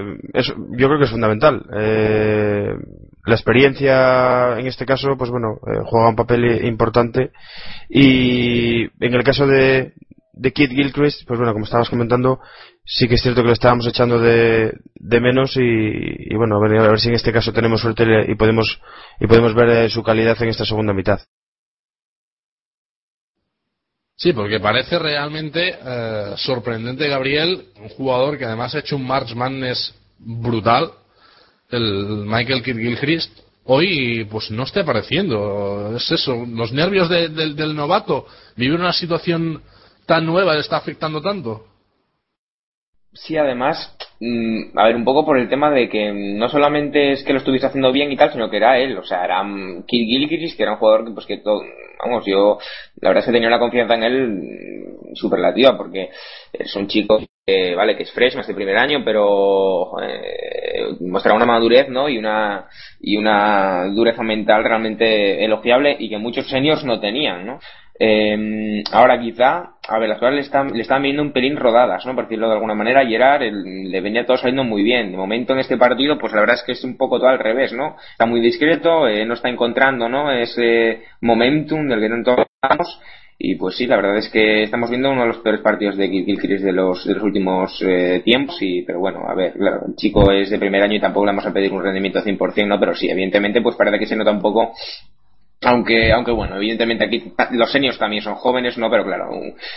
[0.77, 1.65] yo creo que es fundamental.
[1.77, 2.73] Eh,
[3.25, 7.31] la experiencia, en este caso, pues bueno, eh, juega un papel importante.
[7.89, 9.93] Y en el caso de,
[10.33, 12.39] de Kid Gilchrist, pues bueno, como estabas comentando,
[12.83, 16.79] sí que es cierto que lo estábamos echando de, de menos y, bueno, a ver,
[16.79, 18.81] a ver, si en este caso tenemos suerte y podemos,
[19.19, 21.19] y podemos ver eh, su calidad en esta segunda mitad.
[24.21, 29.33] Sí, porque parece realmente eh, sorprendente Gabriel, un jugador que además ha hecho un March
[29.33, 30.91] Madness brutal,
[31.71, 32.77] el Michael Kidd
[33.63, 35.95] hoy pues no esté apareciendo.
[35.97, 39.63] Es eso, los nervios del novato, vivir una situación
[40.05, 41.65] tan nueva le está afectando tanto.
[43.13, 43.91] Sí, además,
[44.75, 47.65] a ver, un poco por el tema de que no solamente es que lo estuviese
[47.65, 50.63] haciendo bien y tal, sino que era él, o sea, era mm, Kirk Gilchrist, que
[50.63, 51.63] era un jugador que, pues que todo,
[52.03, 52.59] vamos, yo,
[52.99, 56.09] la verdad es que tenía una confianza en él mm, superlativa, porque
[56.53, 61.33] es un chico que, vale, que es fresh, más de primer año, pero eh, muestra
[61.33, 62.07] una madurez, ¿no?
[62.07, 62.67] Y una,
[62.99, 67.59] y una dureza mental realmente elogiable y que muchos seniors no tenían, ¿no?
[67.99, 72.05] Eh, ahora quizá, a ver, las cosas le están, le están viendo un pelín rodadas,
[72.05, 72.15] ¿no?
[72.15, 75.11] Por decirlo de alguna manera, Gerard le venía todo saliendo muy bien.
[75.11, 77.39] De momento en este partido, pues la verdad es que es un poco todo al
[77.39, 77.97] revés, ¿no?
[78.11, 80.31] Está muy discreto, eh, no está encontrando, ¿no?
[80.31, 82.31] Ese momentum del que tanto
[82.61, 83.01] hablamos.
[83.43, 86.07] Y pues sí, la verdad es que estamos viendo uno de los peores partidos de
[86.09, 88.55] Gilchrist de los, de los últimos eh, tiempos.
[88.61, 91.31] Y, pero bueno, a ver, claro, el chico es de primer año y tampoco le
[91.31, 92.79] vamos a pedir un rendimiento 100%, ¿no?
[92.79, 94.73] Pero sí, evidentemente, pues parece que se nota un poco
[95.63, 98.89] aunque, aunque bueno, evidentemente aquí los seniors también son jóvenes, ¿no?
[98.89, 99.29] Pero claro,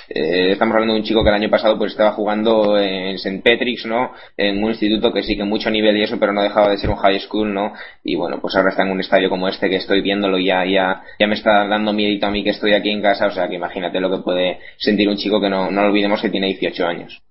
[0.08, 3.42] eh, estamos hablando de un chico que el año pasado pues estaba jugando en St.
[3.44, 4.12] Patrick's, ¿no?
[4.36, 6.88] En un instituto que sí que mucho nivel y eso, pero no dejaba de ser
[6.88, 7.74] un high school, ¿no?
[8.02, 10.64] Y bueno, pues ahora está en un estadio como este que estoy viéndolo y ya,
[10.64, 13.48] ya, ya me está dando miedo a mí que estoy aquí en casa, o sea
[13.48, 16.86] que imagínate lo que puede sentir un chico que no, no olvidemos que tiene 18
[16.86, 17.22] años.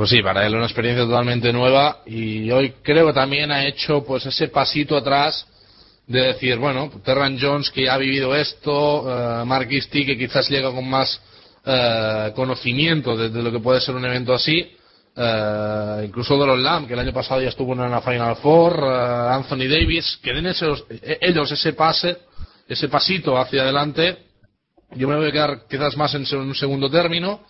[0.00, 4.02] Pues sí, para él una experiencia totalmente nueva y hoy creo que también ha hecho
[4.02, 5.46] pues ese pasito atrás
[6.06, 10.72] de decir, bueno, Terran Jones que ya ha vivido esto, uh, Mark que quizás llega
[10.72, 11.20] con más
[11.66, 14.74] uh, conocimiento de, lo que puede ser un evento así,
[15.16, 19.68] uh, incluso Doron Lamb que el año pasado ya estuvo en una Final Four, Anthony
[19.68, 22.16] Davis, que den esos, e, ellos ese pase,
[22.66, 24.16] ese pasito hacia adelante,
[24.92, 27.42] yo me voy a quedar quizás más en un segundo término,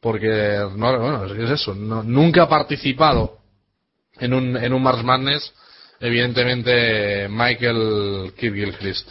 [0.00, 3.38] porque no, bueno, es eso, nunca ha participado
[4.18, 5.52] en un, en un Mars Madness,
[6.00, 9.10] evidentemente Michael Kirgilchrist.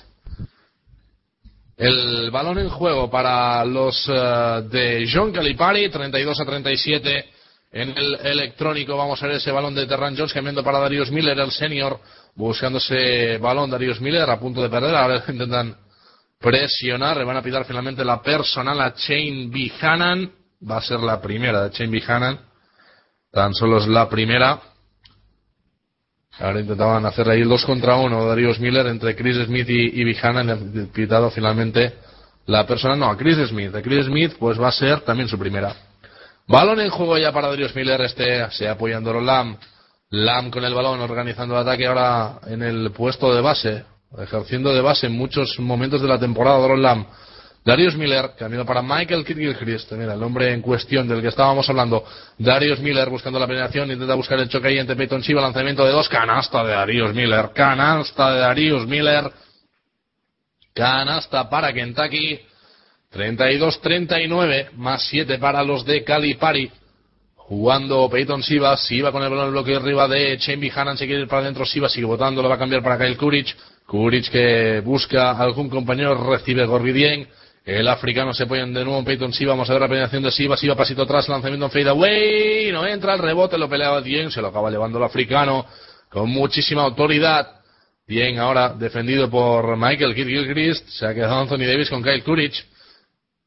[1.78, 7.26] El balón en juego para los eh, de John Calipari, 32 a 37
[7.72, 8.98] en el electrónico.
[8.98, 12.00] Vamos a ver ese balón de Terran Jones cambiando para Darius Miller, el senior,
[12.34, 14.96] buscando ese balón Darius Miller a punto de perder.
[14.96, 15.78] Ahora intentan
[16.40, 20.32] presionar, le van a pitar finalmente la personal a Chain Buchanan
[20.62, 22.40] va a ser la primera de Chain Buchanan.
[23.32, 24.60] Tan solo es la primera.
[26.40, 30.06] Ahora intentaban hacer ahí el 2 contra 1 Darius Miller entre Chris Smith y, y
[30.06, 30.90] Buchanan.
[30.94, 31.94] Pitado finalmente
[32.46, 33.76] la persona, no, a Chris Smith.
[33.76, 35.76] A Chris Smith pues va a ser también su primera.
[36.48, 38.02] Balón en juego ya para Darius Miller.
[38.02, 39.58] Este se apoyando Lam.
[40.10, 43.84] Lam con el balón organizando el ataque ahora en el puesto de base.
[44.18, 47.06] Ejerciendo de base en muchos momentos de la temporada Doron Lam
[47.68, 52.02] Darius Miller, camino para Michael Kidd mira, el hombre en cuestión del que estábamos hablando.
[52.38, 55.92] Darius Miller buscando la penetración, intenta buscar el choque ahí entre Peyton Chiva, lanzamiento de
[55.92, 59.30] dos, canasta de Darius Miller, canasta de Darius Miller,
[60.74, 62.40] canasta para Kentucky,
[63.14, 66.72] 32-39, más 7 para los de Calipari.
[67.36, 71.06] Jugando Peyton Siva, Siva con el balón en el bloque arriba de Chambi Hannan, se
[71.06, 73.54] quiere ir para adentro, Siva sigue votando, lo va a cambiar para Kyle Courage.
[73.86, 77.28] Courage que busca algún compañero, recibe Gorbidien.
[77.68, 79.52] El africano se pone de nuevo en Peyton Siva.
[79.52, 80.56] Vamos a ver la penetración de Siva.
[80.56, 82.72] Siva pasito atrás, lanzamiento en fade away.
[82.72, 84.32] No entra el rebote, lo peleaba bien.
[84.32, 85.66] Se lo acaba llevando el africano
[86.10, 87.46] con muchísima autoridad.
[88.08, 90.88] Bien, ahora defendido por Michael Gilchrist.
[90.88, 92.64] Se ha quedado Anthony Davis con Kyle Courage.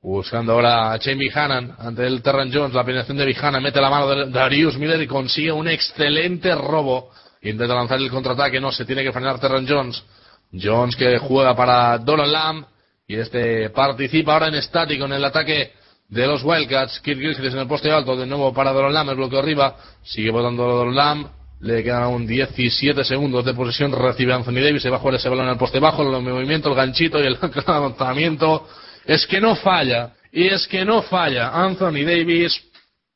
[0.03, 2.75] Buscando ahora a Shane Bihanan ante el Terran Jones.
[2.75, 7.11] La penetración de Bihanan mete la mano de Darius Miller y consigue un excelente robo.
[7.41, 8.61] Intenta lanzar el contraataque.
[8.61, 10.05] No se tiene que frenar Terran Jones.
[10.53, 12.67] Jones que juega para Donald Lamb.
[13.11, 15.73] Y este participa ahora en estático en el ataque
[16.09, 17.01] de los Wildcats.
[17.01, 19.77] Kirk Gilchrist en el poste alto, de nuevo para Doron Lam, el bloqueo arriba.
[20.05, 21.29] Sigue votando Doron Lam.
[21.59, 23.91] Le quedan aún 17 segundos de posesión.
[23.91, 24.83] Recibe Anthony Davis.
[24.83, 26.03] Se va a jugar ese balón el poste bajo.
[26.03, 28.69] El movimiento, el ganchito y el lanzamiento.
[29.05, 30.13] Es que no falla.
[30.31, 32.63] Y es que no falla Anthony Davis,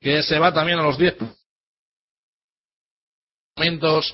[0.01, 1.15] que se va también a los 10
[3.57, 4.13] momentos.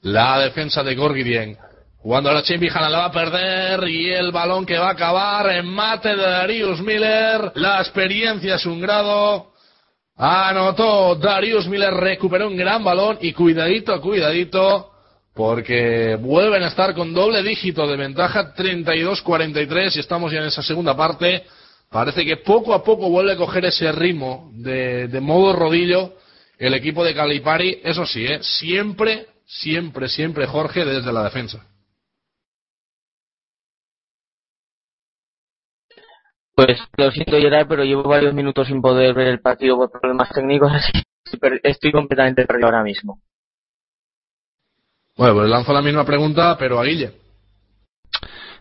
[0.00, 1.58] La defensa de Gorgirien
[2.06, 5.66] Jugando la Chimbijana la va a perder y el balón que va a acabar en
[5.66, 7.50] mate de Darius Miller.
[7.56, 9.48] La experiencia es un grado.
[10.14, 14.92] Anotó Darius Miller, recuperó un gran balón y cuidadito, cuidadito,
[15.34, 20.62] porque vuelven a estar con doble dígito de ventaja, 32-43 y estamos ya en esa
[20.62, 21.42] segunda parte.
[21.90, 26.12] Parece que poco a poco vuelve a coger ese ritmo de, de modo rodillo
[26.56, 27.80] el equipo de Calipari.
[27.82, 28.38] Eso sí, ¿eh?
[28.42, 31.66] siempre, siempre, siempre Jorge desde la defensa.
[36.56, 40.30] Pues lo siento Gerard, pero llevo varios minutos sin poder ver el partido por problemas
[40.30, 40.90] técnicos, así
[41.62, 43.20] estoy completamente perdido ahora mismo.
[45.18, 47.12] Bueno, pues lanzo la misma pregunta, pero a Guille.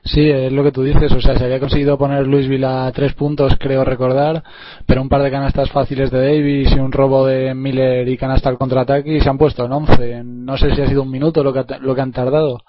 [0.03, 1.11] Sí, es lo que tú dices.
[1.11, 4.43] O sea, se había conseguido poner Louisville a tres puntos, creo recordar,
[4.85, 8.49] pero un par de canastas fáciles de Davis y un robo de Miller y canasta
[8.49, 10.21] al contraataque y se han puesto en once.
[10.23, 12.61] No sé si ha sido un minuto lo que, lo que han tardado.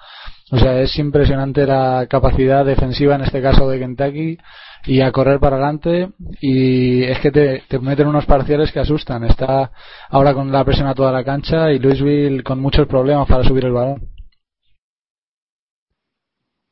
[0.53, 4.39] O sea, es impresionante la capacidad defensiva en este caso de Kentucky
[4.87, 6.11] y a correr para adelante
[6.41, 9.25] y es que te, te meten unos parciales que asustan.
[9.25, 9.73] Está
[10.09, 13.65] ahora con la presión a toda la cancha y Louisville con muchos problemas para subir
[13.65, 14.17] el balón.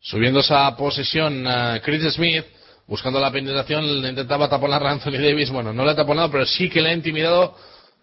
[0.00, 1.46] Subiendo esa posesión,
[1.82, 2.44] Chris Smith,
[2.86, 5.50] buscando la penetración, le intentaba taponar a Anthony Davis.
[5.50, 7.56] Bueno, no le ha taponado, pero sí que le ha intimidado,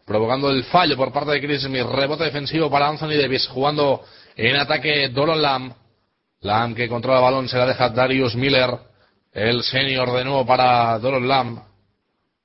[0.06, 1.84] provocando el fallo por parte de Chris Smith.
[1.84, 4.02] Rebote defensivo para Anthony Davis, jugando
[4.36, 5.74] en ataque Doron Lamb.
[6.42, 8.91] Lamb que controla el balón, se la deja Darius Miller.
[9.34, 11.60] El senior de nuevo para Doron Lamb.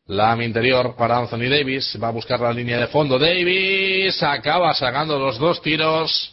[0.06, 1.98] Lamb interior para Anthony Davis.
[2.00, 3.18] Va a buscar la línea de fondo.
[3.18, 6.32] Davis acaba sacando los dos tiros.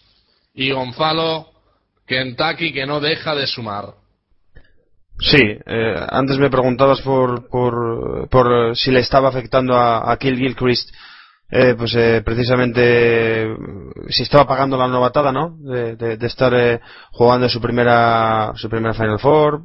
[0.53, 1.47] Y Gonzalo
[2.05, 3.85] Kentucky que no deja de sumar.
[5.19, 10.37] Sí, eh, antes me preguntabas por, por, por, si le estaba afectando a, a Kill
[10.37, 10.89] Gilchrist,
[11.49, 13.55] eh, pues eh, precisamente
[14.09, 15.55] si estaba pagando la novatada, ¿no?
[15.59, 16.79] De, de, de estar eh,
[17.11, 19.61] jugando su primera, su primera Final Four,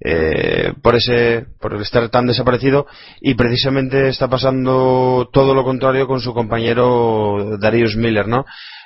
[0.00, 2.86] eh, por ese por estar tan desaparecido
[3.20, 8.44] y precisamente está pasando todo lo contrario con su compañero Darius Miller no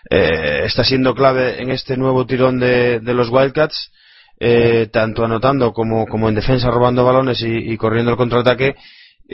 [0.08, 3.92] eh, está siendo clave en este nuevo tirón de, de los Wildcats
[4.40, 8.74] eh, tanto anotando como, como en defensa robando balones y, y corriendo el contraataque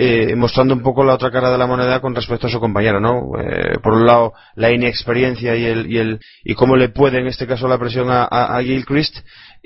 [0.00, 3.00] eh, mostrando un poco la otra cara de la moneda con respecto a su compañero,
[3.00, 3.32] ¿no?
[3.36, 7.26] Eh, por un lado, la inexperiencia y el, y el, y cómo le puede, en
[7.26, 9.16] este caso, la presión a, a, a Gilchrist,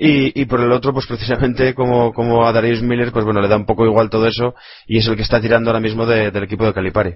[0.05, 3.55] y, por el otro, pues precisamente como, como a Darius Miller, pues bueno, le da
[3.55, 4.53] un poco igual todo eso,
[4.85, 7.13] y es el que está tirando ahora mismo de, del equipo de Calipari.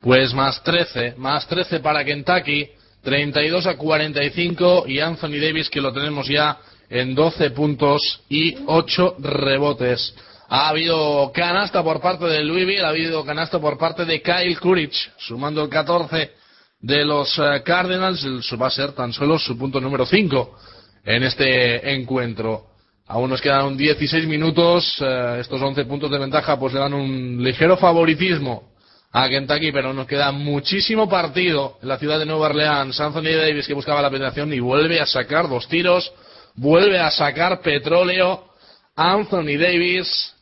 [0.00, 2.68] Pues más 13, más 13 para Kentucky,
[3.02, 6.58] 32 a 45 y Anthony Davis que lo tenemos ya
[6.88, 10.14] en 12 puntos y 8 rebotes.
[10.48, 15.10] Ha habido canasta por parte de Louisville, ha habido canasta por parte de Kyle Courage,
[15.18, 16.41] sumando el 14
[16.82, 18.26] de los uh, Cardinals.
[18.60, 20.58] Va a ser tan solo su punto número 5
[21.04, 22.66] en este encuentro.
[23.06, 25.00] Aún nos quedan 16 minutos.
[25.00, 28.72] Uh, estos 11 puntos de ventaja pues le dan un ligero favoritismo
[29.12, 32.98] a Kentucky, pero nos queda muchísimo partido en la ciudad de Nueva Orleans.
[32.98, 36.12] Anthony Davis que buscaba la penetración y vuelve a sacar dos tiros,
[36.54, 38.48] vuelve a sacar petróleo.
[38.96, 40.34] Anthony Davis.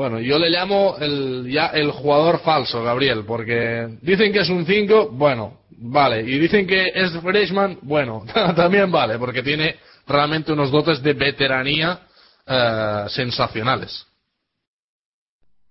[0.00, 4.64] Bueno, yo le llamo el, ya el jugador falso, Gabriel, porque dicen que es un
[4.64, 6.22] 5, bueno, vale.
[6.22, 8.24] Y dicen que es freshman, bueno,
[8.56, 12.00] también vale, porque tiene realmente unos dotes de veteranía
[12.46, 14.06] eh, sensacionales.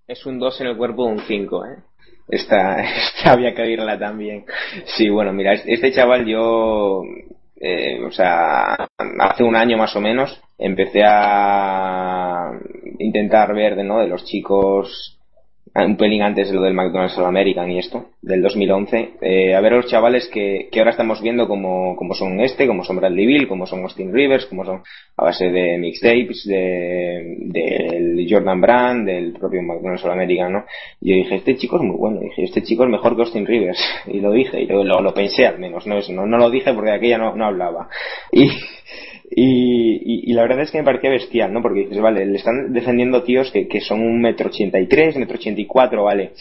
[0.06, 1.84] Es un 2 en el cuerpo de un 5, ¿eh?
[2.28, 4.46] Esta, esta había que oírla también.
[4.96, 7.02] Sí, bueno, mira, este chaval yo,
[7.60, 8.88] eh, o sea,
[9.19, 12.52] hace un año más o menos, empecé a
[12.99, 13.99] intentar ver de, ¿no?
[13.99, 15.19] de los chicos
[15.76, 19.62] un pelín antes de lo del McDonald's All American y esto, del 2011, eh, a
[19.62, 22.98] ver a los chavales que, que ahora estamos viendo como, como son este, como son
[22.98, 24.82] Bradley Bill, como son Austin Rivers, como son
[25.18, 30.66] a base de mixtapes, de, del Jordan Brand, del propio McDonald's All American, ¿no?
[31.02, 33.80] Yo dije, este chico es muy bueno, dije, este chico es mejor que Austin Rivers,
[34.08, 36.74] y lo dije, y lo, lo, lo pensé al menos, no, no, no lo dije
[36.74, 37.90] porque aquella no, no hablaba.
[38.32, 38.50] Y,
[39.32, 41.62] y, y, y, la verdad es que me parecía bestial, ¿no?
[41.62, 45.16] Porque dices, vale, le están defendiendo tíos que, que son un metro ochenta y tres,
[45.18, 46.32] metro ochenta y cuatro, vale.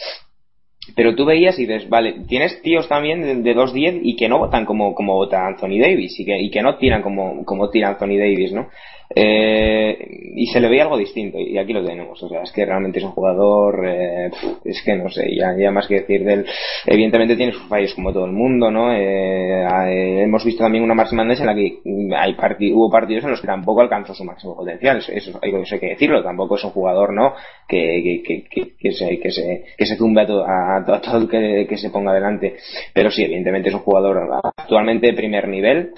[0.95, 4.39] Pero tú veías y dices, vale, tienes tíos también de, de 2'10 y que no
[4.39, 7.89] votan como, como vota Anthony Davis y que, y que no tiran como, como tira
[7.89, 8.69] Anthony Davis, ¿no?
[9.15, 12.63] Eh, y se le veía algo distinto y aquí lo tenemos o sea es que
[12.63, 14.29] realmente es un jugador eh,
[14.63, 16.45] es que no sé ya, ya más que decir de él
[16.85, 20.93] evidentemente tiene sus fallos como todo el mundo no eh, eh, hemos visto también una
[20.93, 21.79] máxima en la que
[22.15, 25.89] hay parti hubo partidos en los que tampoco alcanzó su máximo potencial eso, hay que
[25.89, 27.33] decirlo tampoco es un jugador no
[27.67, 31.65] que, que, que, que se que se que se tumbe a todo, a, todo que,
[31.67, 32.57] que se ponga delante
[32.93, 35.93] pero sí evidentemente es un jugador actualmente de primer nivel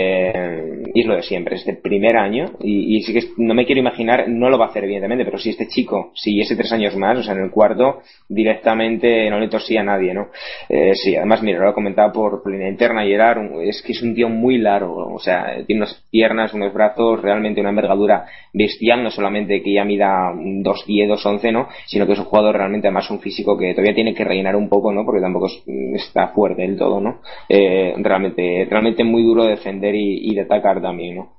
[0.00, 3.66] eh, y es lo de siempre, es el primer año y, sí que no me
[3.66, 6.96] quiero imaginar, no lo va a hacer evidentemente, pero si este chico siguiese tres años
[6.96, 10.28] más, o sea, en el cuarto, directamente no le tosía a nadie, ¿no?
[10.68, 14.02] Eh, sí, además, mira, lo he comentado por, línea interna y era, es que es
[14.02, 19.02] un tío muy largo, o sea, tiene unas piernas, unos brazos, realmente una envergadura bestial,
[19.02, 21.68] no solamente que ya mida 2'10, 2'11, ¿no?
[21.86, 24.68] Sino que es un jugador realmente además un físico que todavía tiene que rellenar un
[24.68, 25.04] poco, ¿no?
[25.04, 25.48] Porque tampoco
[25.94, 27.20] está fuerte del todo, ¿no?
[27.48, 31.38] Eh, realmente, realmente muy duro de defender y, y de atacar también, ¿no?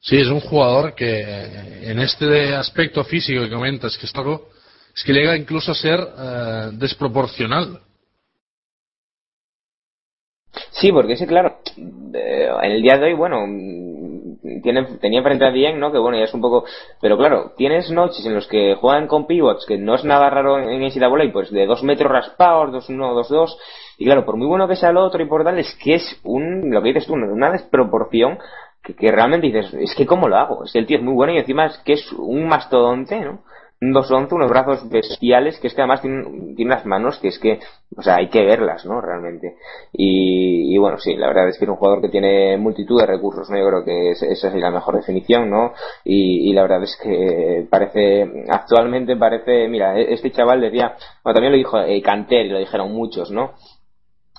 [0.00, 1.20] Sí, es un jugador que
[1.82, 4.50] en este aspecto físico que comentas que es algo,
[4.94, 7.80] es que llega incluso a ser eh, desproporcional.
[10.70, 11.58] Sí, porque ese, claro,
[12.14, 13.46] eh, en el día de hoy, bueno,
[14.62, 15.92] tiene, tenía frente a Dien, ¿no?
[15.92, 16.64] Que bueno, ya es un poco.
[17.00, 20.58] Pero claro, tienes noches en los que juegan con pivots, que no es nada raro
[20.58, 23.58] en NCAA, pues de dos metros raspados, dos uno, dos dos.
[23.98, 26.20] Y claro, por muy bueno que sea el otro y por tal, es que es
[26.24, 28.38] un, lo que dices tú, una desproporción
[28.82, 30.64] que, que realmente dices, es que cómo lo hago.
[30.64, 33.40] Es que el tío es muy bueno y encima es que es un mastodonte, ¿no?
[33.80, 36.24] Un 211, unos brazos bestiales, que es que además tiene,
[36.54, 37.60] tiene, unas manos que es que,
[37.94, 39.00] o sea, hay que verlas, ¿no?
[39.02, 39.56] Realmente.
[39.92, 43.06] Y, y, bueno, sí, la verdad es que es un jugador que tiene multitud de
[43.06, 43.58] recursos, ¿no?
[43.58, 45.72] Yo creo que esa es la mejor definición, ¿no?
[46.04, 51.34] Y, y, la verdad es que parece, actualmente parece, mira, e-, este chaval decía, bueno,
[51.34, 53.52] también lo dijo eh, Canter y lo dijeron muchos, ¿no?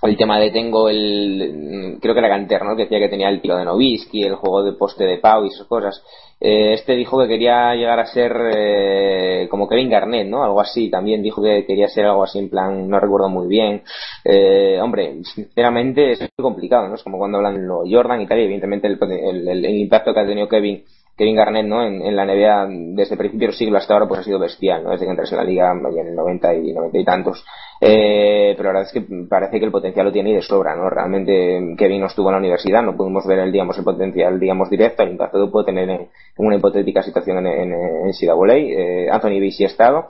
[0.03, 2.75] el tema de tengo el creo que era Canter ¿no?
[2.75, 5.47] que decía que tenía el tiro de Novisky el juego de poste de Pau y
[5.47, 6.03] esas cosas
[6.39, 10.43] eh, este dijo que quería llegar a ser eh, como Kevin Garnett, ¿no?
[10.43, 10.89] Algo así.
[10.89, 13.81] También dijo que quería ser algo así en plan, no recuerdo muy bien.
[14.23, 16.95] Eh, hombre, sinceramente es muy complicado, ¿no?
[16.95, 20.47] Es como cuando hablan lo Jordan y tal, y evidentemente el, impacto que ha tenido
[20.47, 20.83] Kevin
[21.17, 21.83] Kevin Garnett, ¿no?
[21.83, 24.91] En, la NBA desde el principio del siglo hasta ahora pues ha sido bestial, ¿no?
[24.91, 27.43] Desde que entrase en la liga en el 90 y 90 y tantos.
[27.79, 30.75] Eh, pero la verdad es que parece que el potencial lo tiene y de sobra,
[30.75, 30.89] ¿no?
[30.89, 34.69] Realmente Kevin no estuvo en la universidad, no pudimos ver el, digamos, el potencial, digamos,
[34.69, 38.11] directo, el impacto que puede tener en, una hipotética situación en, en, en
[38.49, 40.07] Eh, Anthony Davis sí ha estado,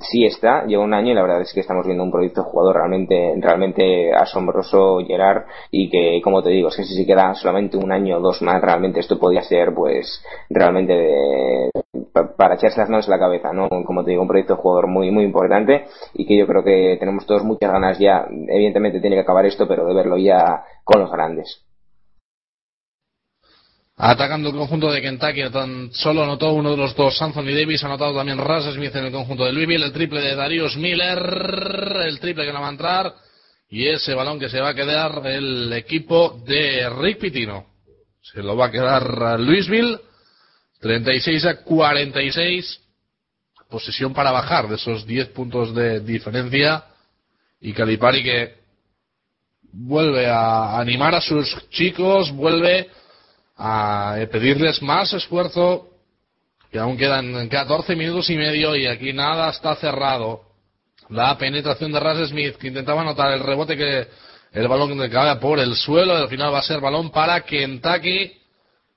[0.00, 2.50] sí está, lleva un año y la verdad es que estamos viendo un proyecto de
[2.50, 7.76] jugador realmente, realmente asombroso, Gerard, y que, como te digo, es que si queda solamente
[7.76, 11.70] un año o dos más, realmente esto podría ser, pues, realmente de,
[12.36, 13.68] para echarse las manos en la cabeza, ¿no?
[13.68, 15.84] Como te digo, un proyecto de jugador muy, muy importante
[16.14, 19.68] y que yo creo que tenemos todos muchas ganas ya, evidentemente tiene que acabar esto,
[19.68, 21.60] pero de verlo ya con los grandes.
[23.96, 27.20] Atacando el conjunto de Kentucky, tan solo anotó uno de los dos.
[27.20, 29.84] Anthony Davis ha anotado también Russ Smith en el conjunto de Louisville.
[29.84, 31.18] El triple de Darius Miller.
[32.06, 33.14] El triple que no va a entrar.
[33.68, 37.66] Y ese balón que se va a quedar el equipo de Rick Pitino.
[38.20, 40.00] Se lo va a quedar Louisville.
[40.80, 42.80] 36 a 46.
[43.70, 46.84] Posesión para bajar de esos 10 puntos de diferencia.
[47.60, 48.54] Y Calipari que
[49.72, 52.30] vuelve a animar a sus chicos.
[52.32, 52.88] Vuelve
[53.56, 55.88] a pedirles más esfuerzo,
[56.70, 60.42] que aún quedan 14 minutos y medio y aquí nada está cerrado.
[61.10, 64.08] La penetración de Ras Smith, que intentaba anotar el rebote que
[64.52, 68.32] el balón que cae por el suelo, al final va a ser balón para Kentucky.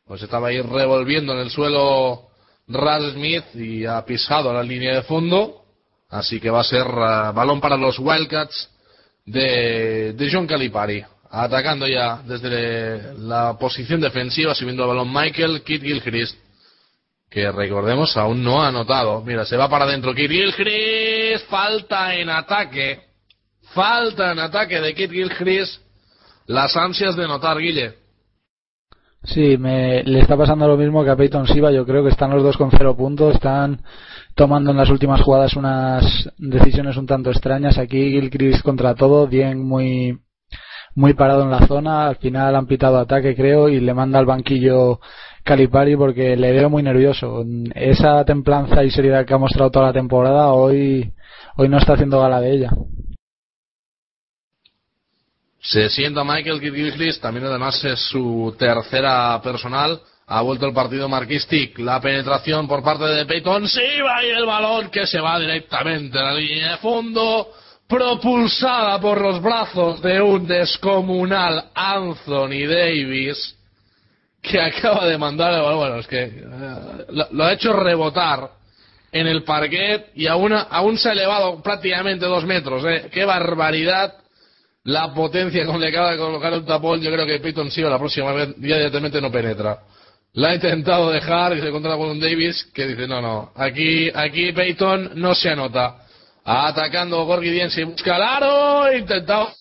[0.05, 2.29] Pues estaba ahí revolviendo en el suelo
[2.67, 5.63] Ras Smith y ha pisado la línea de fondo.
[6.09, 8.69] Así que va a ser uh, balón para los Wildcats
[9.25, 15.83] de, de John Calipari atacando ya desde la posición defensiva, subiendo el balón Michael Kit
[15.83, 16.37] Gilchrist,
[17.29, 19.21] que recordemos aún no ha anotado.
[19.21, 23.01] Mira, se va para adentro Kit Gilchrist, falta en ataque,
[23.73, 25.81] falta en ataque de Kit Gilchrist,
[26.45, 27.93] las ansias de notar Guille.
[29.23, 31.71] Sí, me, le está pasando lo mismo que a Peyton Siva.
[31.71, 33.35] Yo creo que están los dos con cero puntos.
[33.35, 33.81] Están
[34.37, 37.79] tomando en las últimas jugadas unas decisiones un tanto extrañas.
[37.79, 39.27] Aquí Gilchrist contra todo.
[39.27, 40.19] Bien muy
[40.95, 42.07] muy parado en la zona.
[42.07, 44.99] Al final han pitado ataque, creo, y le manda al banquillo
[45.43, 47.43] Calipari porque le veo muy nervioso.
[47.73, 51.13] Esa templanza y seriedad que ha mostrado toda la temporada, hoy,
[51.57, 52.69] hoy no está haciendo gala de ella.
[55.59, 59.99] Se sienta Michael Gilchrist, también además es su tercera personal.
[60.29, 61.79] Ha vuelto el partido Marquistic.
[61.79, 63.67] La penetración por parte de Peyton.
[63.67, 67.53] Sí, va y el balón que se va directamente a la línea de fondo
[67.87, 73.55] propulsada por los brazos de un descomunal Anthony Davis,
[74.41, 78.51] que acaba de mandar, bueno, es que eh, lo, ha hecho rebotar
[79.13, 82.83] en el parquet y aún, aún se ha elevado prácticamente dos metros.
[82.85, 83.09] Eh.
[83.11, 84.15] ¡Qué barbaridad!
[84.83, 87.99] La potencia con le acaba de colocar un tapón, yo creo que Peyton Siva la
[87.99, 89.79] próxima vez directamente no penetra.
[90.37, 94.11] La ha intentado dejar y se encuentra con un Davis que dice, no, no, aquí,
[94.13, 96.05] aquí Peyton no se anota
[96.45, 99.51] Atacando Gorgi Diense, busca el aro, intentado.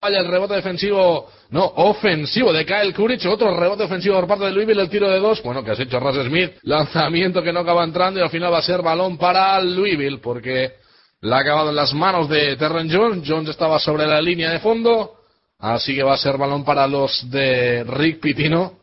[0.00, 4.52] Vaya el rebote defensivo, no, ofensivo de Kyle Courage, otro rebote ofensivo por parte de
[4.52, 7.84] Louisville, el tiro de dos, bueno, que has hecho Russ Smith, lanzamiento que no acaba
[7.84, 10.76] entrando y al final va a ser balón para Louisville, porque
[11.20, 14.60] la ha acabado en las manos de Terren Jones, Jones estaba sobre la línea de
[14.60, 15.16] fondo,
[15.58, 18.77] así que va a ser balón para los de Rick Pitino,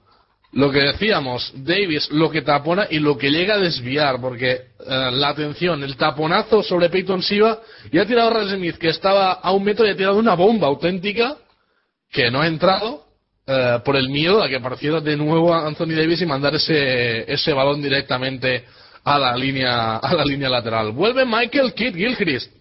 [0.55, 5.09] lo que decíamos, Davis lo que tapona y lo que llega a desviar, porque eh,
[5.11, 7.59] la atención, el taponazo sobre Peyton Siva,
[7.91, 11.35] y ha tirado a que estaba a un metro y ha tirado una bomba auténtica,
[12.09, 13.03] que no ha entrado,
[13.45, 17.51] eh, por el miedo a que apareciera de nuevo Anthony Davis y mandar ese, ese
[17.51, 18.63] balón directamente
[19.03, 20.93] a la línea, a la línea lateral.
[20.93, 22.51] Vuelve Michael Kidd Gilchrist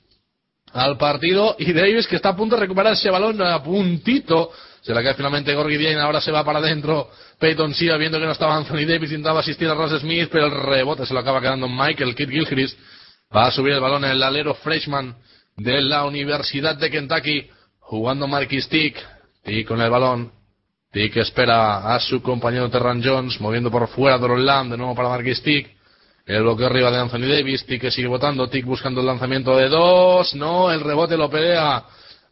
[0.72, 4.50] al partido y Davis que está a punto de recuperar ese balón a puntito.
[4.84, 7.08] Se la cae finalmente Gorgie Bien, ahora se va para adentro.
[7.38, 10.52] Peyton sigue viendo que no estaba Anthony Davis, intentaba asistir a Ross Smith, pero el
[10.52, 12.78] rebote se lo acaba quedando Michael Kidd Gilchrist.
[13.34, 15.16] Va a subir el balón el alero freshman
[15.56, 17.48] de la Universidad de Kentucky,
[17.80, 18.96] jugando Marquis Tick.
[19.42, 20.30] Tick con el balón.
[20.92, 25.42] Tick espera a su compañero Terran Jones, moviendo por fuera Land, de nuevo para Marquis
[25.42, 25.66] Tick.
[26.26, 30.34] El bloqueo arriba de Anthony Davis, Tick sigue votando, Tick buscando el lanzamiento de dos,
[30.34, 31.84] no, el rebote lo pelea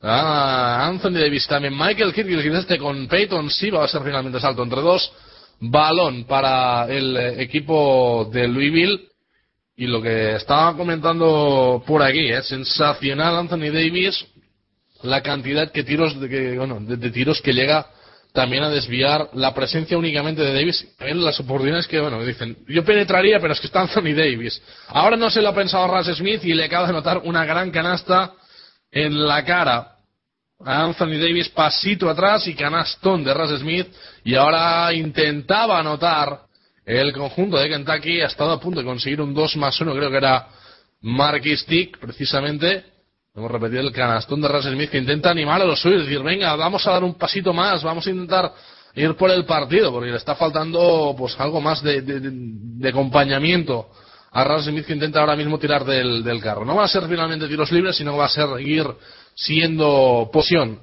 [0.03, 4.63] ah, Anthony Davis también, Michael Kirk este con Peyton sí va a ser finalmente salto
[4.63, 5.13] entre dos,
[5.61, 9.09] balón para el equipo de Louisville.
[9.75, 14.25] Y lo que estaba comentando por aquí, es sensacional Anthony Davis,
[15.03, 17.87] la cantidad que tiros de, que, bueno, de tiros que llega
[18.33, 20.87] también a desviar la presencia únicamente de Davis.
[21.01, 24.61] En las oportunidades que, bueno, dicen, yo penetraría, pero es que está Anthony Davis.
[24.89, 27.71] Ahora no se lo ha pensado Russ Smith y le acaba de notar una gran
[27.71, 28.33] canasta
[28.91, 29.92] en la cara
[30.65, 33.89] Anthony Davis, pasito atrás y canastón de Russ Smith.
[34.25, 36.43] Y ahora intentaba anotar
[36.85, 40.11] el conjunto de Kentucky, ha estado a punto de conseguir un 2 más 1, creo
[40.11, 40.49] que era
[41.01, 42.93] Marquis Tick, precisamente,
[43.35, 46.55] Hemos repetido el canastón de Russell Smith que intenta animar a los suyos, decir, venga,
[46.55, 48.53] vamos a dar un pasito más, vamos a intentar
[48.95, 53.89] ir por el partido, porque le está faltando pues algo más de, de, acompañamiento
[54.33, 56.67] a Russell Smith que intenta ahora mismo tirar del, del, carro.
[56.67, 58.87] No va a ser finalmente tiros libres, sino va a seguir
[59.35, 60.81] siendo posición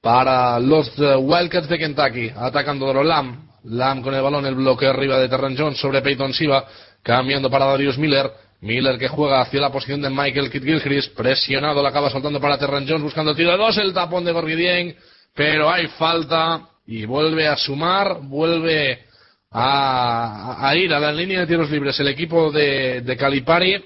[0.00, 3.48] para los eh, Wildcats de Kentucky, atacando a Lam.
[3.64, 6.64] Lam con el balón, el bloque arriba de Terran Jones sobre Peyton Siva,
[7.02, 8.30] cambiando para Darius Miller.
[8.60, 12.58] Miller que juega hacia la posición de Michael Kidd Gilchrist, presionado, la acaba soltando para
[12.58, 14.96] Terran Jones buscando el tiro de dos, el tapón de Gorgidien,
[15.34, 19.04] pero hay falta y vuelve a sumar, vuelve
[19.52, 23.84] a, ir a la línea de tiros libres el equipo de, de Calipari,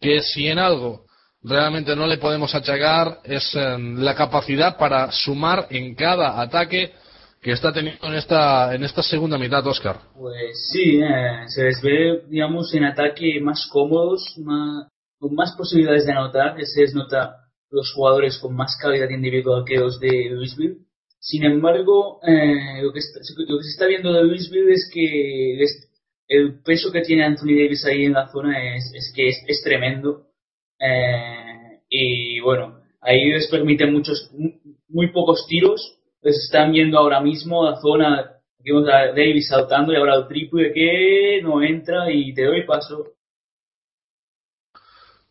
[0.00, 1.04] que si en algo
[1.44, 6.92] realmente no le podemos achacar es la capacidad para sumar en cada ataque
[7.44, 9.98] que está teniendo en esta, en esta segunda mitad, Oscar.
[10.18, 14.88] Pues sí, eh, se les ve, digamos, en ataque más cómodos, más,
[15.18, 17.36] con más posibilidades de anotar, que se les nota
[17.70, 20.78] los jugadores con más calidad individual que los de Louisville.
[21.18, 25.58] Sin embargo, eh, lo, que está, lo, que se está viendo de Louisville es que
[26.28, 30.28] el peso que tiene Anthony Davis ahí en la zona es, es que es, tremendo.
[30.84, 34.30] Eh, y bueno, ahí les permite muchos,
[34.88, 38.30] muy pocos tiros pues están viendo ahora mismo la zona,
[38.60, 43.08] vemos a Davis saltando y ahora el triple que no entra y te doy paso.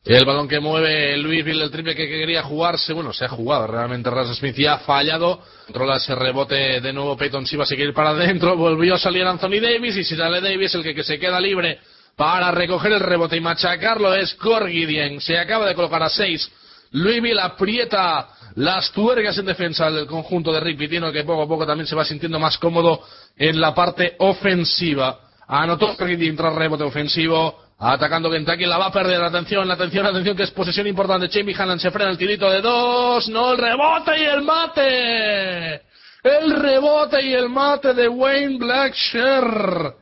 [0.06, 4.12] El balón que mueve Louisville, el triple que quería jugarse, bueno, se ha jugado realmente
[4.12, 5.42] Russ Smith y ha fallado.
[5.66, 9.24] Controla ese rebote de nuevo Peyton si va a seguir para adentro, volvió a salir
[9.24, 11.80] Anthony Davis y si sale Davis el que, que se queda libre
[12.16, 15.20] para recoger el rebote y machacarlo es Corgidien.
[15.22, 16.52] Se acaba de colocar a 6.
[16.92, 21.66] Louisville aprieta las tuercas en defensa del conjunto de Rick Pitino, que poco a poco
[21.66, 23.02] también se va sintiendo más cómodo
[23.36, 25.20] en la parte ofensiva.
[25.48, 30.44] Anotó Rick tras rebote ofensivo, atacando Kentucky, la va a perder, atención, atención, atención, que
[30.44, 34.24] es posesión importante, Jamie Hannan se frena el tirito de dos, no, el rebote y
[34.24, 35.76] el mate,
[36.24, 39.94] el rebote y el mate de Wayne Blacksher,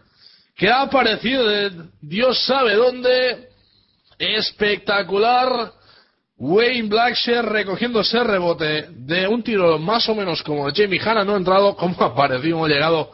[0.61, 1.71] que ha aparecido de
[2.01, 3.49] Dios sabe dónde,
[4.19, 5.71] espectacular,
[6.37, 11.33] Wayne Blackshear recogiendo ese rebote de un tiro más o menos como Jamie Hanna no
[11.33, 13.09] ha entrado, como apareció, llegado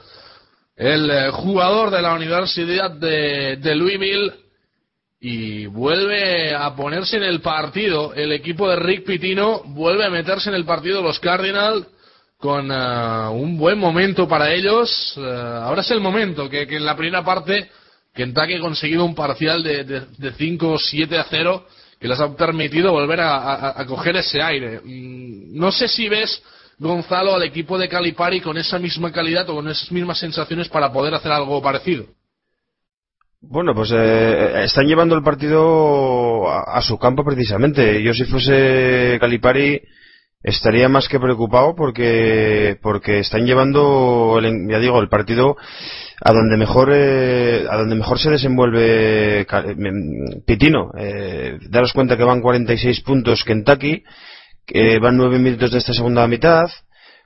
[0.76, 4.34] el eh, jugador de la Universidad de, Louisville
[5.22, 10.50] y vuelve a ponerse en el partido el equipo de Rick Pitino, vuelve a meterse
[10.50, 11.88] en el partido los Cardinals
[12.38, 15.14] con eh, un buen momento para ellos.
[15.18, 17.70] Eh, ahora es el momento que, en la primera parte
[18.14, 21.66] Kentucky ha conseguido un parcial de, de, de 5-7 a 0
[22.00, 24.82] que les ha permitido volver a, coger ese aire.
[24.84, 26.42] Mm, no sé si ves,
[26.78, 30.92] Gonzalo, al equipo de Calipari con esa misma calidad o con esas mismas sensaciones para
[30.92, 32.06] poder hacer algo parecido.
[33.42, 38.02] Bueno, pues eh, están llevando el partido a, su campo precisamente.
[38.04, 39.82] Yo si fuese Calipari
[40.44, 45.58] estaría más que preocupado porque porque están llevando, el, ya digo, el partido
[46.22, 49.46] a donde mejor eh, a donde mejor se desenvuelve
[50.46, 50.92] Pitino.
[50.98, 54.04] Eh, daros cuenta que van 46 puntos Kentucky
[54.66, 56.70] que van 9 minutos de esta segunda mitad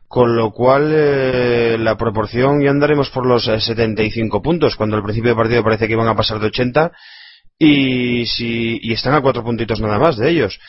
[0.07, 5.03] con lo cual eh, la proporción ya andaremos por los 75 eh, puntos cuando al
[5.03, 6.91] principio del partido parece que iban a pasar de 80
[7.57, 10.59] y si y están a cuatro puntitos nada más de ellos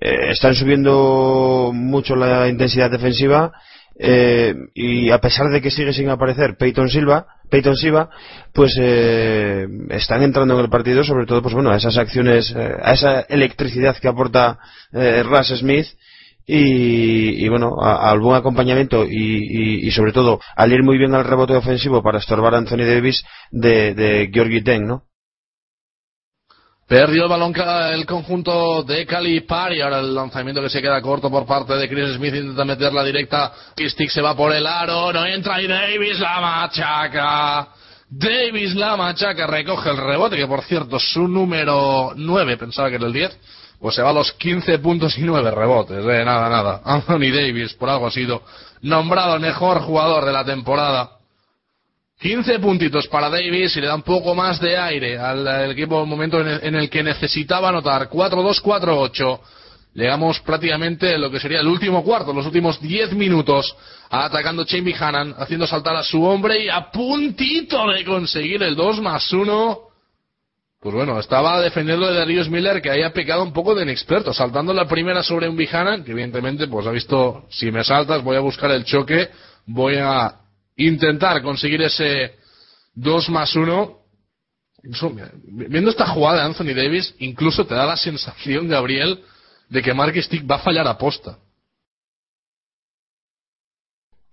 [0.00, 3.52] eh, están subiendo mucho la intensidad defensiva
[3.98, 8.08] eh, y a pesar de que sigue sin aparecer Peyton Silva, Peyton Silva,
[8.54, 12.72] pues eh, están entrando en el partido sobre todo pues bueno a esas acciones, eh,
[12.82, 14.58] a esa electricidad que aporta
[14.92, 15.86] eh, Russ Smith
[16.44, 21.24] y, bueno, al buen acompañamiento y, y- y sobre todo al ir muy bien al
[21.24, 25.04] rebote ofensivo para estorbar a Anthony Davis de, de Georgie Deng, ¿no?
[26.92, 27.54] Perdió el balón
[27.90, 31.72] el conjunto de Cali Par y ahora el lanzamiento que se queda corto por parte
[31.74, 33.50] de Chris Smith intenta meterla directa.
[33.78, 37.68] Stick se va por el aro, no entra y Davis la machaca.
[38.10, 43.06] Davis la machaca, recoge el rebote, que por cierto su número 9, pensaba que era
[43.06, 43.38] el 10,
[43.80, 45.96] pues se va a los 15 puntos y 9 rebotes.
[45.96, 46.82] Eh, nada, nada.
[46.84, 48.42] Anthony Davis por algo ha sido
[48.82, 51.21] nombrado el mejor jugador de la temporada.
[52.22, 56.02] 15 puntitos para Davis y le da un poco más de aire al, equipo en
[56.02, 59.40] el momento en el, que necesitaba anotar 4-2-4-8.
[59.94, 63.76] Llegamos prácticamente a lo que sería el último cuarto, los últimos 10 minutos,
[64.08, 69.00] atacando Shane Buchanan, haciendo saltar a su hombre y a puntito de conseguir el 2
[69.00, 69.78] más 1.
[70.80, 74.72] Pues bueno, estaba defendiendo de Darius Miller que había pecado un poco de inexperto, saltando
[74.72, 78.40] la primera sobre un Buchanan, que evidentemente pues ha visto, si me saltas voy a
[78.40, 79.28] buscar el choque,
[79.66, 80.41] voy a
[80.86, 82.36] intentar conseguir ese
[82.94, 83.98] 2 más 1.
[84.84, 89.22] Incluso, mira, Viendo esta jugada de Anthony Davis, incluso te da la sensación, Gabriel,
[89.68, 91.38] de que Mark Stick va a fallar a posta.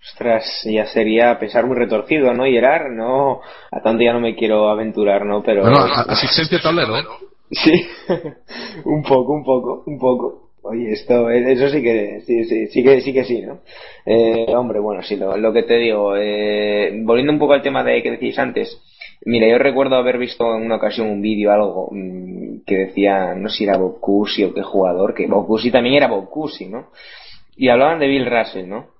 [0.02, 2.46] Ostras, ya sería pensar muy retorcido, ¿no?
[2.46, 5.44] Gerard, no, a tanto ya no me quiero aventurar, ¿no?
[5.44, 5.62] Pero...
[5.62, 6.94] Bueno, asistencia tablero.
[7.52, 7.72] Sí,
[8.86, 10.49] un poco, un poco, un poco.
[10.62, 13.62] Oye, esto, eh, eso sí que, sí, sí, sí que, sí que sí, ¿no?
[14.06, 17.84] Eh, hombre, bueno, sí, lo, lo que te digo, eh, volviendo un poco al tema
[17.84, 18.78] de que decís antes,
[19.26, 23.48] mira, yo recuerdo haber visto en una ocasión un vídeo, algo, mm, que decía, no
[23.50, 26.30] sé si era Bob o qué jugador, que Bob también era Bob
[26.70, 26.90] ¿no?
[27.56, 28.99] Y hablaban de Bill Russell, ¿no?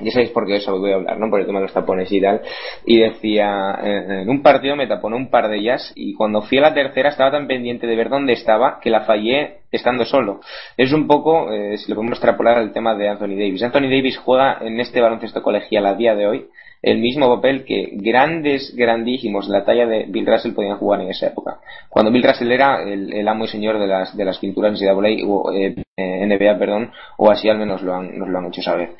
[0.00, 1.30] Ya sabéis por qué eso voy a hablar, ¿no?
[1.30, 2.42] Por el tema de los tapones y tal.
[2.84, 6.58] Y decía, eh, en un partido me taponé un par de ellas y cuando fui
[6.58, 10.40] a la tercera estaba tan pendiente de ver dónde estaba que la fallé estando solo.
[10.76, 13.62] Es un poco, eh, si lo podemos extrapolar al tema de Anthony Davis.
[13.62, 16.48] Anthony Davis juega en este baloncesto colegial a día de hoy
[16.82, 21.26] el mismo papel que grandes, grandísimos la talla de Bill Russell podían jugar en esa
[21.26, 21.58] época.
[21.88, 25.50] Cuando Bill Russell era el, amo y señor de las, de las pinturas NCAA o
[25.52, 28.90] NBA, perdón, o así al menos lo han, nos lo han hecho saber.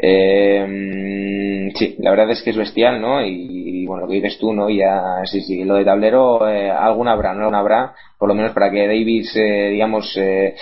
[0.00, 3.24] Eh, sí, la verdad es que es bestial, ¿no?
[3.24, 4.70] Y, bueno, lo que dices tú, ¿no?
[4.70, 7.40] Ya, sí, sí, lo de tablero, eh, alguna habrá, ¿no?
[7.40, 10.54] Alguna habrá, por lo menos para que Davis, eh, digamos, eh,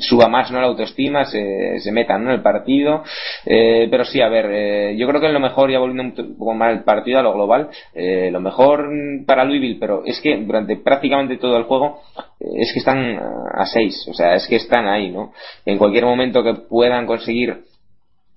[0.00, 0.60] suba más, ¿no?
[0.60, 2.32] La autoestima, se, se meta, ¿no?
[2.32, 3.02] El partido.
[3.46, 6.54] Eh, pero sí, a ver, eh, yo creo que lo mejor, ya volviendo un poco
[6.54, 8.90] más al partido, a lo global, lo mejor
[9.26, 12.00] para Louisville, pero es que durante prácticamente todo el juego,
[12.40, 13.18] es que están
[13.54, 15.32] a seis, o sea, es que están ahí, ¿no?
[15.64, 17.64] En cualquier momento que puedan conseguir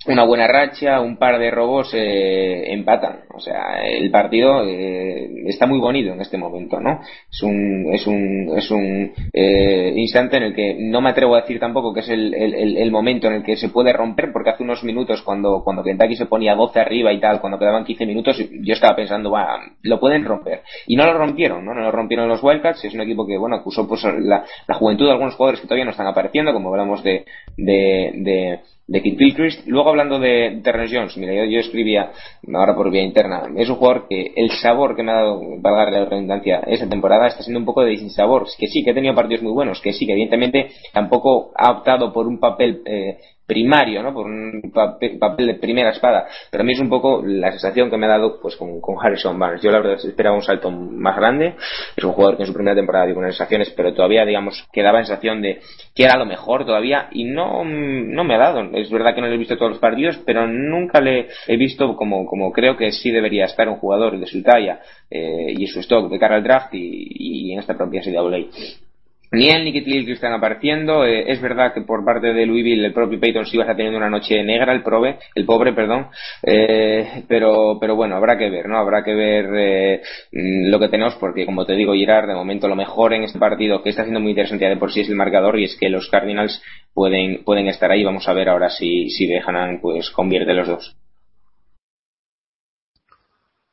[0.07, 3.21] una buena racha, un par de robos eh, empatan.
[3.33, 7.01] O sea, el partido eh, está muy bonito en este momento, ¿no?
[7.31, 11.41] Es un, es un, es un eh, instante en el que no me atrevo a
[11.41, 14.49] decir tampoco que es el, el, el, momento en el que se puede romper, porque
[14.49, 18.05] hace unos minutos cuando, cuando Kentucky se ponía 12 arriba y tal, cuando quedaban 15
[18.05, 20.61] minutos, yo estaba pensando, va, lo pueden romper.
[20.87, 21.73] Y no lo rompieron, ¿no?
[21.75, 25.05] No lo rompieron los Wildcats, es un equipo que, bueno, acusó pues la, la juventud
[25.05, 27.25] de algunos jugadores que todavía no están apareciendo, como hablamos de,
[27.55, 28.59] de, de
[28.91, 29.65] de Kid Gilchrist.
[29.67, 32.11] Luego hablando de Terrence Jones, mira, yo, yo, escribía,
[32.53, 35.89] ahora por vía interna, es un jugador que el sabor que me ha dado, valga
[35.89, 38.47] la redundancia, esta temporada está siendo un poco de sinsabor.
[38.57, 42.11] Que sí, que ha tenido partidos muy buenos, que sí, que evidentemente tampoco ha optado
[42.11, 43.17] por un papel eh,
[43.51, 44.13] primario, ¿no?
[44.13, 46.25] Por un papel, papel, de primera espada.
[46.49, 48.95] Pero a mí es un poco la sensación que me ha dado pues con, con,
[48.97, 49.61] Harrison Barnes.
[49.61, 51.55] Yo la verdad esperaba un salto más grande.
[51.97, 55.03] Es un jugador que en su primera temporada dio buenas sensaciones, pero todavía, digamos, quedaba
[55.03, 55.59] sensación de
[55.93, 58.61] que era lo mejor todavía y no, no me ha dado.
[58.73, 61.97] Es verdad que no le he visto todos los partidos, pero nunca le he visto
[61.97, 64.79] como, como creo que sí debería estar un jugador de su talla
[65.09, 68.90] eh, y su stock de cara al draft y, y en esta propia CWA.
[69.31, 71.05] Ni él ni Kit que están apareciendo.
[71.05, 74.09] Eh, es verdad que por parte de Louisville el propio Peyton sí está teniendo una
[74.09, 76.07] noche negra, el prove, el pobre, perdón.
[76.43, 78.77] Eh, pero, pero bueno, habrá que ver, ¿no?
[78.77, 80.01] Habrá que ver eh,
[80.31, 83.81] lo que tenemos porque, como te digo, Girard, de momento lo mejor en este partido,
[83.81, 85.89] que está siendo muy interesante ya de por sí es el marcador y es que
[85.89, 86.61] los Cardinals
[86.93, 88.03] pueden, pueden estar ahí.
[88.03, 90.95] Vamos a ver ahora si, si Bejanan pues convierte los dos.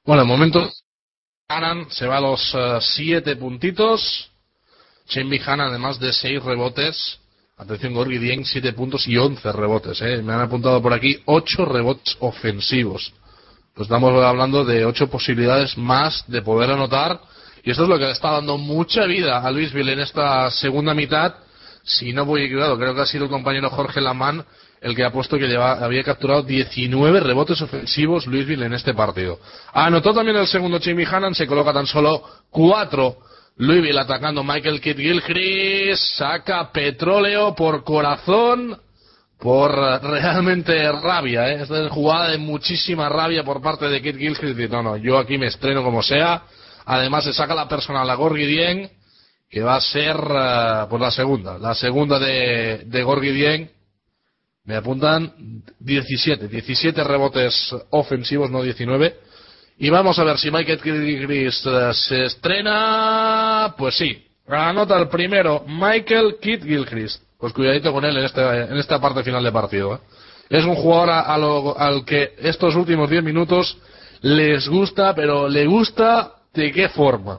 [0.05, 0.70] Bueno, de momento,
[1.48, 4.32] Hanan se va a los uh, siete puntitos.
[5.09, 7.18] Shane Bihan, además de 6 rebotes.
[7.56, 10.01] Atención, Gorgi Dieng, 7 puntos y 11 rebotes.
[10.02, 10.22] ¿eh?
[10.22, 13.12] Me han apuntado por aquí 8 rebotes ofensivos.
[13.74, 17.20] Pues estamos hablando de 8 posibilidades más de poder anotar.
[17.64, 20.94] Y esto es lo que le está dando mucha vida a Louisville en esta segunda
[20.94, 21.35] mitad.
[21.82, 24.44] Si no voy equivocado, creo que ha sido el compañero Jorge Lamán
[24.80, 29.39] el que ha puesto que lleva, había capturado 19 rebotes ofensivos Louisville en este partido.
[29.72, 33.16] Anotó también el segundo Jimmy Hannan, se coloca tan solo 4.
[33.59, 38.78] Louisville atacando Michael Kidd Gilchrist, saca petróleo por corazón,
[39.36, 39.72] por
[40.02, 41.62] realmente rabia, ¿eh?
[41.62, 44.70] Esta es jugada de muchísima rabia por parte de Kid Gilchrist.
[44.70, 46.44] No, no, yo aquí me estreno como sea.
[46.85, 48.90] Además se saca la personal a Gorgi Dien,
[49.51, 53.68] que va a ser uh, pues la segunda, la segunda de, de Gorgi.
[54.66, 55.32] Me apuntan
[55.80, 59.16] 17, 17 rebotes ofensivos, no 19.
[59.80, 63.74] Y vamos a ver si Michael uh, se estrena.
[63.78, 67.22] Pues sí, anota el primero Michael Kidd Gilchrist.
[67.38, 69.94] Pues cuidadito con él en, este, en esta parte final de partido.
[69.94, 69.98] ¿eh?
[70.50, 73.78] Es un jugador a, lo, al que estos últimos 10 minutos
[74.22, 77.38] les gusta, pero le gusta de qué forma.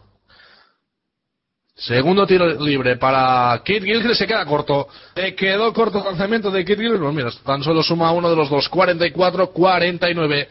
[1.76, 4.88] Segundo tiro libre para Kid Gilchrist, se queda corto.
[5.14, 7.02] Se quedó corto el lanzamiento de Kid Gilchrist.
[7.02, 10.48] Pues mira, tan solo suma uno de los dos, 44-49.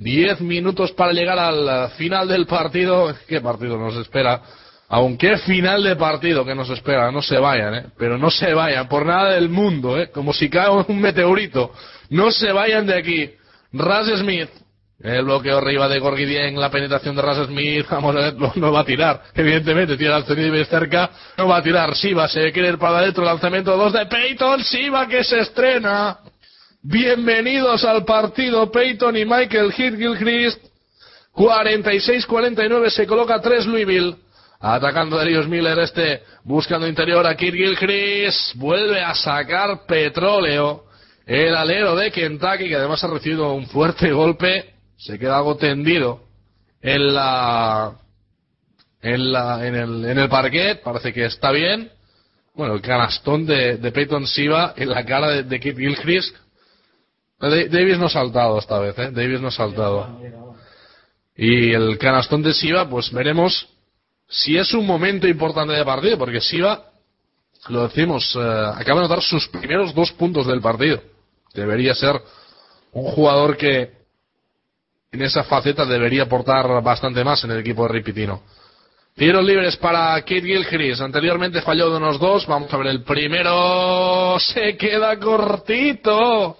[0.00, 3.14] 10 minutos para llegar al final del partido.
[3.28, 4.40] ¿Qué partido nos espera?
[4.88, 7.86] Aunque final de partido que nos espera, no se vayan, ¿eh?
[7.96, 10.10] Pero no se vayan, por nada del mundo, ¿eh?
[10.10, 11.72] Como si cae un meteorito.
[12.08, 13.30] No se vayan de aquí.
[13.72, 14.48] Raz Smith,
[15.00, 18.80] el bloqueo arriba de Gorgidien, la penetración de Raz Smith, vamos a ver, no, va
[18.80, 19.22] a tirar.
[19.34, 21.94] Evidentemente, tira al de cerca, no va a tirar.
[21.94, 26.18] Siva se quiere ir para adentro, lanzamiento 2 de Peyton, Siva que se estrena.
[26.82, 30.64] Bienvenidos al partido Peyton y Michael Gilchrist.
[31.34, 34.16] 46-49 se coloca 3 Louisville.
[34.58, 37.54] Atacando a Darius Miller, este buscando interior a Kirk.
[38.54, 40.84] Vuelve a sacar petróleo.
[41.26, 46.22] El alero de Kentucky, que además ha recibido un fuerte golpe, se queda algo tendido
[46.80, 47.92] en la,
[49.02, 50.82] en la, en el, en el parquet.
[50.82, 51.92] Parece que está bien.
[52.54, 55.60] Bueno, el canastón de, Peyton Siva en la cara de, de.
[57.40, 59.10] Davis no ha saltado esta vez, ¿eh?
[59.12, 60.20] Davis no ha saltado.
[61.36, 63.66] Y el canastón de Siva, pues veremos
[64.28, 66.84] si es un momento importante de partido, porque Siva,
[67.68, 71.00] lo decimos, eh, acaba de anotar sus primeros dos puntos del partido.
[71.54, 72.20] Debería ser
[72.92, 73.90] un jugador que
[75.12, 78.42] en esa faceta debería aportar bastante más en el equipo de Ripitino.
[79.16, 81.00] Tiros libres para Kate Gilchrist.
[81.00, 82.46] Anteriormente falló de unos dos.
[82.46, 84.38] Vamos a ver el primero.
[84.38, 86.58] Se queda cortito.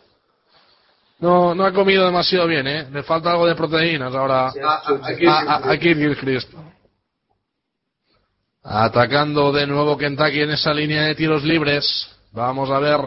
[1.20, 2.86] No, no ha comido demasiado bien, ¿eh?
[2.90, 6.50] Le falta algo de proteínas ahora a, a, a, a Gilchrist.
[8.62, 12.10] Atacando de nuevo Kentucky en esa línea de tiros libres.
[12.32, 13.00] Vamos a ver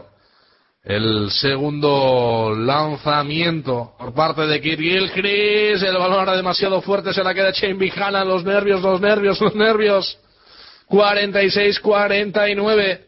[0.83, 5.83] el segundo lanzamiento por parte de Kid Gilchrist.
[5.83, 8.23] El balón era demasiado fuerte, se la queda Shane Bijana.
[8.25, 10.17] Los nervios, los nervios, los nervios.
[10.89, 12.99] 46-49.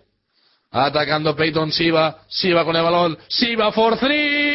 [0.71, 2.19] Atacando Peyton Siva.
[2.27, 3.17] Siva con el balón.
[3.27, 4.54] Siva for three.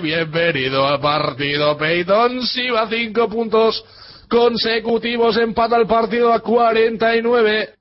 [0.00, 1.76] Bienvenido al partido.
[1.76, 3.84] Peyton Siva, cinco puntos
[4.28, 5.36] consecutivos.
[5.36, 7.74] Empata el partido a 49.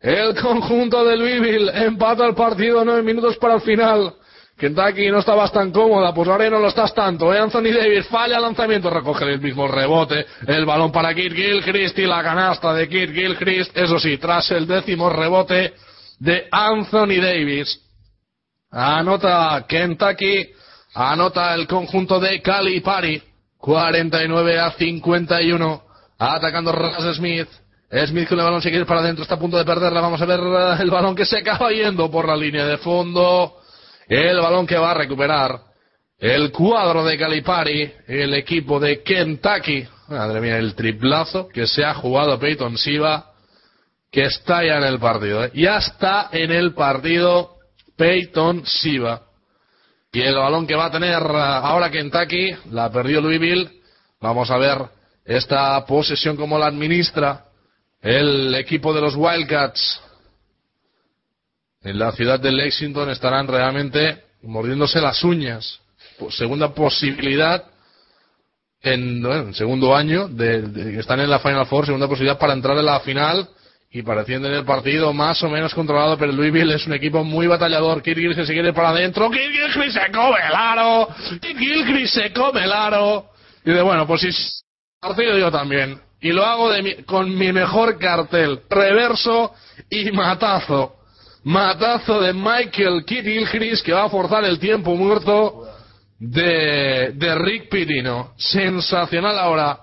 [0.00, 4.14] El conjunto de Louisville empata el partido nueve minutos para el final.
[4.58, 7.32] Kentucky no estabas tan cómoda, pues ahora no lo estás tanto.
[7.32, 7.38] ¿eh?
[7.38, 10.26] Anthony Davis falla el lanzamiento, recoge el mismo rebote.
[10.46, 13.76] El balón para Kid Gilchrist y la canasta de Kid Gilchrist.
[13.76, 15.74] Eso sí, tras el décimo rebote
[16.18, 17.80] de Anthony Davis.
[18.70, 20.50] Anota Kentucky,
[20.98, 23.22] anota el conjunto de Calipari.
[23.58, 25.82] 49 a 51.
[26.18, 27.48] Atacando Ras Smith.
[28.06, 30.00] Smith con el balón se quiere para adentro, está a punto de perderla.
[30.00, 30.40] Vamos a ver
[30.80, 33.56] el balón que se acaba yendo por la línea de fondo.
[34.08, 35.60] El balón que va a recuperar
[36.18, 39.86] el cuadro de Calipari, el equipo de Kentucky.
[40.08, 43.32] Madre mía, el triplazo que se ha jugado Peyton Siva,
[44.10, 45.44] que está ya en el partido.
[45.44, 45.52] ¿eh?
[45.54, 47.56] Ya está en el partido
[47.96, 49.27] Peyton Siva.
[50.12, 53.82] Y el balón que va a tener ahora Kentucky, la perdió Louisville.
[54.20, 54.78] Vamos a ver
[55.24, 57.44] esta posesión como la administra
[58.00, 60.00] el equipo de los Wildcats
[61.82, 65.80] en la ciudad de Lexington estarán realmente mordiéndose las uñas.
[66.30, 67.64] Segunda posibilidad
[68.80, 72.84] en, bueno, segundo año de, están en la Final Four, segunda posibilidad para entrar en
[72.84, 73.48] la final
[73.90, 77.46] y pareciendo en el partido más o menos controlado, pero Louisville es un equipo muy
[77.46, 78.02] batallador.
[78.02, 81.08] Kirk se quiere para adentro, Kirk se come el aro,
[81.40, 83.30] Kirk se come el aro.
[83.64, 84.28] Y de bueno, pues si
[85.00, 85.98] partido yo también.
[86.20, 89.54] Y lo hago de mi, con mi mejor cartel, reverso
[89.88, 90.96] y matazo.
[91.44, 95.66] Matazo de Michael Gilchrist que va a forzar el tiempo muerto
[96.18, 98.34] de, de Rick Pitino.
[98.36, 99.78] Sensacional ahora.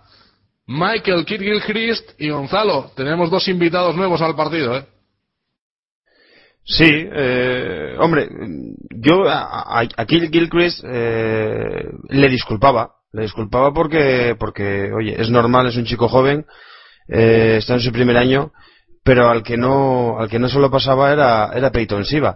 [0.68, 2.92] Michael Kidd Gilchrist y Gonzalo.
[2.96, 4.86] Tenemos dos invitados nuevos al partido, ¿eh?
[6.68, 8.28] Sí, eh, hombre,
[8.90, 15.86] yo a, a, eh, le disculpaba, le disculpaba porque, porque, oye, es normal, es un
[15.86, 16.44] chico joven,
[17.08, 18.52] eh, está en su primer año,
[19.04, 22.36] pero al que no, al que no solo pasaba era, era Peyton Siva.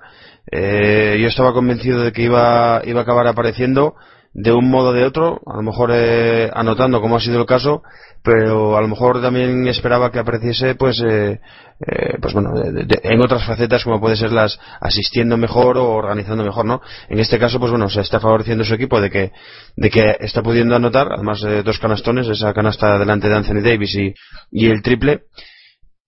[0.52, 3.96] Eh, yo estaba convencido de que iba, iba a acabar apareciendo
[4.34, 7.46] de un modo o de otro, a lo mejor eh, anotando como ha sido el
[7.46, 7.82] caso,
[8.24, 11.40] pero a lo mejor también esperaba que apareciese pues eh,
[11.80, 16.66] eh pues bueno en otras facetas como puede ser las asistiendo mejor o organizando mejor
[16.66, 19.32] no en este caso pues bueno se está favoreciendo su equipo de que
[19.78, 23.96] de que está pudiendo anotar además de dos canastones esa canasta delante de Anthony Davis
[23.96, 24.14] y,
[24.52, 25.24] y el triple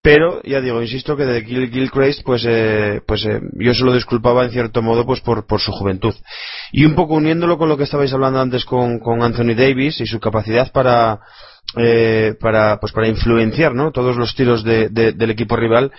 [0.01, 3.93] pero ya digo insisto que de Gil Gilchrist pues eh, pues eh, yo se lo
[3.93, 6.15] disculpaba en cierto modo pues por, por su juventud
[6.71, 10.07] y un poco uniéndolo con lo que estabais hablando antes con, con Anthony Davis y
[10.07, 11.19] su capacidad para
[11.77, 13.91] eh, para pues para influenciar ¿no?
[13.91, 15.91] todos los tiros de, del equipo rival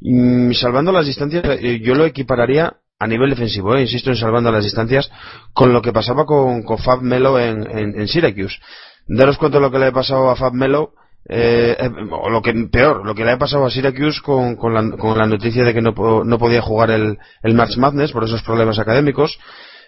[0.00, 4.50] y, salvando las distancias eh, yo lo equipararía a nivel defensivo, eh, insisto en salvando
[4.50, 5.10] las distancias
[5.52, 8.58] con lo que pasaba con, con Fab Melo en, en, en Syracuse
[9.06, 10.94] daros cuenta de lo que le ha pasado a Fab Melo
[11.28, 14.74] eh, eh, o lo que peor, lo que le ha pasado a Syracuse con, con,
[14.74, 15.92] la, con la noticia de que no,
[16.24, 19.38] no podía jugar el, el March Madness por esos problemas académicos.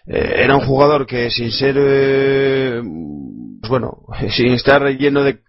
[0.07, 2.81] Eh, era un jugador que sin ser, eh,
[3.61, 5.41] pues bueno, sin estar lleno de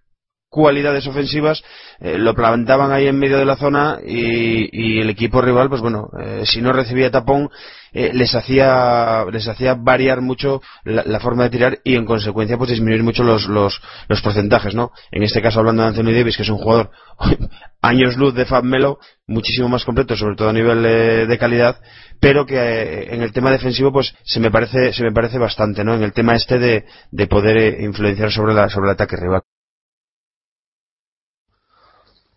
[0.56, 1.61] cualidades ofensivas
[1.99, 5.82] eh, lo plantaban ahí en medio de la zona y, y el equipo rival pues
[5.82, 7.49] bueno eh, si no recibía tapón
[7.91, 12.69] eh, les hacía les hacía variar mucho la, forma de tirar y en consecuencia pues
[12.69, 16.44] disminuir mucho los, los, los porcentajes no en este caso hablando de Anthony Davis que
[16.44, 16.91] es un jugador
[17.82, 21.82] años luz de Fab Melo muchísimo más completo sobre todo a nivel de, de calidad
[22.22, 25.84] pero que eh, en el tema defensivo pues se me parece se me parece bastante
[25.84, 29.18] no en el tema este de, de poder eh, influenciar sobre la sobre el ataque
[29.18, 29.41] rival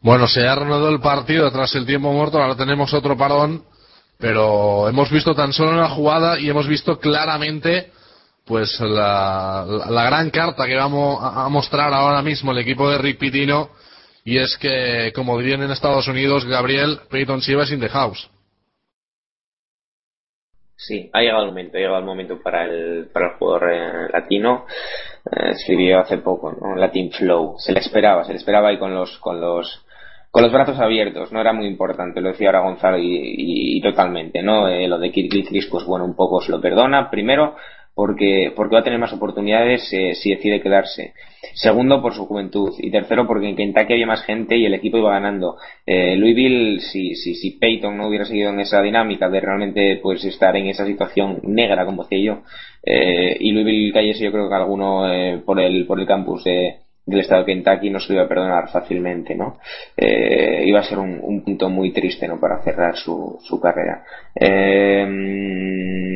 [0.01, 3.65] bueno, se ha reanudado el partido tras el tiempo muerto, ahora tenemos otro parón,
[4.19, 7.93] pero hemos visto tan solo una jugada y hemos visto claramente
[8.45, 13.19] pues la, la gran carta que vamos a mostrar ahora mismo el equipo de Rick
[13.19, 13.71] Pitino
[14.25, 18.31] y es que, como dirían en Estados Unidos, Gabriel Peyton Siva es in the house.
[20.77, 24.09] Sí, ha llegado el momento, ha llegado el momento para el, para el jugador eh,
[24.13, 24.67] latino.
[25.33, 26.77] Eh, escribió hace poco, ¿no?
[26.77, 27.57] Latin Flow.
[27.59, 29.85] Se le esperaba, se le esperaba ahí con los, con los,
[30.31, 34.43] con los brazos abiertos, no era muy importante, lo decía ahora Gonzalo y, y, totalmente,
[34.43, 34.69] ¿no?
[34.69, 37.55] Eh, lo de Kirk pues bueno, un poco se lo perdona, primero
[37.99, 41.15] porque, porque va a tener más oportunidades eh, si decide quedarse.
[41.55, 42.73] Segundo, por su juventud.
[42.79, 45.57] Y tercero, porque en Kentucky había más gente y el equipo iba ganando.
[45.85, 50.25] Eh, Louisville, si, si, si Peyton no hubiera seguido en esa dinámica de realmente pues
[50.25, 52.43] estar en esa situación negra, como decía yo,
[52.85, 56.77] eh, y Louisville cayese yo creo que alguno eh, por, el, por el campus de
[57.09, 59.57] del estado de Kentucky no se lo iba a perdonar fácilmente, ¿no?
[59.97, 62.39] Eh, iba a ser un, un, punto muy triste, ¿no?
[62.39, 64.05] Para cerrar su, su carrera.
[64.35, 65.07] Eh,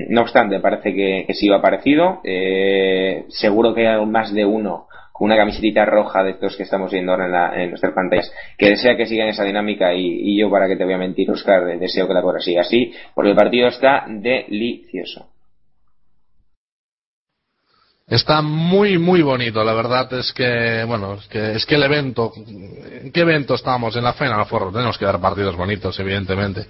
[0.08, 2.20] no obstante, parece que, que sí iba parecido.
[2.24, 6.92] Eh, seguro que hay más de uno con una camiseta roja de estos que estamos
[6.92, 10.38] viendo ahora en, la, en nuestras pantallas, que desea que sigan esa dinámica y, y,
[10.38, 13.30] yo, para que te voy a mentir, Oscar, deseo que la cosa siga así, porque
[13.30, 15.31] el partido está delicioso.
[18.12, 19.64] Está muy, muy bonito.
[19.64, 23.96] La verdad es que, bueno, es que, es que el evento, ¿en qué evento estamos?
[23.96, 24.70] En la Final Four.
[24.70, 26.66] Tenemos que dar partidos bonitos, evidentemente.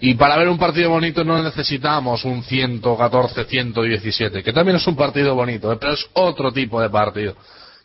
[0.00, 5.34] Y para ver un partido bonito no necesitamos un 114-117, que también es un partido
[5.34, 5.76] bonito, ¿eh?
[5.78, 7.36] pero es otro tipo de partido.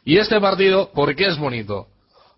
[0.06, 1.88] Y este partido, ¿por qué es bonito?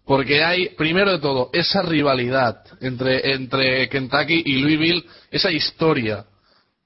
[0.07, 6.25] Porque hay, primero de todo, esa rivalidad entre, entre Kentucky y Louisville, esa historia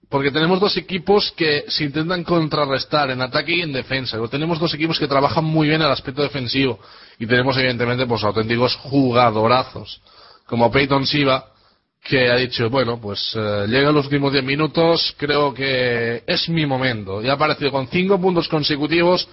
[0.09, 4.17] porque tenemos dos equipos que se intentan contrarrestar en ataque y en defensa.
[4.29, 6.79] Tenemos dos equipos que trabajan muy bien el aspecto defensivo.
[7.19, 10.01] Y tenemos, evidentemente, pues auténticos jugadorazos.
[10.45, 11.51] Como Peyton Siva,
[12.01, 16.65] que ha dicho, bueno, pues eh, llega los últimos 10 minutos, creo que es mi
[16.65, 17.21] momento.
[17.21, 19.27] Y ha aparecido con cinco puntos consecutivos,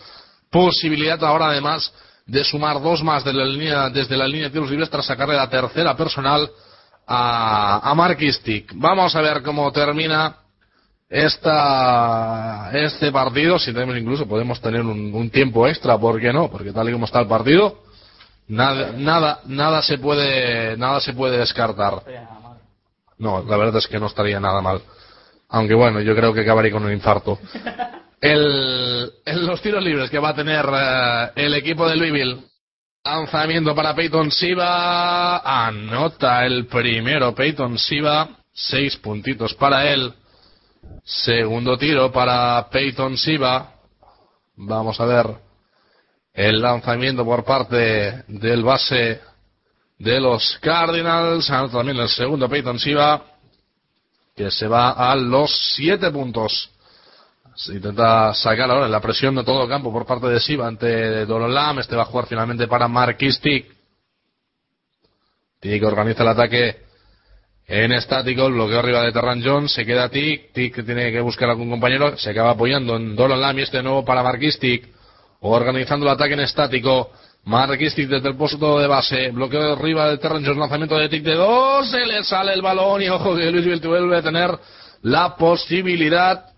[0.51, 1.93] posibilidad ahora además
[2.27, 5.37] de sumar dos más de la línea, desde la línea de tiros libres tras sacarle
[5.37, 6.51] la tercera personal
[7.07, 8.73] a, a Marquistic.
[8.75, 10.39] Vamos a ver cómo termina
[11.15, 16.51] esta, este partido, si tenemos incluso, podemos tener un, un, tiempo extra, ¿por qué no?
[16.51, 17.83] Porque tal y como está el partido,
[18.49, 22.03] nada, nada, nada se puede, nada se puede descartar.
[23.19, 24.83] No, la verdad es que no estaría nada mal.
[25.51, 27.39] Aunque bueno, yo creo que acabaría con un infarto.
[28.21, 32.39] El, en los tiros libres que va a tener uh, el equipo de Louisville,
[33.05, 40.13] lanzamiento para Peyton Siva, anota el primero Peyton Siva, seis puntitos para él.
[41.05, 43.75] Segundo tiro para Peyton Siva.
[44.57, 45.27] Vamos a ver
[46.33, 49.21] el lanzamiento por parte del base
[49.99, 51.47] de los Cardinals.
[51.47, 53.23] También el segundo Peyton Siva.
[54.35, 56.71] que se va a los 7 puntos.
[57.69, 61.79] Intenta sacar ahora la presión de todo el campo por parte de Siva ante Dorolam.
[61.79, 63.73] Este va a jugar finalmente para Marquis Tick.
[65.61, 66.84] Tick organiza el ataque
[67.67, 68.47] en estático.
[68.47, 69.73] El bloqueo arriba de Terran Jones.
[69.73, 70.53] Se queda Tick.
[70.53, 72.17] Tick tiene que buscar a algún compañero.
[72.17, 74.89] Se acaba apoyando en Dorolam y este nuevo para Marquis Tick.
[75.41, 77.11] Organizando el ataque en estático.
[77.45, 79.31] Marquis Tick desde el puesto de base.
[79.31, 80.59] Bloqueo arriba de Terran Jones.
[80.59, 81.91] Lanzamiento de Tick de dos.
[81.91, 84.51] Se le sale el balón y ojo que Luis Vilt vuelve a tener
[85.03, 86.54] la posibilidad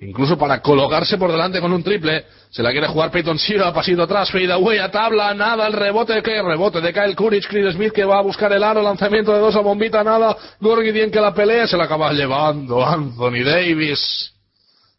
[0.00, 2.26] incluso para colocarse por delante con un triple.
[2.50, 6.22] Se la quiere jugar Peyton Sierra, pasito atrás, fade away, a tabla, nada, el rebote,
[6.22, 9.40] que rebote de Kyle Courage, Chris Smith que va a buscar el aro, lanzamiento de
[9.40, 14.32] dos a bombita, nada, Gorgidien que la pelea, se la acaba llevando Anthony Davis.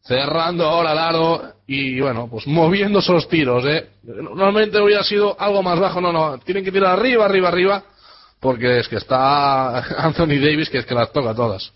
[0.03, 3.89] Cerrando ahora el aro y bueno, pues moviendo esos tiros, eh.
[4.03, 7.83] Normalmente hubiera sido algo más bajo, no, no, tienen que tirar arriba, arriba, arriba,
[8.39, 11.73] porque es que está Anthony Davis que es que las toca todas.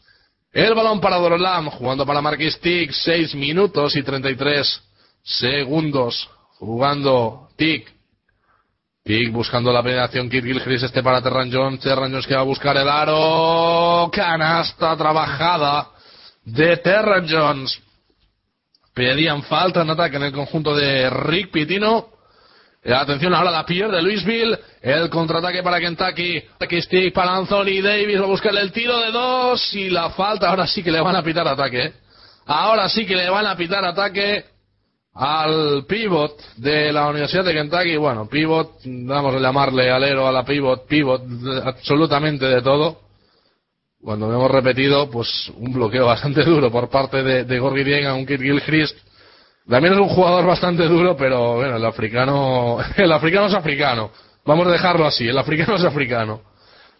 [0.53, 4.83] El balón para Dorolam, jugando para Marquis Tick, 6 minutos y 33
[5.23, 6.29] segundos.
[6.59, 7.89] Jugando Tick.
[9.01, 11.79] Tick buscando la penetración, Kid Gilchrist este para Terran Jones.
[11.79, 14.11] Terran Jones que va a buscar el aro.
[14.11, 15.87] Canasta trabajada
[16.43, 17.81] de Terran Jones.
[18.93, 22.09] Pedían falta en ataque en el conjunto de Rick Pitino.
[22.83, 24.57] Eh, atención, ahora la pierde Louisville.
[24.81, 26.41] El contraataque para Kentucky.
[26.81, 28.19] Stick para Anthony Davis.
[28.19, 29.73] Va a buscar el tiro de dos.
[29.75, 30.49] Y la falta.
[30.49, 31.93] Ahora sí que le van a pitar ataque.
[32.45, 34.45] Ahora sí que le van a pitar ataque
[35.13, 37.97] al pivot de la Universidad de Kentucky.
[37.97, 41.21] Bueno, pivot, vamos a llamarle alero a la pivot, pivot,
[41.63, 42.99] absolutamente de todo.
[44.01, 48.25] Cuando hemos repetido, pues un bloqueo bastante duro por parte de, de Dieng a un
[48.25, 48.97] Kid Gilchrist
[49.69, 54.11] también es un jugador bastante duro, pero bueno, el africano, el africano es africano.
[54.45, 56.41] Vamos a dejarlo así, el africano es africano.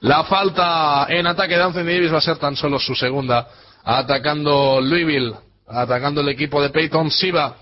[0.02, 3.48] La falta en ataque de Anthony Davis va a ser tan solo su segunda,
[3.84, 5.36] atacando Louisville,
[5.68, 7.56] atacando el equipo de Peyton Siva,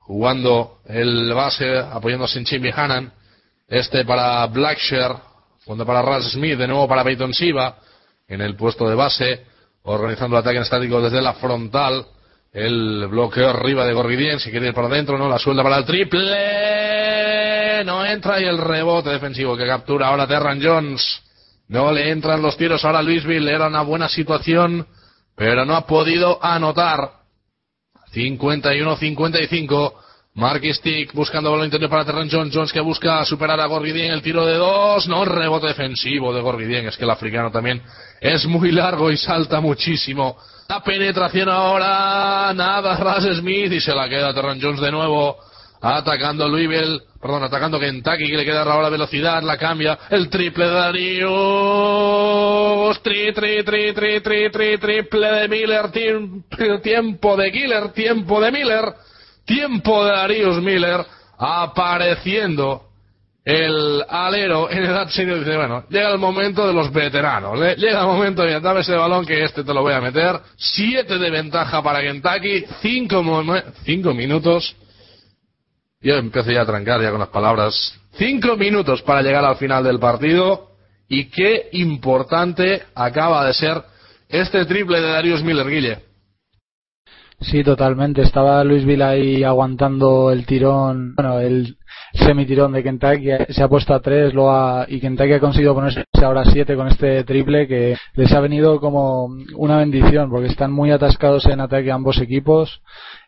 [0.00, 3.12] jugando el base, apoyándose en Chimby Hannan,
[3.68, 5.14] este para Blackshire,
[5.64, 7.78] fondo para Ras Smith, de nuevo para Peyton Siva,
[8.28, 9.46] en el puesto de base,
[9.82, 12.06] organizando el ataque en estático desde la frontal,
[12.54, 15.84] el bloqueo arriba de Gorgidien, si quiere ir para adentro, no, la suelta para el
[15.84, 16.24] triple,
[17.84, 21.20] no entra y el rebote defensivo que captura ahora Terran Jones.
[21.66, 24.86] No le entran los tiros ahora a Louisville, era una buena situación,
[25.34, 27.10] pero no ha podido anotar.
[28.12, 29.92] 51-55.
[30.34, 32.54] Marquis Stick buscando balón interior para Terran Jones.
[32.54, 34.12] Jones que busca superar a Gorgidien.
[34.12, 35.08] El tiro de dos.
[35.08, 36.86] No, rebote defensivo de Gorgidien.
[36.86, 37.82] Es que el africano también
[38.20, 40.36] es muy largo y salta muchísimo.
[40.68, 45.36] La penetración ahora, nada, Ras Smith y se la queda Terran Jones de nuevo.
[45.82, 49.98] Atacando Louisville, perdón, atacando Kentucky, que le queda ahora velocidad, la cambia.
[50.08, 51.32] El triple de Darius.
[53.02, 55.90] Tri, tri, tri, tri, tri, tri, triple de Miller.
[56.82, 58.94] Tiempo de Killer, tiempo de Miller.
[59.44, 61.04] Tiempo de Darius Miller.
[61.36, 62.93] Apareciendo
[63.44, 67.74] el alero en edad senior dice, bueno, llega el momento de los veteranos, ¿eh?
[67.76, 70.40] llega el momento de dame ese balón que este te lo voy a meter.
[70.56, 73.22] Siete de ventaja para Kentucky, cinco,
[73.84, 74.74] cinco minutos.
[76.00, 77.98] Yo empiezo ya a trancar ya con las palabras.
[78.16, 80.70] Cinco minutos para llegar al final del partido.
[81.06, 83.82] Y qué importante acaba de ser
[84.28, 85.98] este triple de Darius Miller, Guille.
[87.44, 88.22] Sí, totalmente.
[88.22, 91.76] Estaba Luis Vila ahí aguantando el tirón, bueno, el
[92.14, 93.28] semitirón de Kentucky.
[93.50, 94.50] Se ha puesto a tres lo
[94.88, 98.80] y Kentucky ha conseguido ponerse ahora a siete con este triple que les ha venido
[98.80, 99.26] como
[99.56, 102.80] una bendición porque están muy atascados en ataque ambos equipos.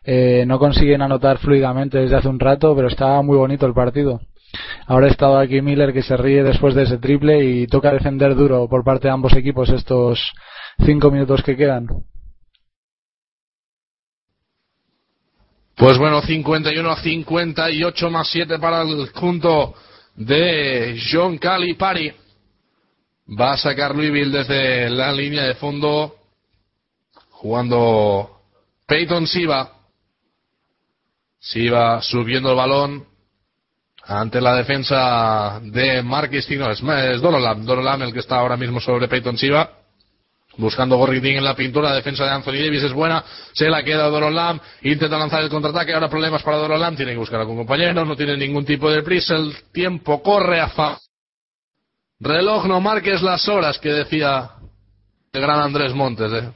[0.03, 4.19] Eh, no consiguen anotar fluidamente desde hace un rato, pero está muy bonito el partido.
[4.87, 8.33] Ahora ha estado aquí Miller que se ríe después de ese triple y toca defender
[8.33, 10.33] duro por parte de ambos equipos estos
[10.79, 11.87] cinco minutos que quedan.
[15.77, 19.75] Pues bueno, 51 a 58 más 7 para el punto
[20.15, 22.11] de John Calipari.
[23.39, 26.15] Va a sacar Louisville desde la línea de fondo
[27.29, 28.39] jugando
[28.87, 29.71] Peyton Siva.
[31.39, 33.05] Siva subiendo el balón
[34.03, 39.07] ante la defensa de Marquis No, es, Dorolam, Dorolam el que está ahora mismo sobre
[39.07, 39.69] Peyton Siva
[40.57, 43.23] buscando Gorritín en la pintura, la defensa de Anthony Davis es buena,
[43.53, 47.39] se la queda Dorolam, intenta lanzar el contraataque, ahora problemas para Dorolam, tiene que buscar
[47.39, 50.97] a algún compañero, no tiene ningún tipo de prisa, el tiempo corre a fa.
[52.19, 54.49] Reloj no marques las horas que decía
[55.31, 56.51] el gran Andrés Montes, ¿eh?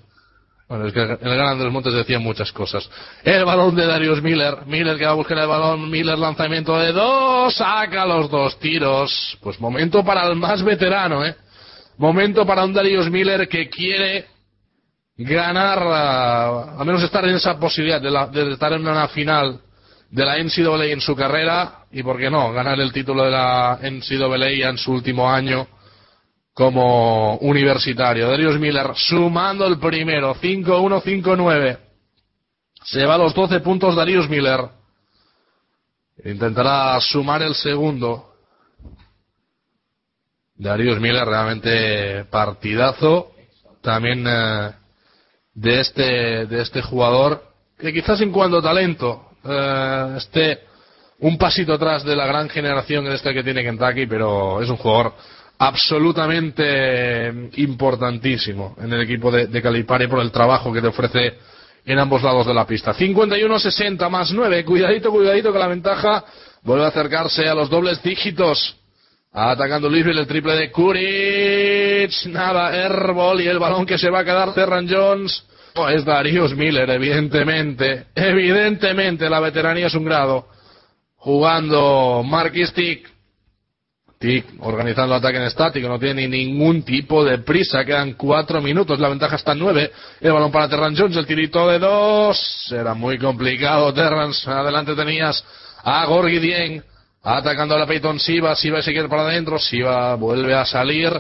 [0.68, 2.90] Bueno, es que el gran Andrés Montes decía muchas cosas.
[3.26, 4.66] El balón de Darius Miller.
[4.68, 5.90] Miller que va a buscar el balón.
[5.90, 7.54] Miller lanzamiento de dos.
[7.56, 9.38] Saca los dos tiros.
[9.42, 11.36] Pues momento para el más veterano, ¿eh?
[11.98, 14.26] Momento para un Darius Miller que quiere
[15.18, 19.60] ganar, a, al menos estar en esa posibilidad de, de estar en una final
[20.10, 23.80] de la NCAA en su carrera y, por qué no, ganar el título de la
[23.82, 25.68] NCAA en su último año
[26.54, 28.30] como universitario.
[28.30, 31.78] Darius Miller sumando el primero, 5-1, 5-9.
[32.84, 34.60] Se va a los 12 puntos Darius Miller.
[36.26, 38.31] Intentará sumar el segundo.
[40.62, 43.32] Darius Miller realmente partidazo.
[43.82, 44.72] También eh,
[45.56, 47.44] de este de este jugador
[47.80, 50.60] que quizás en cuanto talento eh, esté
[51.20, 54.78] un pasito atrás de la gran generación de este que tiene Kentucky, pero es un
[54.78, 55.14] jugador
[55.58, 61.40] absolutamente importantísimo en el equipo de, de Calipari por el trabajo que te ofrece
[61.86, 62.94] en ambos lados de la pista.
[62.94, 64.64] 51-60 más 9.
[64.64, 66.24] Cuidadito, cuidadito que la ventaja
[66.62, 68.81] vuelve a acercarse a los dobles dígitos.
[69.34, 72.12] Atacando Louisville el triple de Kuric.
[72.28, 75.46] Nada, airball y el balón que se va a quedar Terran Jones.
[75.76, 78.08] Oh, es Darius Miller, evidentemente.
[78.14, 80.48] Evidentemente la veteranía es un grado.
[81.16, 83.10] Jugando Marquis Tick.
[84.20, 87.86] Tick organizando ataque en estático, no tiene ni ningún tipo de prisa.
[87.86, 89.92] Quedan cuatro minutos, la ventaja está en nueve.
[90.20, 92.70] El balón para Terran Jones, el tirito de dos.
[92.70, 94.32] Era muy complicado, Terran.
[94.46, 95.44] Adelante tenías
[95.84, 96.84] a Gorgi Dien
[97.24, 98.56] atacando a la Peyton Siva.
[98.56, 99.60] Siva se quiere para adentro.
[99.60, 101.12] Siva vuelve a salir.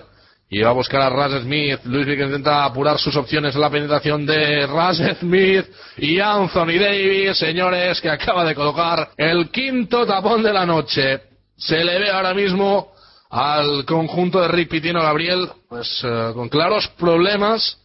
[0.50, 1.80] Y va a buscar a Raz Smith.
[1.86, 5.66] Luis que intenta apurar sus opciones en la penetración de Raz Smith
[5.98, 11.22] y Anthony Davis, señores, que acaba de colocar el quinto tapón de la noche.
[11.56, 12.92] Se le ve ahora mismo
[13.30, 17.78] al conjunto de Rick Pitino Gabriel, pues eh, con claros problemas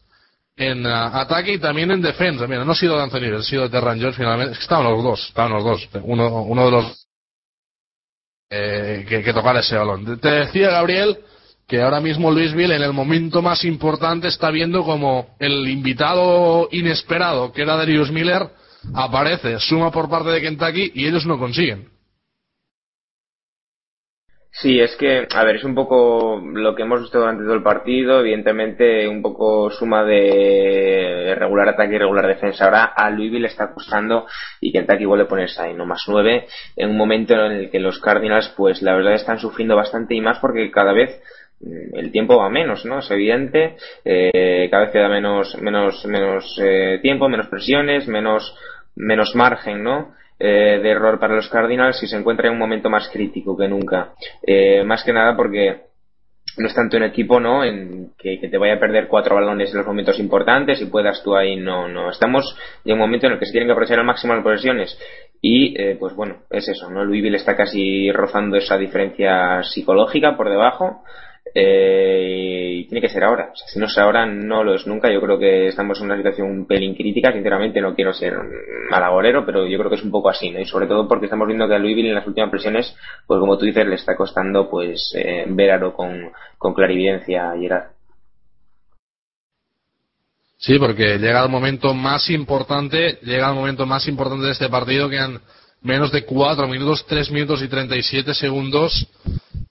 [0.57, 2.47] en uh, ataque y también en defensa.
[2.47, 4.59] Mira, no ha sido de Anthony Davis, ha sido de Terran Jones finalmente.
[4.59, 5.89] Estaban los dos, estaban los dos.
[6.03, 7.06] Uno, uno de los
[8.51, 10.19] eh, que, que tocar ese balón.
[10.21, 11.19] Te decía Gabriel
[11.67, 17.53] que ahora mismo Louisville en el momento más importante está viendo como el invitado inesperado,
[17.53, 18.49] que era Darius Miller,
[18.95, 21.89] aparece, suma por parte de Kentucky y ellos no consiguen.
[24.61, 27.63] Sí, es que, a ver, es un poco lo que hemos visto durante todo el
[27.63, 32.65] partido, evidentemente un poco suma de regular ataque y regular defensa.
[32.65, 34.27] Ahora a Louisville le está costando
[34.61, 37.81] y Kentucky vuelve a ponerse ahí, no más nueve, en un momento en el que
[37.81, 41.21] los Cardinals, pues la verdad están sufriendo bastante y más porque cada vez
[41.61, 42.99] Mm, el tiempo va menos, ¿no?
[42.99, 48.55] Es evidente, eh, cada vez queda menos, menos, menos eh, tiempo, menos presiones, menos,
[48.95, 50.15] menos margen, ¿no?
[50.39, 53.69] Eh, de error para los Cardinals y se encuentra en un momento más crítico que
[53.69, 54.13] nunca.
[54.47, 55.87] Eh, más que nada porque
[56.59, 57.65] no es tanto un equipo, ¿no?
[57.65, 61.35] En que, te vaya a perder cuatro balones en los momentos importantes y puedas tú
[61.35, 62.11] ahí, no, no.
[62.11, 64.99] Estamos en un momento en el que se tienen que aprovechar al máximo las posesiones
[65.41, 67.05] y, eh, pues bueno, es eso, ¿no?
[67.05, 71.03] Louisville está casi rozando esa diferencia psicológica por debajo
[71.55, 73.53] eh, y tiene que ser ahora.
[73.55, 75.11] Si no es ahora, no lo es nunca.
[75.11, 77.33] Yo creo que estamos en una situación un pelín crítica.
[77.33, 78.35] Sinceramente, no quiero ser
[78.91, 80.61] malagorero, pero yo creo que es un poco así, ¿no?
[80.61, 82.95] Y sobre todo porque estamos viendo que a Louisville en las últimas presiones,
[83.27, 87.57] pues como tú dices, le está costando, pues, eh, ver algo con, con clarividencia a
[87.57, 87.91] Gerard.
[90.59, 95.09] Sí, porque llega el momento más importante, llega el momento más importante de este partido
[95.09, 95.41] que han
[95.83, 99.07] menos de cuatro minutos, tres minutos y treinta y siete segundos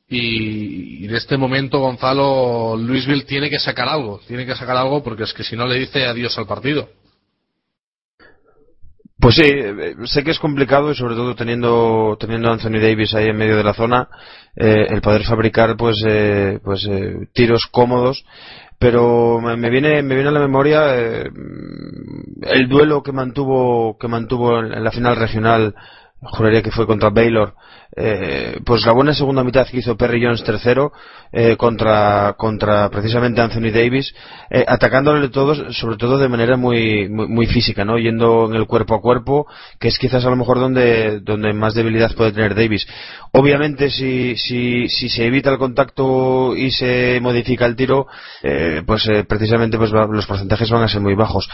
[0.08, 5.24] y, en este momento Gonzalo Luisville tiene que sacar algo, tiene que sacar algo porque
[5.24, 6.90] es que si no le dice adiós al partido.
[9.18, 13.30] Pues sí, eh, sé que es complicado y sobre todo teniendo teniendo Anthony Davis ahí
[13.30, 14.08] en medio de la zona,
[14.56, 18.24] eh, el poder fabricar pues eh, pues eh, tiros cómodos,
[18.78, 21.32] pero me viene me viene a la memoria eh,
[22.42, 25.74] el duelo que mantuvo que mantuvo en la final regional
[26.26, 27.54] juraría que fue contra Baylor,
[27.96, 30.92] eh, pues la buena segunda mitad que hizo Perry Jones tercero
[31.32, 34.14] eh, contra, contra precisamente Anthony Davis,
[34.50, 37.98] eh, atacándole todos, sobre todo de manera muy, muy, muy, física, ¿no?
[37.98, 39.48] Yendo en el cuerpo a cuerpo,
[39.80, 42.88] que es quizás a lo mejor donde, donde más debilidad puede tener Davis.
[43.32, 48.08] Obviamente, si, si, si se evita el contacto y se modifica el tiro,
[48.44, 51.48] eh, pues eh, precisamente pues los porcentajes van a ser muy bajos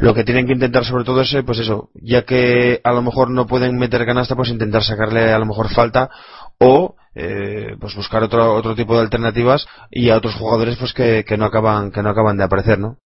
[0.00, 3.02] lo que tienen que intentar sobre todo es, eh, pues eso, ya que a lo
[3.02, 6.10] mejor no pueden meter canasta, pues intentar sacarle a lo mejor falta
[6.58, 11.24] o eh, pues buscar otro otro tipo de alternativas y a otros jugadores pues que,
[11.26, 12.98] que no acaban que no acaban de aparecer, ¿no?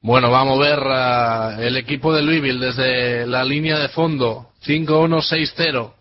[0.00, 5.92] Bueno, vamos a ver uh, el equipo de Louisville desde la línea de fondo, 5-1-6-0.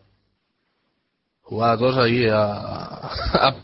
[1.41, 3.56] Jugada todos ahí a,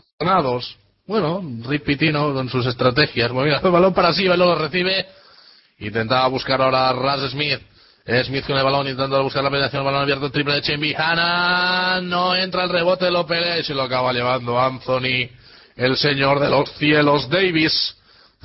[1.06, 3.30] bueno, Rick Pitino con sus estrategias.
[3.30, 5.06] Bueno, el balón para sí, lo recibe.
[5.78, 7.60] Intentaba buscar ahora a Raz Smith.
[8.24, 10.94] Smith con el balón intentando buscar la penetración, el balón abierto, triple de.
[10.96, 15.28] Hanna no entra el rebote, lo pelea y se lo acaba llevando Anthony,
[15.76, 17.96] el señor de los cielos Davis.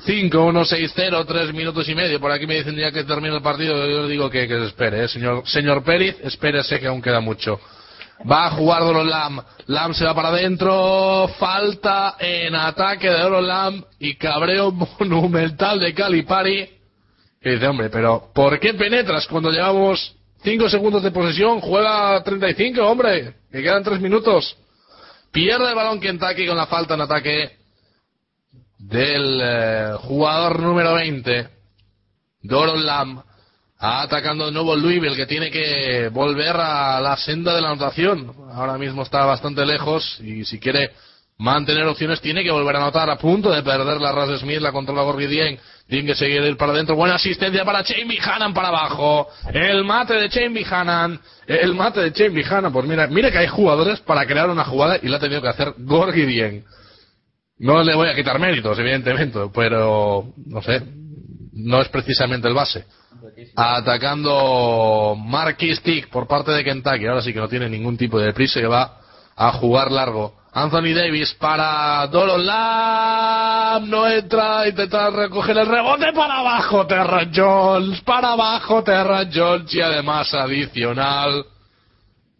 [0.06, 2.18] 5-1, 6-0, 3 minutos y medio.
[2.18, 3.86] Por aquí me dicen ya que termina el partido.
[3.86, 5.08] Yo digo que, que se espere, ¿eh?
[5.08, 7.60] señor, señor Pérez, espérese que aún queda mucho.
[8.28, 9.40] Va a jugar Doro Lam.
[9.66, 11.28] Lam se va para adentro.
[11.38, 16.68] Falta en ataque de Doro Lam y cabreo monumental de Calipari.
[17.40, 21.60] Que dice, hombre, pero ¿por qué penetras cuando llevamos 5 segundos de posesión?
[21.60, 23.34] Juega 35, hombre.
[23.50, 24.56] Que quedan 3 minutos.
[25.32, 27.60] Pierde el balón Kentucky con la falta en ataque
[28.80, 31.48] del eh, jugador número 20,
[32.42, 33.22] Doron Lam,
[33.80, 38.30] atacando de nuevo Louisville, que tiene que volver a la senda de la anotación.
[38.52, 40.90] Ahora mismo está bastante lejos y si quiere
[41.38, 44.72] mantener opciones tiene que volver a anotar a punto de perder la Ras Smith, la
[44.72, 45.58] controla Gorgidien.
[45.88, 46.94] Tiene que seguir ir para adentro.
[46.94, 49.28] Buena asistencia para Chain Hannan para abajo.
[49.52, 51.18] El mate de Chain Hannan.
[51.46, 52.72] El mate de Chain Hannan.
[52.72, 55.48] Pues mira, mira que hay jugadores para crear una jugada y la ha tenido que
[55.48, 56.64] hacer Gorgidien.
[57.58, 60.82] No le voy a quitar méritos, evidentemente, pero no sé,
[61.52, 62.84] no es precisamente el base.
[63.56, 68.32] Atacando Marquis Tick por parte de Kentucky, ahora sí que no tiene ningún tipo de
[68.32, 68.98] prisa y va
[69.36, 70.38] a jugar largo.
[70.52, 76.12] Anthony Davis para Doron Lam, no entra, intenta recoger el rebote.
[76.12, 79.72] Para abajo, Terra Jones, para abajo Terra Jones.
[79.72, 81.44] Y además adicional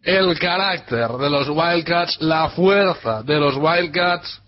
[0.03, 4.41] el carácter de los Wildcats, la fuerza de los Wildcats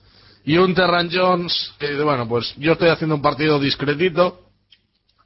[0.44, 4.40] y un Terran Jones dice, bueno, pues yo estoy haciendo un partido discretito,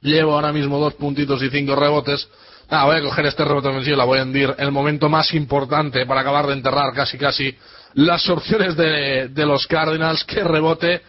[0.01, 2.27] llevo ahora mismo dos puntitos y cinco rebotes,
[2.69, 6.05] ah, voy a coger este rebote ofensivo, la voy a hundir, el momento más importante
[6.05, 7.55] para acabar de enterrar casi casi
[7.93, 11.01] las opciones de, de los Cardinals, qué rebote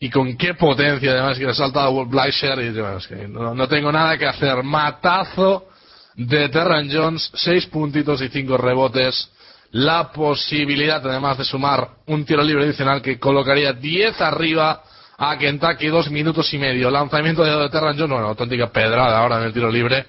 [0.00, 2.72] y con qué potencia además que le salta a Wolf Bleischer y
[3.08, 5.68] que no, no, tengo nada que hacer, matazo
[6.14, 9.30] de Terran Jones, seis puntitos y cinco rebotes,
[9.72, 14.82] la posibilidad además de sumar un tiro libre adicional que colocaría 10 arriba
[15.18, 16.90] a Kentucky dos minutos y medio.
[16.90, 20.06] Lanzamiento de Terran Jones, bueno, auténtica pedrada ahora en el tiro libre.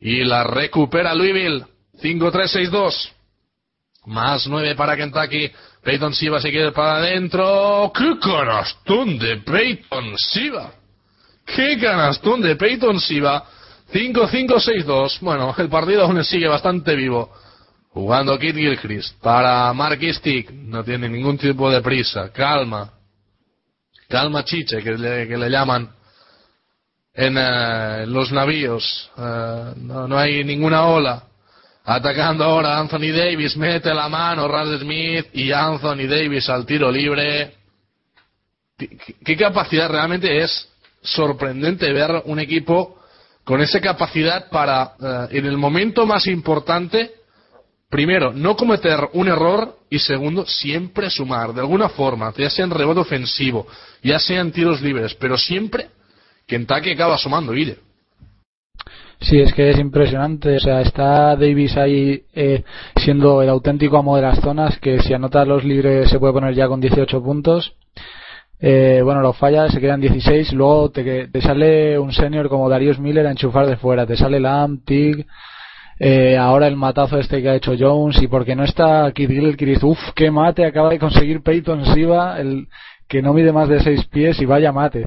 [0.00, 1.64] Y la recupera Louisville.
[2.00, 3.10] 5-3-6-2.
[4.06, 5.50] Más 9 para Kentucky.
[5.82, 7.90] Peyton Siva se quiere para adentro.
[7.92, 10.72] ¡Qué canastón de Peyton Siva!
[11.44, 13.44] ¡Qué canastón de Peyton Siva!
[13.92, 15.20] 5-5-6-2.
[15.20, 17.32] Bueno, el partido aún sigue bastante vivo.
[17.90, 20.50] Jugando Kit Gilchrist para Mark Stick.
[20.52, 22.30] No tiene ningún tipo de prisa.
[22.32, 22.95] Calma.
[24.08, 25.90] Calma chiche, que le, que le llaman
[27.16, 29.10] en uh, los navíos.
[29.16, 31.22] Uh, no, no, hay ninguna ola.
[31.84, 33.56] Atacando ahora Anthony Davis.
[33.56, 37.54] Mete la mano Raz Smith y Anthony Davis al tiro libre.
[38.76, 40.68] ¿Qué, capacidad realmente es
[41.02, 43.00] sorprendente ver un equipo
[43.44, 47.12] con esa capacidad para, uh, en el momento más importante,
[47.88, 52.70] primero, no cometer un error y segundo, siempre sumar, de alguna forma, ya sea en
[52.70, 53.66] rebote ofensivo,
[54.02, 55.88] ya sea en tiros libres, pero siempre
[56.46, 57.78] Kentucky acaba sumando, Guille.
[59.20, 60.56] Sí, es que es impresionante.
[60.56, 62.62] O sea, está Davis ahí eh,
[62.96, 66.54] siendo el auténtico amo de las zonas, que si anota los libres se puede poner
[66.54, 67.74] ya con 18 puntos.
[68.60, 70.52] Eh, bueno, lo falla, se quedan 16.
[70.52, 74.06] Luego te, te sale un senior como Darius Miller a enchufar de fuera.
[74.06, 75.26] Te sale Lamb, Tig,
[75.98, 79.82] eh, ahora el matazo este que ha hecho Jones y porque no está Kid Gilchrist,
[79.82, 82.68] uff, qué mate acaba de conseguir Peyton Siva, el
[83.08, 85.06] que no mide más de seis pies y vaya mate.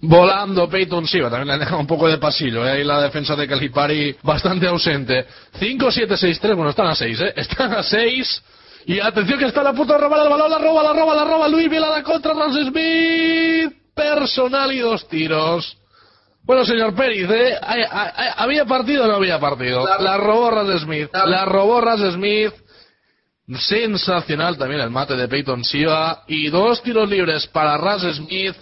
[0.00, 2.70] Volando Peyton Siva, también le han dejado un poco de pasillo, ¿eh?
[2.70, 5.26] ahí la defensa de Calipari bastante ausente.
[5.58, 7.32] 5-7-6-3, bueno, están a 6, ¿eh?
[7.34, 8.42] Están a 6.
[8.86, 11.24] Y atención que está a punto de robar el balón, la roba, la roba, la
[11.24, 13.72] roba, Luis Vila la contra Lance Smith.
[13.94, 15.77] Personal y dos tiros.
[16.48, 17.56] Bueno, señor Pérez, ¿eh?
[18.36, 19.84] ¿había partido o no había partido?
[19.84, 21.10] La, la robó Raz Smith.
[21.12, 22.54] La, la robó Raz Smith.
[23.46, 26.24] Sensacional también el mate de Peyton Siva.
[26.26, 28.56] Y dos tiros libres para Raz Smith.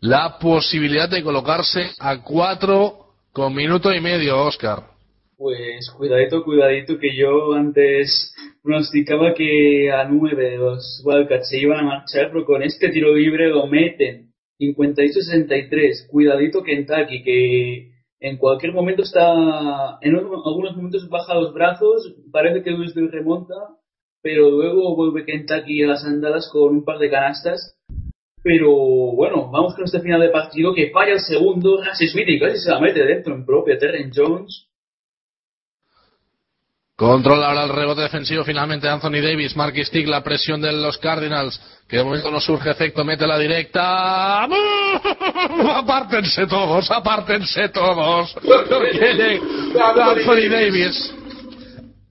[0.00, 4.82] La posibilidad de colocarse a cuatro con minuto y medio, Oscar.
[5.36, 11.82] Pues cuidadito, cuidadito, que yo antes pronosticaba que a nueve los Wildcats se iban a
[11.82, 16.08] marchar, pero con este tiro libre lo meten 58-63.
[16.08, 22.70] Cuidadito Kentucky, que en cualquier momento está, en algunos momentos baja los brazos, parece que
[22.70, 23.54] Louisville remonta,
[24.22, 27.78] pero luego vuelve Kentucky a las andadas con un par de canastas.
[28.42, 32.58] Pero bueno, vamos con este final de partido que falla el segundo, Rassi y casi
[32.58, 34.65] se la mete dentro en propia Terren Jones.
[36.96, 41.60] Controla ahora el rebote defensivo finalmente Anthony Davis, Mark Stick, la presión de los Cardinals,
[41.86, 44.44] que de momento no surge efecto, mete la directa.
[45.76, 48.34] Apártense todos, apártense todos.
[49.78, 51.14] Anthony Davis.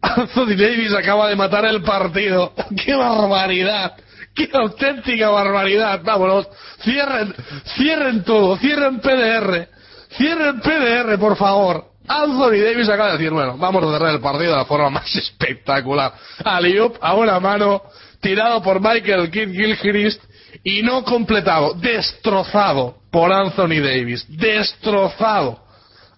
[0.02, 2.54] Anthony Davis acaba de matar el partido.
[2.86, 3.94] ¡Qué barbaridad!
[4.36, 6.02] ¡Qué auténtica barbaridad!
[6.04, 6.48] Vámonos,
[6.84, 7.34] cierren,
[7.76, 9.68] cierren todo, cierren PDR,
[10.16, 11.95] cierren PDR, por favor.
[12.08, 15.16] Anthony Davis acaba de decir, bueno, vamos a cerrar el partido de la forma más
[15.16, 16.14] espectacular.
[16.44, 17.82] Aliup a una mano,
[18.22, 20.24] tirado por Michael Kidd Gilchrist
[20.64, 25.64] y no completado, destrozado por Anthony Davis, destrozado.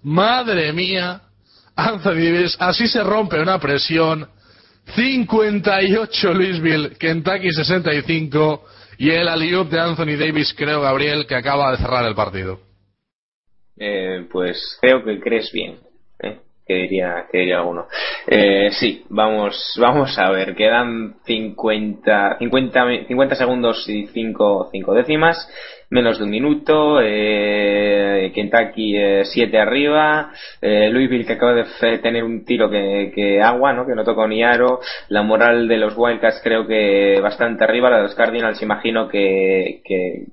[0.03, 1.22] Madre mía,
[1.76, 4.27] Anthony Davis, así se rompe una presión.
[4.95, 8.64] 58 Louisville, Kentucky 65
[8.99, 12.66] y el aliup de Anthony Davis, creo Gabriel, que acaba de cerrar el partido.
[13.80, 15.78] Eh, pues creo que crees bien.
[16.20, 16.40] ¿eh?
[16.66, 17.88] Que diría, que diría alguno.
[18.28, 20.56] Eh, sí, vamos, vamos a ver.
[20.56, 25.48] Quedan 50, 50, 50 segundos y 5, 5 décimas
[25.90, 30.32] menos de un minuto, eh, Kentucky 7 eh, arriba,
[30.62, 33.86] eh, Louisville que acaba de tener un tiro que, que, agua, ¿no?
[33.86, 37.98] que no tocó ni aro, la moral de los Wildcats creo que bastante arriba, la
[37.98, 39.82] de los Cardinals imagino que,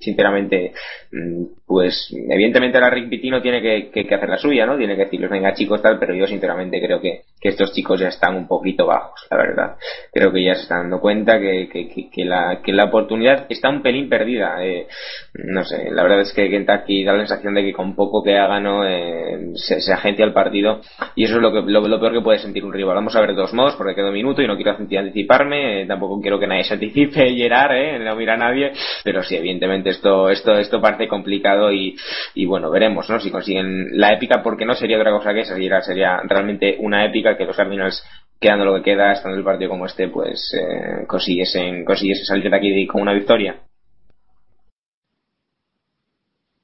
[0.00, 0.72] sinceramente
[1.12, 4.76] mm, pues evidentemente la Rick Pitino tiene que, que, hacer la suya, ¿no?
[4.76, 8.08] Tiene que decirles, venga chicos, tal, pero yo sinceramente creo que, que estos chicos ya
[8.08, 9.76] están un poquito bajos, la verdad.
[10.12, 11.68] Creo que ya se están dando cuenta que,
[12.12, 14.62] que, la, que la oportunidad está un pelín perdida.
[14.62, 14.86] Eh,
[15.32, 18.36] no sé, la verdad es que Kentucky da la sensación de que con poco que
[18.36, 20.82] haga no eh, se, se agencia el partido
[21.16, 22.96] y eso es lo, que, lo, peor que puede sentir un rival.
[22.96, 26.20] Vamos a ver dos modos porque queda un minuto y no quiero anticiparme, eh, tampoco
[26.20, 28.72] quiero que nadie se anticipe y eh, no mira a nadie,
[29.02, 31.96] pero sí, evidentemente esto, esto, esto parece complicado y,
[32.34, 33.18] y bueno, veremos, ¿no?
[33.20, 37.04] Si consiguen la épica porque no sería otra cosa que esa, sería, sería realmente una
[37.04, 38.02] épica que los Cardinals
[38.40, 42.56] quedando lo que queda, estando el partido como este, pues eh, consiguiesen, consiguiesen salir de
[42.56, 43.56] aquí con una victoria.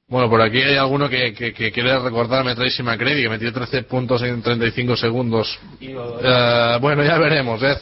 [0.07, 3.83] Bueno, por aquí hay alguno que, que, que quiere recordarme Tracy McCready, que metió 13
[3.83, 5.57] puntos en 35 segundos.
[5.81, 7.63] Uh, bueno, ya veremos.
[7.63, 7.77] ¿eh?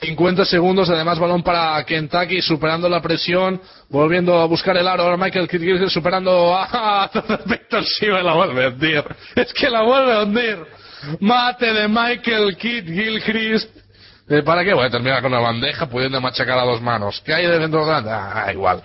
[0.00, 0.90] 50 segundos.
[0.90, 5.04] Además, balón para Kentucky, superando la presión, volviendo a buscar el aro.
[5.04, 7.10] Ahora Michael Kidd superando a
[7.46, 9.04] Víctor me la vuelve a hundir.
[9.34, 10.58] Es que la vuelve a hundir.
[11.20, 13.70] Mate de Michael Kidd Gilchrist.
[14.28, 17.22] Eh, ¿Para qué voy a terminar con una bandeja pudiendo machacar a dos manos?
[17.24, 18.44] ¿Qué hay de dentro de la...
[18.44, 18.82] Ah, igual.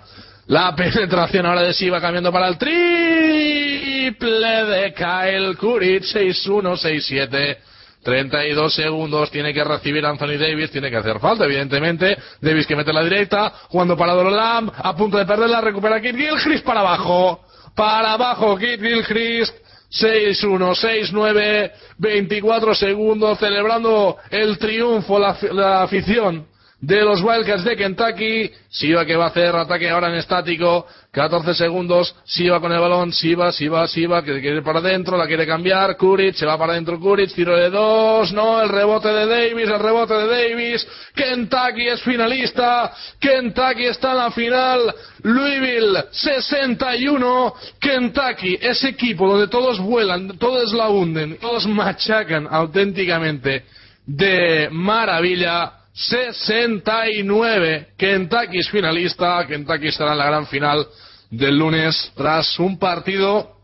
[0.48, 4.22] La penetración ahora de Siva cambiando para el triple
[4.66, 7.58] de Kyle Kuric, 6-1, 6-7.
[8.04, 12.18] 32 segundos tiene que recibir Anthony Davis, tiene que hacer falta, evidentemente.
[12.42, 16.66] Davis que mete la directa, jugando para Lamb, a punto de perderla, recupera Kit Gilchrist
[16.66, 17.42] para abajo.
[17.76, 19.56] Para abajo, Kit Gilchrist.
[19.94, 26.48] 6-1, 6-9, 24 segundos, celebrando el triunfo, la, la afición
[26.82, 28.52] de los Wildcats de Kentucky.
[28.70, 30.88] Siva que va a hacer ataque ahora en estático.
[31.12, 32.16] 14 segundos.
[32.26, 33.14] Siva con el balón.
[33.14, 35.16] Siva, Siva, Siva que quiere ir para adentro.
[35.16, 35.96] La quiere cambiar.
[35.96, 36.36] Kuric.
[36.36, 37.34] Se va para adentro Kuric.
[37.34, 38.34] Tiro de dos.
[38.34, 38.62] No.
[38.62, 39.70] El rebote de Davis.
[39.70, 40.88] El rebote de Davis.
[41.14, 42.92] Kentucky es finalista.
[43.20, 44.96] Kentucky está en la final.
[45.22, 47.54] Louisville 61.
[47.80, 48.58] Kentucky.
[48.60, 50.40] Ese equipo donde todos vuelan.
[50.40, 51.38] Todos la hunden.
[51.38, 53.66] Todos machacan auténticamente.
[54.04, 57.94] De maravilla 69.
[57.98, 59.46] Kentucky es finalista.
[59.48, 60.86] Kentucky estará en la gran final
[61.30, 63.58] del lunes tras un partido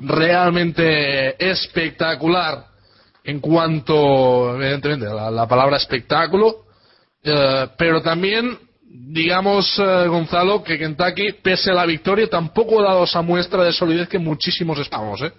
[0.00, 2.66] realmente espectacular
[3.24, 6.66] en cuanto, evidentemente, a la, palabra espectáculo,
[7.22, 13.04] eh, pero también, digamos, eh, Gonzalo, que Kentucky, pese a la victoria, tampoco ha dado
[13.04, 15.32] esa muestra de solidez que muchísimos estamos, ¿eh?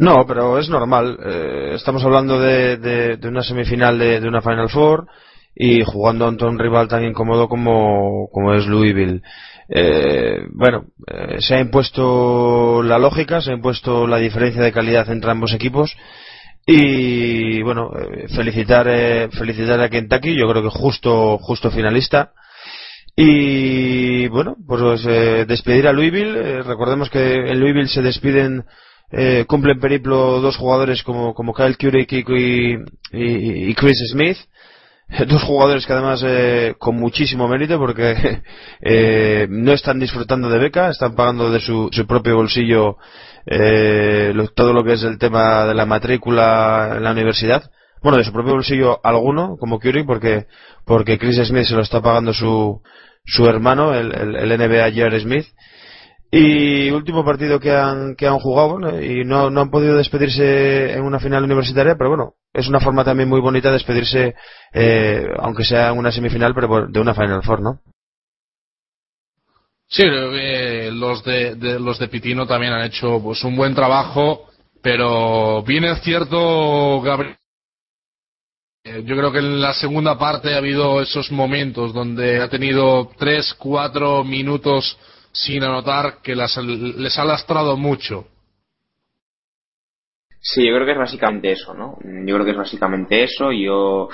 [0.00, 1.18] No, pero es normal.
[1.22, 5.06] Eh, estamos hablando de, de, una semifinal de, de, una Final Four
[5.54, 9.20] y jugando ante un rival tan incómodo como, como es Louisville.
[9.68, 15.10] Eh, bueno, eh, se ha impuesto la lógica, se ha impuesto la diferencia de calidad
[15.10, 15.94] entre ambos equipos
[16.64, 18.86] y bueno, eh, felicitar,
[19.32, 22.32] felicitar a Kentucky, yo creo que justo, justo finalista.
[23.14, 25.04] Y bueno, pues
[25.46, 26.62] despedir a Louisville.
[26.62, 28.64] recordemos que en Louisville se despiden
[29.12, 32.76] eh, cumplen periplo dos jugadores como, como Kyle Curick y,
[33.12, 34.38] y, Chris Smith.
[35.26, 38.42] Dos jugadores que además eh, con muchísimo mérito porque
[38.80, 42.96] eh, no están disfrutando de beca, están pagando de su, propio bolsillo
[43.44, 47.72] eh, todo lo que es el tema de la matrícula en la universidad.
[48.02, 50.46] Bueno, de su propio bolsillo alguno, como Curry, porque,
[50.86, 52.80] porque Chris Smith se lo está pagando su,
[53.24, 55.46] su hermano, el, el, el NBA Jared Smith.
[56.32, 61.02] Y último partido que han, que han jugado y no, no han podido despedirse en
[61.02, 64.34] una final universitaria, pero bueno, es una forma también muy bonita de despedirse,
[64.72, 67.80] eh, aunque sea en una semifinal, pero de una Final Four, ¿no?
[69.88, 74.48] Sí, eh, los de, los de Pitino también han hecho pues un buen trabajo,
[74.80, 77.36] pero bien es cierto, Gabriel,
[78.84, 83.10] eh, yo creo que en la segunda parte ha habido esos momentos donde ha tenido
[83.18, 84.96] tres, cuatro minutos
[85.32, 88.26] sin anotar que les ha lastrado mucho.
[90.42, 91.98] Sí, yo creo que es básicamente eso, ¿no?
[92.02, 93.52] Yo creo que es básicamente eso.
[93.52, 94.08] Yo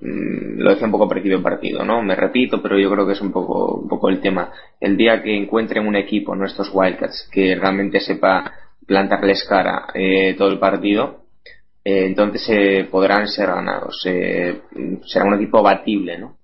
[0.00, 2.02] mm, lo decía un poco parecido en partido, ¿no?
[2.02, 4.52] Me repito, pero yo creo que es un poco, un poco el tema.
[4.80, 8.52] El día que encuentren un equipo, nuestros Wildcats, que realmente sepa
[8.86, 11.26] plantarles cara eh, todo el partido,
[11.84, 14.00] eh, entonces eh, podrán ser ganados.
[14.02, 16.37] será un equipo batible, ¿no?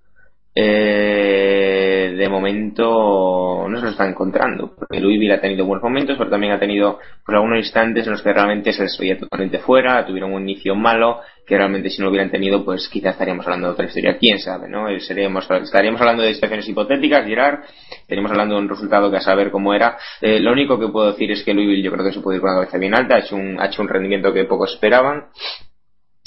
[0.57, 4.75] Eh, de momento no se lo está encontrando.
[4.77, 8.23] Porque Louisville ha tenido buenos momentos, pero también ha tenido por algunos instantes en los
[8.23, 12.05] que realmente se les veía totalmente fuera, tuvieron un inicio malo, que realmente si no
[12.05, 14.17] lo hubieran tenido, pues quizás estaríamos hablando de otra historia.
[14.19, 14.89] Quién sabe, ¿no?
[14.89, 17.61] Eh, seríamos, estaríamos hablando de situaciones hipotéticas, Gerard,
[18.03, 19.97] estaríamos hablando de un resultado que a saber cómo era.
[20.21, 22.41] Eh, lo único que puedo decir es que Louisville yo creo que se puede ir
[22.41, 25.25] con la cabeza bien alta, ha hecho un, ha hecho un rendimiento que pocos esperaban.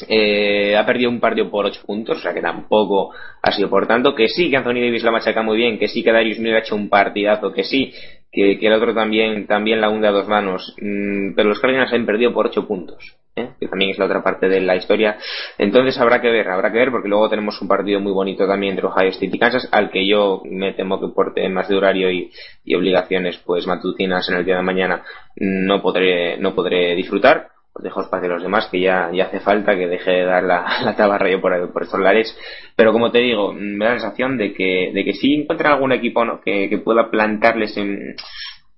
[0.07, 3.88] Eh, ha perdido un partido por 8 puntos, o sea que tampoco ha sido por
[3.88, 4.14] tanto.
[4.14, 6.60] Que sí, que Anthony Davis la machaca muy bien, que sí que Darius Miller ha
[6.60, 7.94] hecho un partidazo, que sí,
[8.32, 10.76] que, el otro también, también la hunde a dos manos.
[10.80, 13.49] Mm, pero los Cardinals han perdido por 8 puntos, ¿eh?
[13.60, 15.18] que también es la otra parte de la historia.
[15.57, 18.74] Entonces habrá que ver, habrá que ver, porque luego tenemos un partido muy bonito también
[18.74, 22.11] entre Ohio State y Kansas, al que yo me temo que por temas de horario
[22.11, 22.30] y,
[22.64, 25.03] y obligaciones pues matutinas en el día de mañana
[25.38, 29.75] no podré, no podré disfrutar dejo espacio a los demás, que ya, ya hace falta
[29.75, 32.37] que deje de dar la, la tabarra yo por, por estos lares.
[32.75, 35.91] Pero como te digo, me da la sensación de que, de que si encuentran algún
[35.91, 36.41] equipo ¿no?
[36.41, 38.15] que, que pueda plantarles en,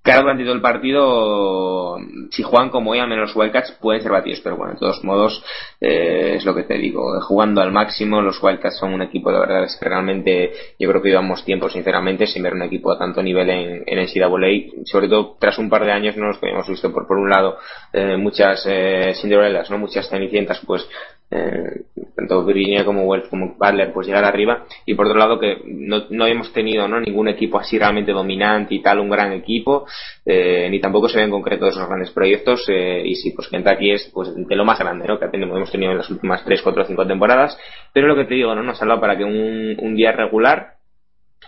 [0.01, 1.97] Claro, durante todo el partido,
[2.31, 5.43] si juegan como al menos Wildcats pueden ser batidos, pero bueno, de todos modos,
[5.81, 9.39] eh, es lo que te digo, jugando al máximo, los Wildcats son un equipo, de
[9.39, 12.97] verdad, es que realmente yo creo que llevamos tiempo, sinceramente, sin ver un equipo a
[12.97, 16.69] tanto nivel en, en NCAA, sobre todo tras un par de años, no nos habíamos
[16.69, 17.57] visto por, por un lado,
[17.91, 19.77] eh, muchas eh, Cinderellas, ¿no?
[19.77, 20.87] muchas cenicientas, pues
[21.31, 21.81] eh,
[22.15, 26.05] tanto Virginia como Wells como Butler pues llegar arriba y por otro lado que no,
[26.09, 26.99] no hemos tenido ¿no?
[26.99, 29.85] ningún equipo así realmente dominante y tal un gran equipo
[30.25, 33.91] eh, ni tampoco se ve en concreto esos grandes proyectos eh, y sí pues Kentucky
[33.91, 35.19] es pues de lo más grande ¿no?
[35.19, 37.57] que hemos tenido en las últimas 3, 4, 5 temporadas
[37.93, 40.79] pero lo que te digo no nos ha salva para que un, un día regular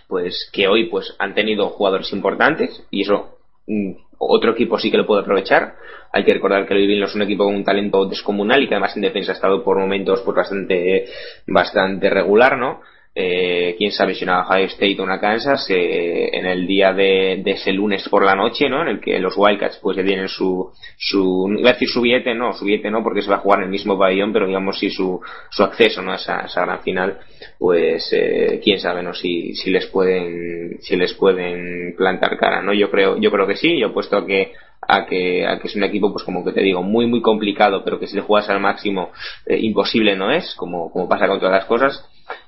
[0.06, 3.92] pues que hoy pues han tenido jugadores importantes y eso mm,
[4.28, 5.74] otro equipo sí que lo puede aprovechar.
[6.12, 8.74] Hay que recordar que Louisville no es un equipo con un talento descomunal y que
[8.74, 11.06] además en defensa ha estado por momentos pues bastante,
[11.46, 12.80] bastante regular, ¿no?
[13.14, 17.42] Eh, quién sabe si una Ohio State o una Kansas eh, en el día de,
[17.44, 20.72] ese lunes por la noche no en el que los Wildcats pues ya tienen su
[20.96, 23.58] su iba a decir su billete no su billete no porque se va a jugar
[23.58, 25.20] en el mismo pabellón pero digamos si su
[25.50, 27.18] su acceso no a esa, gran final
[27.58, 32.72] pues eh, quién sabe no si si les pueden si les pueden plantar cara no
[32.72, 34.52] yo creo yo creo que sí yo he puesto a que
[34.88, 37.84] a que, a que es un equipo, pues como que te digo, muy, muy complicado,
[37.84, 39.12] pero que si le juegas al máximo,
[39.46, 42.04] eh, imposible no es, como, como pasa con todas las cosas.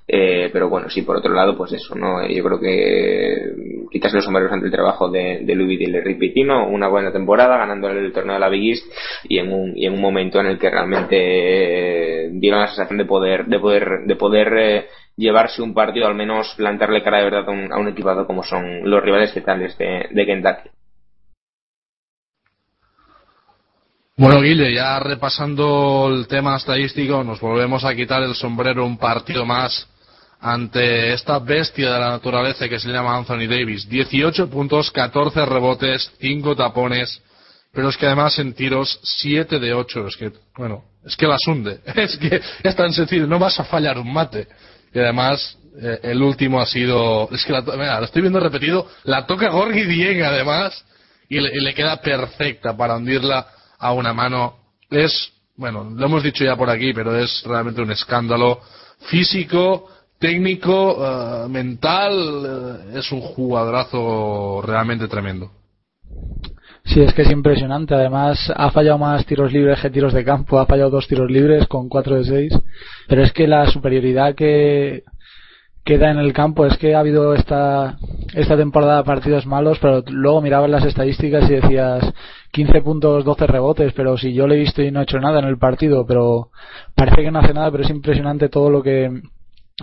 [0.07, 2.27] Eh, pero bueno, sí, por otro lado, pues eso, ¿no?
[2.29, 3.55] Yo creo que
[3.91, 7.57] quitas los sombreros ante el trabajo de, de Louis y Rick Pitino, una buena temporada,
[7.57, 8.87] ganando el torneo de la Big East
[9.25, 12.99] y en un, y en un momento en el que realmente eh, dieron la sensación
[12.99, 14.87] de poder, de poder, de poder eh,
[15.17, 18.43] llevarse un partido, al menos plantarle cara de verdad a un, a un equipado como
[18.43, 20.69] son los rivales tales de, de Kentucky.
[24.17, 29.45] Bueno, Guille, ya repasando el tema estadístico, nos volvemos a quitar el sombrero un partido
[29.45, 29.89] más
[30.41, 33.89] ante esta bestia de la naturaleza que se llama Anthony Davis.
[33.89, 37.21] 18 puntos, 14 rebotes, 5 tapones,
[37.73, 40.07] pero es que además en tiros 7 de 8.
[40.07, 41.81] Es que, bueno, es que las hunde.
[41.97, 44.47] Es que es tan sencillo, no vas a fallar un mate.
[44.95, 48.89] Y además, eh, el último ha sido, es que la, mira, lo estoy viendo repetido,
[49.03, 50.85] la toca Gorgi Dien además,
[51.29, 53.49] y le, y le queda perfecta para hundirla
[53.85, 54.55] a una mano.
[54.91, 58.61] Es, bueno, lo hemos dicho ya por aquí, pero es realmente un escándalo
[59.11, 59.89] físico,
[60.19, 62.15] técnico, eh, mental.
[62.95, 65.51] Eh, es un jugadorazo realmente tremendo.
[66.85, 67.95] Sí, es que es impresionante.
[67.95, 70.59] Además, ha fallado más tiros libres que tiros de campo.
[70.59, 72.59] Ha fallado dos tiros libres con cuatro de seis.
[73.07, 75.03] Pero es que la superioridad que,
[75.85, 76.67] queda en el campo.
[76.67, 77.97] Es que ha habido esta,
[78.35, 82.13] esta temporada partidos malos, pero luego mirabas las estadísticas y decías
[82.53, 85.41] 15 puntos, 12 rebotes, pero si yo le he visto y no he hecho nada
[85.41, 86.51] en el partido, pero
[86.95, 89.23] parece que no hace nada, pero es impresionante todo lo que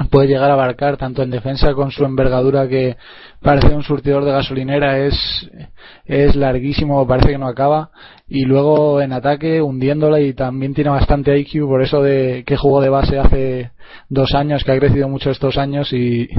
[0.09, 2.95] puede llegar a abarcar tanto en defensa con su envergadura que
[3.41, 5.15] parece un surtidor de gasolinera es
[6.05, 7.91] es larguísimo parece que no acaba.
[8.27, 12.81] Y luego en ataque hundiéndola y también tiene bastante IQ por eso de que jugó
[12.81, 13.71] de base hace
[14.07, 16.29] dos años que ha crecido mucho estos años y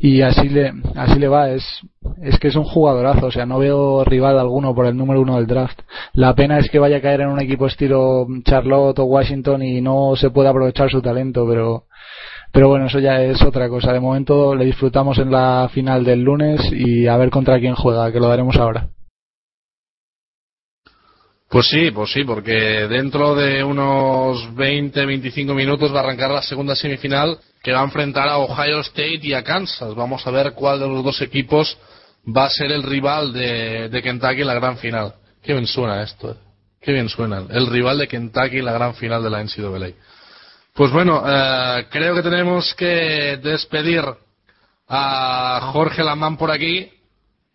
[0.00, 1.50] y así le así le va.
[1.50, 1.64] Es
[2.22, 5.36] es que es un jugadorazo o sea no veo rival alguno por el número uno
[5.36, 5.80] del draft.
[6.12, 9.80] La pena es que vaya a caer en un equipo estilo Charlotte o Washington y
[9.80, 11.87] no se pueda aprovechar su talento pero
[12.52, 16.22] pero bueno eso ya es otra cosa de momento le disfrutamos en la final del
[16.22, 18.88] lunes y a ver contra quién juega que lo daremos ahora
[21.48, 26.76] pues sí, pues sí, porque dentro de unos 20-25 minutos va a arrancar la segunda
[26.76, 29.94] semifinal que va a enfrentar a Ohio State y a Kansas.
[29.94, 31.78] Vamos a ver cuál de los dos equipos
[32.26, 35.14] va a ser el rival de, Kentucky en la gran final.
[35.42, 36.34] Qué bien suena esto, eh.
[36.82, 37.42] qué bien suena.
[37.48, 39.92] El rival de Kentucky en la gran final de la NCAA.
[40.78, 44.00] Pues bueno, eh, creo que tenemos que despedir
[44.86, 46.88] a Jorge Lamán por aquí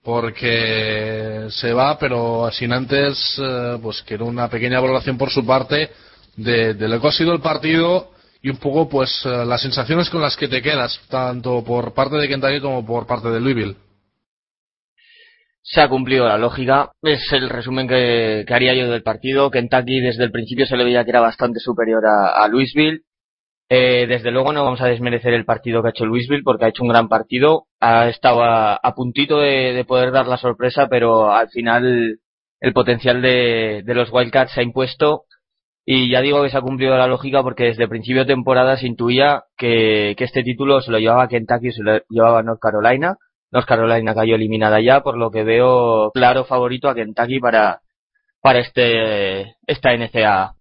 [0.03, 5.89] porque se va, pero sin antes, eh, pues quiero una pequeña valoración por su parte
[6.35, 10.21] de, lo que ha sido el partido y un poco, pues, eh, las sensaciones con
[10.21, 13.77] las que te quedas, tanto por parte de Kentucky como por parte de Louisville.
[15.61, 19.49] Se ha cumplido la lógica, es el resumen que, haría yo del partido.
[19.49, 22.99] Kentucky desde el principio se le veía que era bastante superior a Louisville
[23.75, 26.67] eh, desde luego no vamos a desmerecer el partido que ha hecho Louisville porque ha
[26.67, 27.65] hecho un gran partido.
[27.79, 32.19] Ha estado a, puntito de, poder dar la sorpresa, pero al final
[32.59, 35.23] el potencial de, los Wildcats se ha impuesto.
[35.85, 38.85] Y ya digo que se ha cumplido la lógica porque desde principio de temporada se
[38.85, 43.17] intuía que, este título se lo llevaba Kentucky se lo llevaba North Carolina.
[43.51, 47.81] North Carolina cayó eliminada ya, por lo que veo claro favorito a Kentucky para,
[48.39, 50.57] para este, esta NCAA.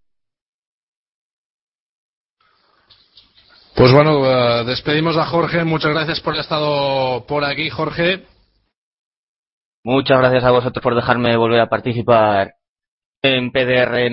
[3.75, 5.63] Pues bueno, eh, despedimos a Jorge.
[5.63, 8.23] Muchas gracias por haber estado por aquí, Jorge.
[9.83, 12.53] Muchas gracias a vosotros por dejarme volver a participar
[13.23, 14.11] en PDR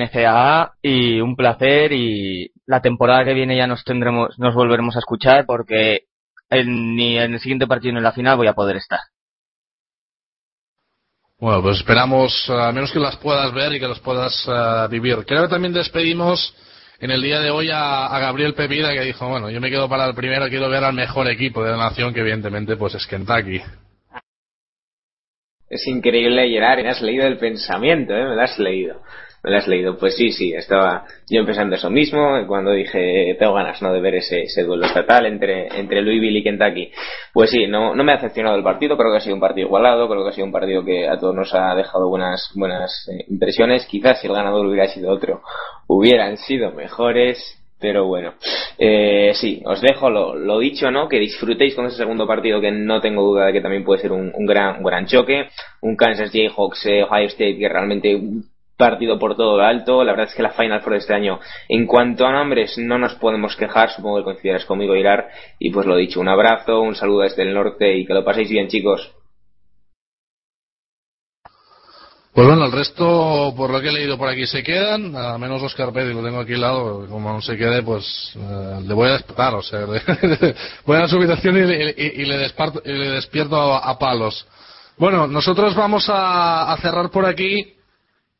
[0.82, 5.44] y un placer y la temporada que viene ya nos tendremos, nos volveremos a escuchar
[5.44, 6.04] porque
[6.50, 9.00] ni en el siguiente partido ni en la final voy a poder estar.
[11.38, 14.88] Bueno, pues esperamos eh, al menos que las puedas ver y que las puedas eh,
[14.90, 15.24] vivir.
[15.26, 16.54] Creo que también despedimos
[17.00, 20.06] en el día de hoy a, Gabriel Pepida que dijo, bueno, yo me quedo para
[20.06, 23.60] el primero, quiero ver al mejor equipo de la nación, que evidentemente pues es Kentucky.
[25.68, 28.24] Es increíble, Gerard, me has leído el pensamiento, ¿eh?
[28.24, 29.00] me lo has leído.
[29.42, 29.96] Me lo has leído.
[29.96, 33.92] Pues sí, sí, estaba yo empezando eso mismo cuando dije, tengo ganas ¿no?
[33.92, 36.90] de ver ese, ese duelo estatal entre, entre Louisville y Kentucky.
[37.32, 39.66] Pues sí, no, no me ha decepcionado el partido, creo que ha sido un partido
[39.66, 43.08] igualado, creo que ha sido un partido que a todos nos ha dejado buenas, buenas
[43.10, 43.86] eh, impresiones.
[43.86, 45.42] Quizás si el ganador hubiera sido otro,
[45.86, 47.56] hubieran sido mejores.
[47.82, 48.34] Pero bueno,
[48.76, 51.08] eh, sí, os dejo lo, lo, dicho, ¿no?
[51.08, 54.12] Que disfrutéis con ese segundo partido que no tengo duda de que también puede ser
[54.12, 55.48] un, un gran, un gran choque.
[55.80, 58.20] Un Kansas Jayhawks eh, Ohio State que realmente
[58.80, 60.02] partido por todo lo alto.
[60.02, 61.38] La verdad es que la Final Four de este año,
[61.68, 63.90] en cuanto a nombres, no nos podemos quejar.
[63.90, 65.28] Supongo que coincidirás conmigo, Irar.
[65.60, 68.50] Y pues lo dicho, un abrazo, un saludo desde el norte y que lo paséis
[68.50, 69.12] bien, chicos.
[72.32, 75.62] Pues bueno, el resto, por lo que he leído por aquí, se quedan, a menos
[75.62, 79.08] Oscar Pérez, lo tengo aquí al lado, como no se quede, pues eh, le voy
[79.08, 79.84] a despertar, o sea,
[80.86, 82.38] voy a su habitación y, le,
[83.10, 84.46] despierto a, palos.
[84.96, 87.79] Bueno, nosotros vamos a cerrar por aquí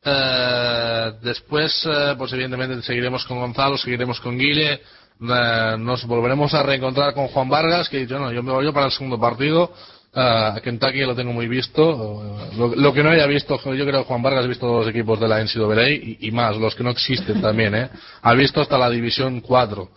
[0.05, 6.63] eh, después, eh, pues evidentemente seguiremos con Gonzalo, seguiremos con Guille, eh, nos volveremos a
[6.63, 9.73] reencontrar con Juan Vargas, que yo no, yo me voy para el segundo partido.
[10.13, 12.41] a Kentucky lo tengo muy visto.
[12.57, 15.21] Lo, que no haya visto, yo creo que Juan Vargas ha visto todos los equipos
[15.21, 17.91] de la NCAA y, y más, los que no existen también, ¿eh?
[18.23, 19.89] Ha visto hasta la división 4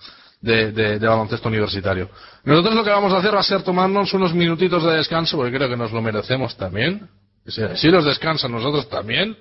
[0.44, 2.10] de, baloncesto universitario.
[2.44, 5.56] Nosotros lo que vamos a hacer va a ser tomarnos unos minutitos de descanso, porque
[5.56, 7.08] creo que nos lo merecemos también.
[7.48, 9.38] Si los descansan nosotros también.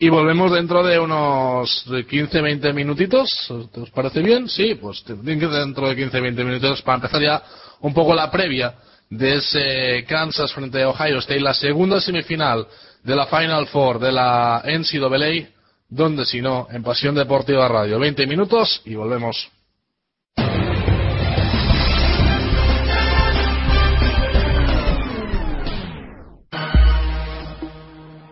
[0.00, 3.28] Y volvemos dentro de unos 15-20 minutitos.
[3.50, 4.48] ¿Os parece bien?
[4.48, 7.42] Sí, pues dentro de 15-20 minutos para empezar ya
[7.80, 8.74] un poco la previa
[9.10, 12.64] de ese Kansas frente a Ohio State, la segunda semifinal
[13.02, 15.48] de la Final Four de la NCAA,
[15.88, 17.98] donde si no, en Pasión Deportiva Radio.
[17.98, 19.50] 20 minutos y volvemos.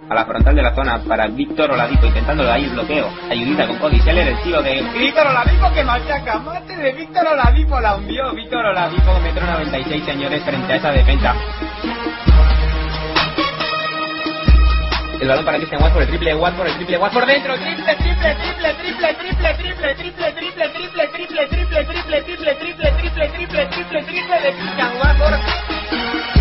[0.08, 3.08] A la frontal de la zona para Víctor Oladipo intentando ahí el bloqueo.
[3.30, 6.38] Ayudita con Cody Seller, el tiro de Víctor Oladipo que machaca.
[6.38, 8.32] Mate de Víctor Oladipo la hundió.
[8.34, 11.34] Víctor Oladipo, metro 96 señores frente a esa defensa.
[15.20, 17.96] El balón para Christian Watford, el triple de Watford, el triple de Watford dentro, triple,
[17.96, 23.66] triple, triple, triple, triple, triple, triple, triple, triple, triple, triple, triple, triple, triple, triple, triple,
[23.66, 26.35] triple, triple de Christian Watford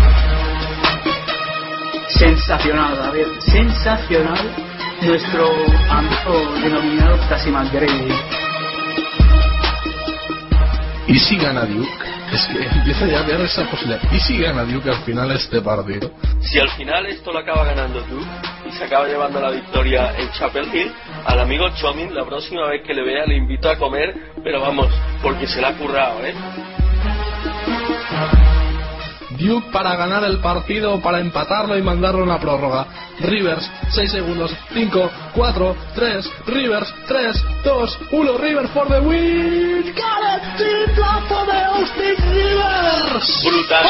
[2.08, 4.38] sensacional, David, sensacional
[5.02, 5.50] nuestro
[5.90, 8.12] amigo denominado Casi Grey.
[11.08, 11.88] ¿Y si gana Duke?
[12.32, 14.00] Es que empieza ya a ver esa posibilidad.
[14.12, 16.10] ¿Y si gana Duke al final este partido?
[16.40, 18.26] Si al final esto lo acaba ganando Duke
[18.68, 20.92] y se acaba llevando la victoria en Chapel Hill,
[21.24, 24.88] al amigo Chomin la próxima vez que le vea le invito a comer, pero vamos,
[25.22, 26.34] porque se la ha currado, ¿eh?
[29.38, 32.86] Duke para ganar el partido, para empatarlo y mandarlo a una prórroga.
[33.20, 39.82] Rivers, 6 segundos, 5, 4, 3, Rivers, 3, 2, 1, Rivers for the win.
[39.94, 43.44] Got it, triplazo de Austin Rivers.
[43.44, 43.86] Brutal.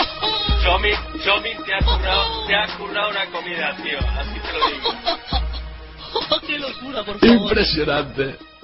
[0.63, 0.95] Chomin,
[1.25, 6.41] Chomin te ha currado, te ha currado una comida, tío, así te lo digo.
[6.47, 7.37] ¡Qué locura, por favor!
[7.37, 8.56] Impresionante.